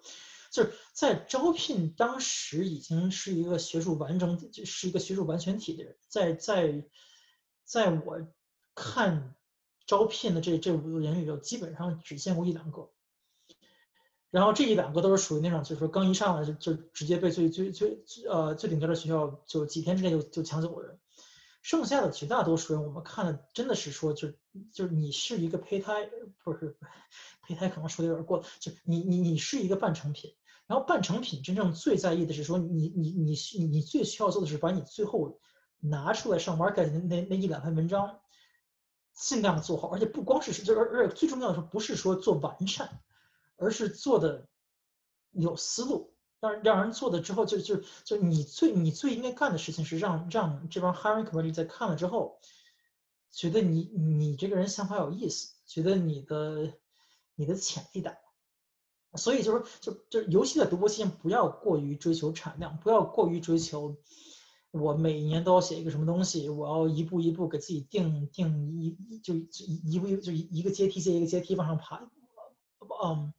[0.51, 6.85] 就是在招聘当时已经是一个学术完整，就是一个学术完全体的人，在在
[7.63, 8.27] 在我
[8.75, 9.33] 看
[9.85, 12.89] 招聘的这这五个人里头，基本上只见过一两个。
[14.29, 20.99] 然后这一两个都是属于那种，就是说刚一上来就就直接被最最最呃最顶尖的学校就几天之内就就抢走的人。
[21.61, 24.33] 剩下的绝大多数人，我们看的真的是说，就
[24.73, 26.09] 就是你是一个胚胎，
[26.43, 26.75] 不是
[27.41, 30.33] 胚胎，可能说的有点过，就你你你是一个半成品。
[30.65, 33.35] 然后半成品真正最在意的是说，你你你
[33.65, 35.39] 你最需要做的是把你最后
[35.79, 38.19] 拿出来上 market 那那一两篇文章
[39.13, 42.99] 尽量做好，而且不光是就而而最重要的是不是说做完善，
[43.57, 44.47] 而是做的
[45.31, 52.39] 有思路，让让人做的之后就就就你最你最应该干的事情是让让这帮 hiring committee 在看了之后，
[53.31, 56.73] 觉得你你这个人想法有意思，觉得你的
[57.35, 58.17] 你的潜力大。
[59.15, 63.95] 所以就是，就就游戏的独播期间，不要过于追求产量，不要过于追求
[64.73, 71.97] 我每年都要写一个什么东西，我要一步一步给自己定定一就就一步一就一个阶梯接一个阶梯往上爬，
[73.03, 73.33] 嗯，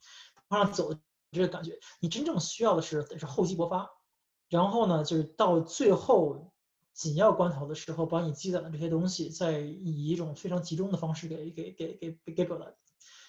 [0.48, 0.94] 往上走
[1.32, 1.78] 这个感觉。
[2.00, 3.90] 你真正需要的是得是厚积薄发，
[4.48, 6.52] 然后呢，就是到最后
[6.92, 12.72] 紧要关头的时候，把你积攒的这些东西，再以一种非常集中的方式给给给给给表达。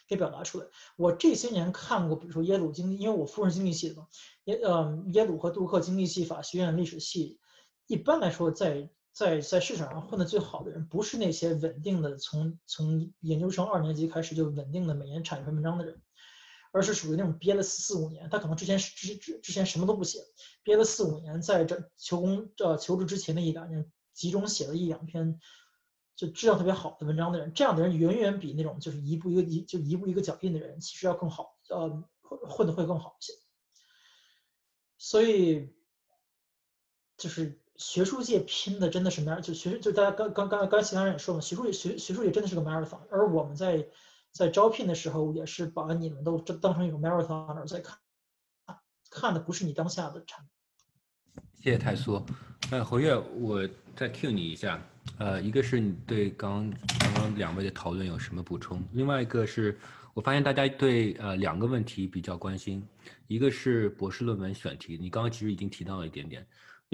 [0.07, 0.67] 给表达出来。
[0.97, 4.07] 我这些年看过，比如说耶鲁经，因为我夫人是经济系的嘛，
[4.43, 7.39] 耶呃耶鲁和杜克经济系、法学院历史系，
[7.87, 16.01] 一般来说，在在在市场上混得最好的人，不是那些稳定的从从研究生二年级开始就稳定的每年产一篇文章的人，
[16.71, 20.19] 而是属于那种憋了四四五年，他可能之前之之之前什么都不写，
[20.63, 25.39] 憋了四五年，在这求工呃求职之前的一两年，集中写了一两篇。
[26.17, 31.89] 就质量特别好的文章的人，这样的人远远比那种就是一步一个一就一步一个脚印的人，其实要更好，呃，
[32.21, 33.33] 混混的会更好一些。
[34.97, 35.75] 所以，
[37.17, 43.85] 就是学术界拼的真的是 mar，就学就大家刚刚刚刚其他人也说了，学术学学术界真的是个 marathon，而我们在
[44.31, 47.97] 在招聘的时候也是把你们都当成一种 marathon 在看，
[49.09, 50.45] 看的不是你当下的产。
[51.61, 52.23] 谢谢泰苏，
[52.69, 54.81] 呃，侯月，我再 Q 你一下。
[55.19, 56.69] 呃，一个是你对刚
[56.99, 58.83] 刚刚两位的讨论有什么补充？
[58.91, 59.77] 另外一个是
[60.13, 62.85] 我发现大家对呃两个问题比较关心，
[63.27, 66.45] 一个是博士论文选题，你刚刚其实已经提到了一点点，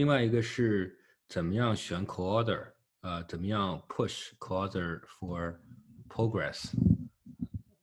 [0.02, 0.98] 另外一个是
[1.28, 2.66] 怎么样选 co-author，
[3.02, 5.56] 呃，怎么样 push co-author for
[6.10, 6.72] progress，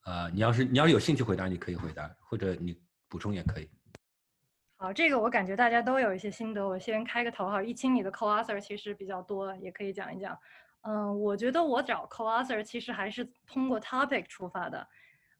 [0.05, 2.77] 呃，你要是你要是有兴趣回答，你可以回答，或者你
[3.09, 3.71] 补充也可以。
[4.79, 7.63] 好，这个我感觉大家都有一些心得，我先开个头哈。
[7.63, 10.37] 一清你的 co-author 其实比较多，也可以讲一讲。
[10.81, 14.85] 嗯，我觉得我找 co-author 其实还是通过 topic 出发的，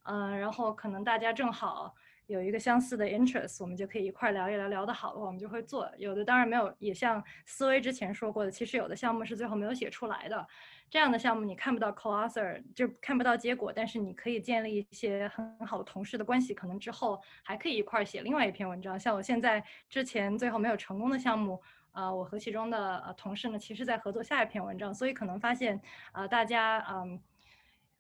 [0.05, 1.93] 嗯，然后可能大家正好
[2.29, 5.91] 有一个相似的 interest，我们就可以一块聊一聊，聊得好的话我们就会做。
[5.97, 10.47] 有的当然没有，也像思维之前说过的，其实有的项目是最后没有写出来的。
[10.91, 19.01] 这样的项目你看不到 co-author 就看不到结果，但是你可以建立一些很好的同事的关系，可能之后还可以一块写另外一篇文章。
[19.01, 21.59] 像我现在之前最后没有成功的项目，
[21.93, 25.81] 啊，我和其中的呃同事呢，其实在合作下一篇文章，所以可能发现
[26.13, 27.19] 啊，大家嗯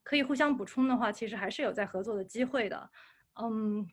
[0.02, 2.90] 可以互相补充的话，其实还是有在合作的机会的，
[3.40, 3.88] 嗯。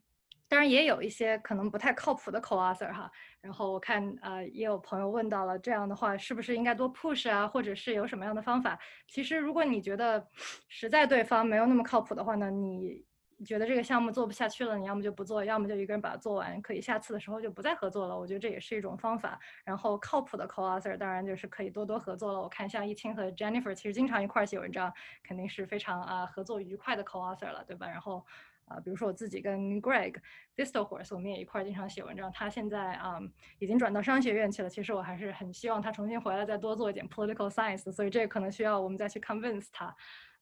[0.48, 3.12] 当然也有一些可能不太靠谱的 co-author 哈，
[3.42, 8.78] 然后我看呃也有朋友问到了，这样的话是不是应该多 push 啊，或者是有什么样的方法？
[9.08, 10.28] 其实如果你觉得
[10.68, 13.04] 实在对方没有那么靠谱的话呢，你
[13.44, 18.18] 觉得这个项目做不下去了，你要么就不做，要么就一个人把它做完，可以下次的时候就不再合作了。
[18.18, 19.40] 我觉得这也是一种方法。
[19.66, 22.40] 然后靠谱的 co-author 当然就是可以多多合作了。
[22.40, 24.94] 我看像易清和 Jennifer 其实经常一块写文章，
[25.24, 27.90] 肯定是非常啊合作愉快的 co-author 了，对吧？
[27.90, 28.24] 然后。
[28.66, 30.16] 啊，比如说我自己跟 Greg
[30.56, 32.32] Distelhorse，我们也一块儿经常写文章。
[32.32, 33.20] 他现在啊
[33.60, 34.70] 已经转到商学院去了。
[34.70, 37.92] 其实我还是很希望他重新回来，再多做一点 political science。
[37.92, 39.96] 所以这个可能需要我们再去 convince 他。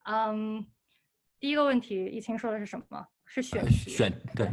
[0.05, 0.65] 嗯，
[1.39, 3.07] 第一个问题，易清说的是什么？
[3.25, 4.47] 是选选对。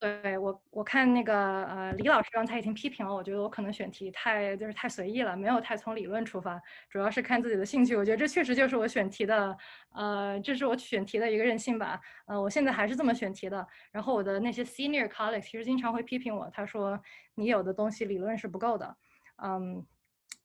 [0.00, 0.38] 对
[0.80, 1.34] 我，看那个
[1.66, 6.58] 呃，李老师刚才已经批评了，我觉得我可能选题太就是太随意了，没有太从理论出发，
[6.88, 7.94] 主要是看自己的兴趣。
[7.94, 9.54] 我觉得这确实就是我选题的，
[9.94, 12.00] 呃，这是我选题的一个任性吧。
[12.26, 13.66] 呃，我现在还是这么选题的。
[13.92, 16.98] 然后我的那些 senior colleagues 其实经常会批评我，他说
[17.34, 18.96] 你有的东西理论是不够的。
[19.42, 19.84] 嗯，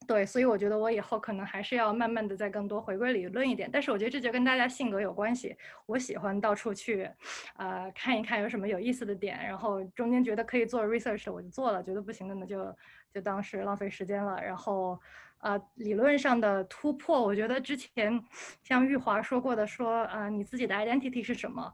[0.06, 5.56] 对，所以我觉得我以后可能还是要慢慢的再更多回归理论一点，但是我觉得这就跟大家性格有关系。
[5.84, 7.10] 我喜欢到处去，
[7.56, 12.76] 呃，看一看有什么有意思的点，然后中间觉得可以做 research 我就做了，觉得不行的呢就
[13.12, 14.40] 就当是浪费时间了。
[14.40, 15.00] 然后，
[15.38, 18.22] 呃，理论上的突破，我觉得之前
[18.62, 21.72] 像玉华说过的，说啊，你自己的 identity 是什么？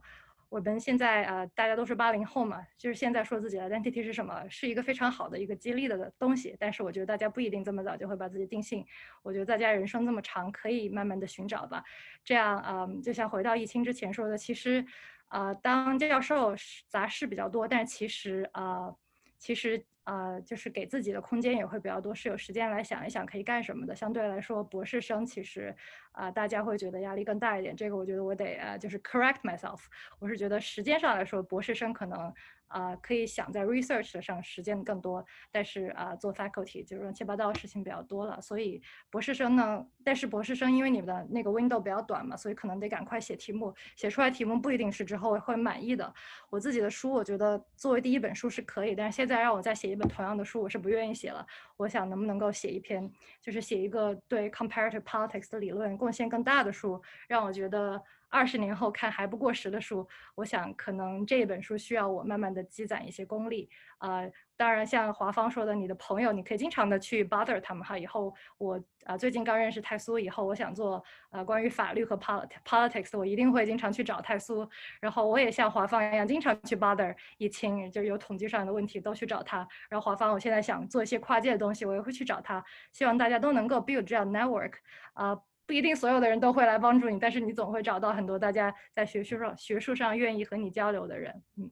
[0.53, 6.55] 我们现在呃，大家都是八零后嘛，就是现在说自己的 identity 是什么，是一个非常好的一个激励的东西。
[6.61, 8.85] 但是我觉得大家不一定这么早就会把自己定性。
[9.23, 11.83] 我觉得大家人生这么长，可以慢慢的寻找吧。
[12.23, 14.85] 这样，啊，就像回到疫情之前说的，其实，
[15.29, 16.55] 啊，当教授
[16.87, 18.95] 杂事比较多，但其实，啊，
[19.43, 19.85] 其实。
[20.05, 23.95] 啊，就是给自己的空间也会比较多，是有时间来想一想可以干什么的。
[23.95, 25.73] 相对来说，博士生其实
[26.11, 27.77] 啊，大家会觉得压力更大一点。
[27.77, 29.79] 这个我觉得我得啊，就是 correct myself。
[30.19, 32.35] 我是觉得时间上来说，博士生可能。
[32.73, 38.41] 啊，可以想在 research 上实践更多，但是啊，做 faculty 就是乱七八糟的事情比较多了。
[38.41, 38.81] 所以
[39.11, 46.13] 博士生呢，但是博士生因为你们的那个 window 比较短嘛，所以可能得赶快写题目，写出来题目不一定是之后会满意的。
[46.51, 51.47] 我自己的书，我觉得作为第一本书是可以，但是现在让我再写一本同样的书，我是不愿意写了。
[51.77, 58.03] 我想能不能够写一篇，就是写一个对 comparative politics 的理论贡献更大的书，让我觉得。
[58.33, 63.69] 二十年后看还不过时的书，我想可能这一本书需要我慢慢的积攒一些功力。
[63.99, 67.97] 呃，当然像华芳说的，你的朋友你可以经常的去 bother 他们哈。
[67.99, 74.67] 以后我啊最近刚认识泰苏以后，我想做呃关于法律和 politics，我一定会经常去找泰苏。
[74.99, 79.69] 然后我也像华芳一样，经常去 bother 易清，就有统计上的问题都去找他。
[79.91, 82.65] 然后华芳，我现在想做一些跨界的东西，我也会去找他。
[82.93, 84.73] 希望大家都能够 build 这样 network
[85.13, 85.39] 啊。
[85.73, 91.43] 不一定所有的人都会来帮助你，但是你总会找到很多大家在学术上、学术上愿意和你交流的人。
[91.57, 91.71] 嗯，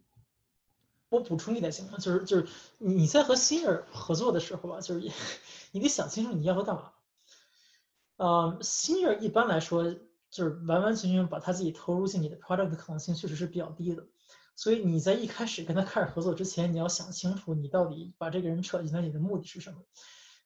[1.11, 1.99] 我补充一点行吗？
[1.99, 2.47] 就是就是
[2.79, 5.07] 你在和 senior 合作的时候吧，就是
[5.73, 6.93] 你得想清楚你要他干嘛。
[8.17, 9.85] 呃，senior 一般来说
[10.31, 14.07] 就是完完全全把他自己投入进你的 product 的可能性确实是比较低的，
[14.57, 19.81] 所以你在一开始跟他开始合作之前，你要想清楚你到底把这个人扯进来，你的目的是什么。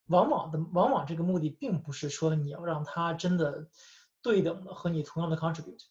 [0.06, 3.68] 往往的，往往这个目的并不是说你要让他真的
[4.22, 5.82] 对等的和你同样的 contribute。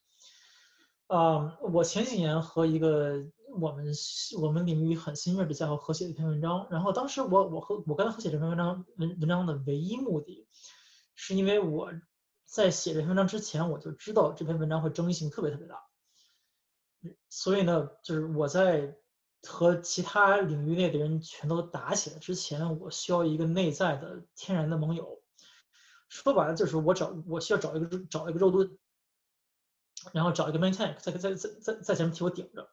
[1.07, 3.23] 啊，我前几年和一个
[3.60, 3.94] 我们
[4.41, 10.48] 我们领域很新锐的家伙合写了一篇文章，然后当时我我和我跟他合写这篇文章文文章的唯一目的，
[11.15, 11.91] 是因为我
[12.45, 15.84] 在写这篇文章之前我就知道这篇文章会争议性特别特别大，
[17.30, 18.95] 所以呢，就是我在。
[19.45, 25.21] 和其他领域内的人全都打起来之前，我需要一个内在的天然的盟友。
[26.07, 28.77] 说白了就是我找我需要找一个找一个肉盾，
[30.13, 32.69] 然后找一个 main tank 在在在在在前面替我顶着。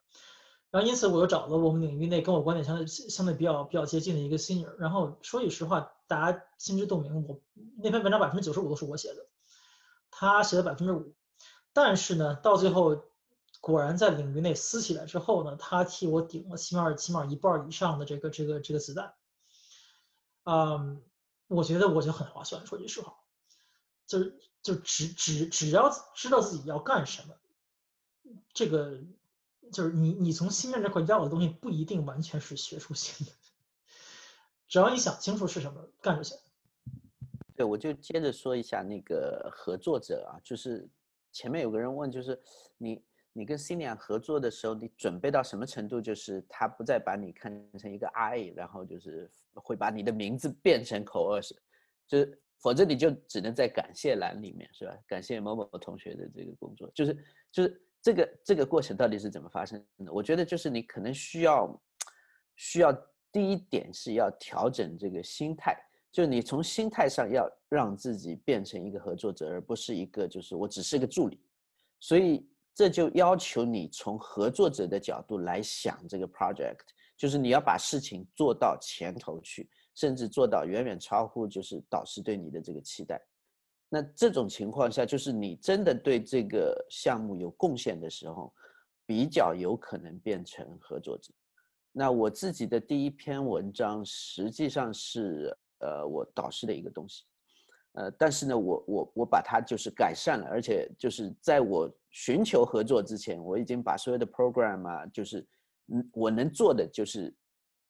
[0.71, 4.73] 然后因此我又找了我们领域内跟我观点相对相对比较比较接近的一个 senior。
[4.79, 7.41] 然后说句实话，大家心知肚明，我
[7.83, 9.27] 那篇文章百分之九十五都是我写的，
[10.11, 11.15] 他写了百分之五。
[11.73, 13.10] 但是呢，到最后。
[13.61, 19.15] 果然在领域内撕起来之后呢，他替我顶了起码起码一半以上的这个这个这个子弹，
[20.45, 21.03] 嗯，
[21.47, 22.67] 我觉得我就很划算。
[22.67, 23.19] 说句实话，
[24.07, 27.35] 就是就只只只要知道自己要干什么，
[28.55, 28.99] 这个
[29.71, 33.33] 就是你你从芯片这块要的东西不一定完全是学术性的，
[34.69, 36.39] 只要你想清楚是什么，干就行。
[37.55, 40.89] 对，我就接着说一下那个合作者啊，就是
[41.31, 42.41] 前面有个人问，就是
[42.79, 43.05] 你。
[43.33, 46.01] 你跟 Senior 合作的时候，你准备到什么程度？
[46.01, 51.55] 就是他不再把你看成一个 I，然后就是会把你的名字变成口二是，
[52.09, 54.97] 就是否则你就只能在感谢栏里面是吧？
[55.07, 57.17] 感谢某某同学的这个工作，就是
[57.53, 60.13] 就是这个这个过程到底是怎么发生的？
[60.13, 61.83] 我觉得就是你可能需要
[62.57, 62.93] 需要
[63.31, 65.77] 第一点是要调整这个心态，
[66.11, 71.41] 就是你从心态上要让自己变成一个合作者，而不是一个就是我只是个助理，
[72.01, 72.45] 所以。
[72.75, 76.79] 这就要求你从合作者的角度来想这个 project，
[77.17, 83.21] 就是你要把事情做到前头去，甚至做到远远超乎就是导师对你的这个期待。
[83.89, 88.55] 那这种情况下，就是你真的对这个项目有贡献的时候，
[89.05, 91.33] 比较有可能变成合作者。
[91.93, 97.25] 那我自己的第一篇文章实际上是呃我导师的一个东西。
[97.95, 105.47] 呃，但是呢，我我我把它就是改善了，而且就是在我寻求合作之前，我已经把所有的 program 啊，就是
[105.93, 107.35] 嗯，我能做的就是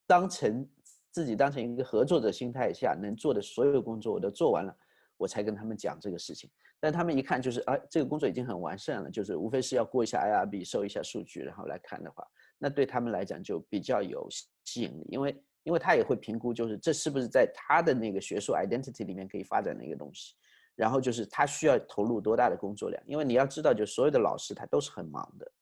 [0.06, 0.68] 当成
[1.10, 4.76] 自己当成一个合作者心态下能做的所有工作我都做完了，
[5.16, 6.50] 我才跟他们讲这个事情。
[6.82, 12.26] 但他们一看就是，哎，这个工作已经很完善了，就是无非是要过一下 IRB，收一下数据，然后来看的话，
[12.56, 14.26] 那对他们来讲就比较有
[14.64, 20.34] 吸引力，因为因为他也会评估，就是这是不是在他的那个学术 identity 里面可以发展的一个东西。
[20.80, 25.52] 然后就是他需要投入多大的工作量，因为你要知道，就所有的老师他都是很忙的，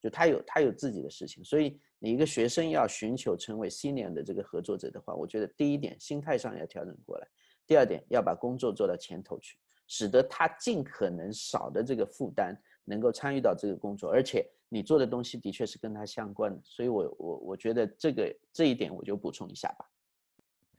[0.00, 7.26] 就他有他有自己的事情，所以你一个学生要寻求成为 senior 的这个合作者的话，我觉得第一点心态上要调整过来，
[7.66, 19.84] 第二点要把工作做到前头去，使得他尽可能少的这个负担能够参与到这个工作，而且你做的东西的确是跟他相关的，所以我我我觉得这个这一点我就补充一下吧。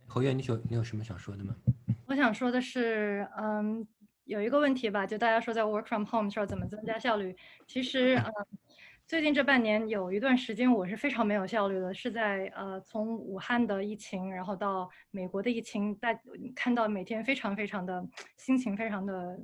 [0.07, 1.53] 侯月，你有你有什么想说的吗？
[2.09, 3.87] 我想说的是，嗯，
[4.23, 7.35] 有一个问题吧，就大家说在 work from home 时候怎么增加效率？
[7.67, 8.33] 其实，嗯，
[9.05, 16.09] 最近这半年有一段时间我是非常没有效率的，是在呃从武汉的疫情，然后到美国的疫情，大
[16.55, 18.03] 看到每天非常非常的
[18.37, 19.39] 心情非常的，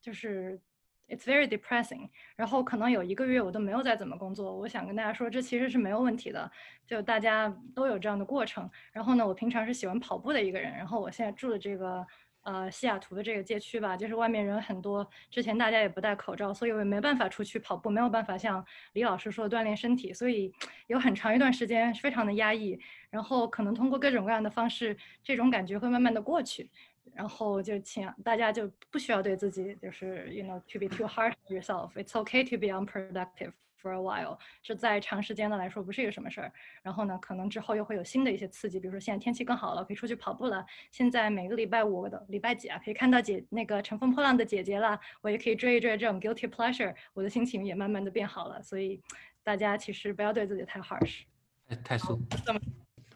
[0.00, 0.60] 就是。
[1.08, 2.10] It's very depressing。
[2.36, 4.54] 然后可能有一个月我都没有再怎么工作。
[4.56, 6.50] 我想跟大家说，这其实是没有问题的，
[6.86, 8.70] 就大家都有这样的过程。
[8.92, 10.70] 然后呢，我平常是喜欢跑步的一个人。
[10.72, 12.06] 然后我现在住的这个
[12.42, 20.52] 呃西雅图的这个街区吧，就是外面人很多，之前大家也不戴口罩，所以我也没办法出去跑步，没有办法像李老师说锻炼身体，所以
[20.88, 22.78] 有很长一段时间非常的压抑。
[23.10, 26.70] 然后可能通过各种各样的方式，这种感觉会慢慢的过去。
[27.14, 31.92] 然后就请大家就不需要对自己就是 you know to be too hard on yourself.
[31.94, 34.38] It's okay to be unproductive for a while.
[34.62, 36.52] 这在长时间的来说不是一个什么事儿。
[36.82, 40.64] 然后呢，可能之后又会有新的一些刺激，比如说现在天气更好了，可以出去跑步了。
[40.90, 48.62] 现在每个礼拜五的礼拜几啊，可以看到姐那个乘风破浪的姐姐了，我也可以追一追这种 guilty pleasure，我的心情也慢慢的变好了。
[48.62, 49.00] 所以
[49.42, 51.22] 大家其实不要对自己太 harsh。
[51.68, 52.20] 太太素。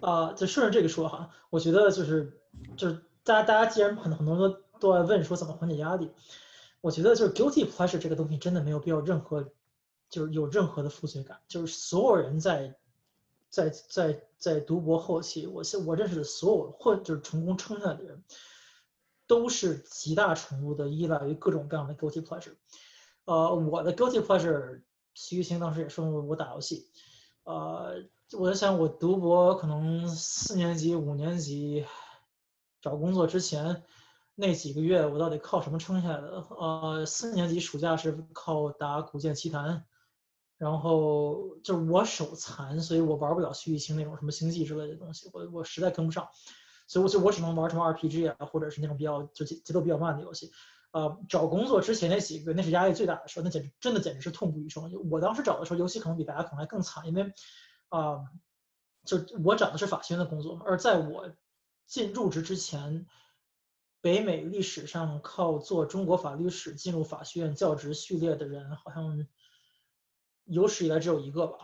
[0.00, 2.40] 啊，就顺着这个说哈，我觉得就是
[2.76, 3.02] 就是。
[3.24, 6.10] 大家，大家既然很很多人都都在问说怎么缓解压力，
[6.80, 9.52] 我觉得就是 guilty pleasure 这个东西真的没有必要任何，
[10.10, 11.38] 就是有任何的负罪感。
[11.46, 12.74] 就是所有人在，
[13.48, 18.24] 在在在读博后期，我现我认识的所有或就是成功撑下来的人，
[19.28, 22.56] 都是极大程度的依赖于各种各样的 guilty pleasure。
[23.24, 24.82] 呃，我的 guilty pleasure，
[25.14, 26.88] 徐玉清当时也说我打游戏。
[27.44, 31.86] 呃，我在想我读博可能四年级、五年级。
[32.82, 33.84] 找工作之前
[34.34, 36.44] 那几个月，我到底靠什么撑下来的？
[36.50, 39.76] 呃，四年级暑假是靠打《古剑奇谭》，
[40.58, 46.28] 然后就是我手残，所以我玩不了徐玉清那种什么星际之类的东西，我我实在跟不上，
[46.88, 50.50] 所以我就我只能玩什么 RPG 啊，或者是那种比较就节节奏比较慢的游戏。
[50.92, 54.90] 呃，找工作之前那几个，那是压力最大的时候，那简直真的简直是痛不欲生。
[55.10, 57.32] 我当时找的时候，尤其可能比大家可能还更惨，因为
[57.90, 58.24] 啊，
[59.04, 61.30] 就我找的是法学院的工作，而在我。
[61.86, 63.06] 进入职之前，
[64.00, 69.26] 北美历史上靠做中国法律史进入法学院教职序列的人，好像
[70.44, 71.58] 有史以来只有一个吧。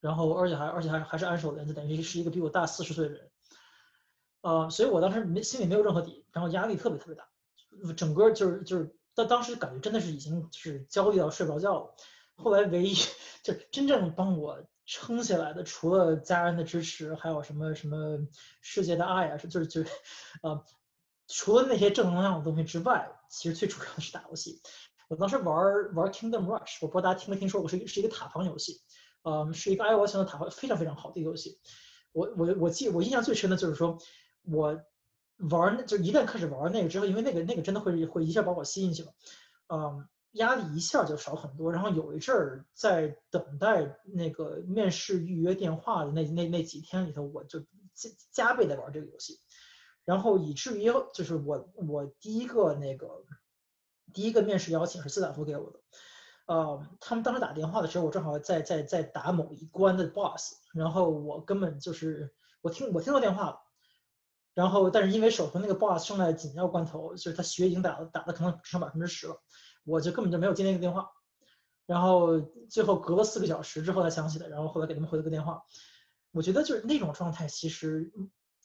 [0.00, 3.30] 然后，而且还而且还还是安守人，就等于是一个比我大四十岁的人。
[4.42, 7.28] 呃，所以我当时没心里没有任何底，然后压力特别特别大，
[7.94, 11.94] 整个就是就是当当时感觉真的是已经是焦虑到睡不着觉了。
[12.36, 12.94] 后来唯一
[13.44, 14.64] 就是真正帮我。
[14.92, 18.18] 撑下来的，除了家人的支持，还有什么什么
[18.60, 19.90] 世界的爱啊，是就是就是，
[20.42, 20.64] 呃，
[21.28, 24.60] 除了那些正能量的东西之外，其实最主要的是打游戏。
[25.06, 28.80] 我当时玩玩 Kingdom Rush，我不知道大家听没听说过，是一个是一个塔防游戏，
[29.22, 31.60] 嗯，是一个 iOS 的塔防，非常非常好的一个游戏。
[32.10, 33.96] 我我我记我印象最深的就是说，
[34.42, 34.76] 我
[35.50, 39.12] 玩就一旦开始玩那个之后，因为那个那个真的会会一下把我吸进去了，
[39.68, 40.08] 嗯。
[40.32, 47.58] 压力一下就少很多，然后有一阵儿在等待那个面试预约电话的那那那几天里头，我就
[47.94, 49.40] 加加倍的玩这个游戏，
[50.04, 53.24] 然后以至于就是我我第一个那个
[54.12, 55.80] 第一个面试邀请是斯坦福给我的，
[56.46, 63.60] 呃，他们当时打电话的时候，我正好在在在打某一关的 boss，然后我根本就是我听我听到电话了，
[64.54, 69.42] 然后但是因为手头那个 boss 正在紧要关头，就是他血已经打打的可能只剩百分之十了。
[69.84, 71.10] 我就根本就没有接那个电话，
[71.86, 75.62] 然后最后隔了四个小时之后才想起来，然后后来给他们回了个电话。
[76.32, 78.12] 我觉得就是那种状态，其实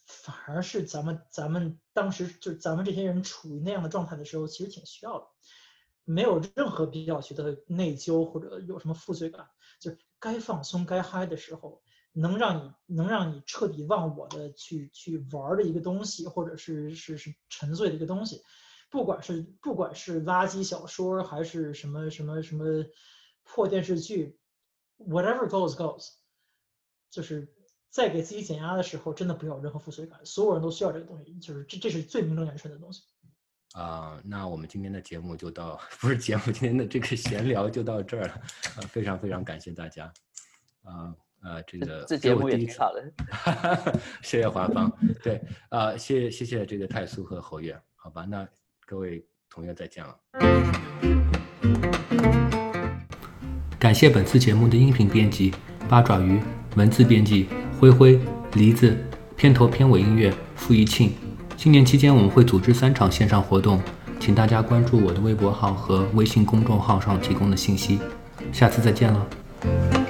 [0.05, 5.27] 反而是咱们咱们当时就是咱们这些人处于那样的状态的时候，其实挺需要的。
[6.03, 11.81] 没有任何必要觉得内疚或者有什么负罪感，就是该放松该嗨的时候，
[12.13, 18.43] 能让你能让你彻底忘我的去去玩的一个东西，或者是是是沉醉的一个东西。
[18.95, 22.63] 不管是不管是垃圾小说还是什么什么什么
[23.43, 24.39] 破电视剧
[24.97, 26.13] ，whatever goes goes，
[27.11, 27.53] 就是
[27.89, 30.25] 在给自己减压的时候，真的不要有任何负罪感。
[30.25, 33.03] 所有人都需要这个东西，就是这这是最名正言顺的东西。
[33.73, 38.29] 啊，那我们今天的节目就到， 不是节目，今天的这个闲聊就到这儿了。
[38.29, 40.05] 啊，非常非常感谢大家。
[40.83, 41.13] 啊，
[41.43, 43.99] 呃，这个这节目也给我第一次挺好的。
[44.23, 44.89] 谢谢华芳，
[45.21, 48.47] 对，啊，谢谢谢谢这个太苏和侯月，好吧，那
[48.85, 50.15] 各位同学再见了。
[53.79, 55.53] 感谢本次节目的音频编辑
[55.89, 56.39] 八爪鱼，
[56.75, 57.47] 文字编辑
[57.79, 58.19] 灰灰、
[58.53, 58.95] 梨子，
[59.35, 61.13] 片头片尾音乐付一庆。
[61.57, 63.81] 新年期间我们会组织三场线上活动，
[64.19, 67.99] 请大家关注我的微博号和微信公众号上提供的信息。
[68.51, 70.04] 下次再见了。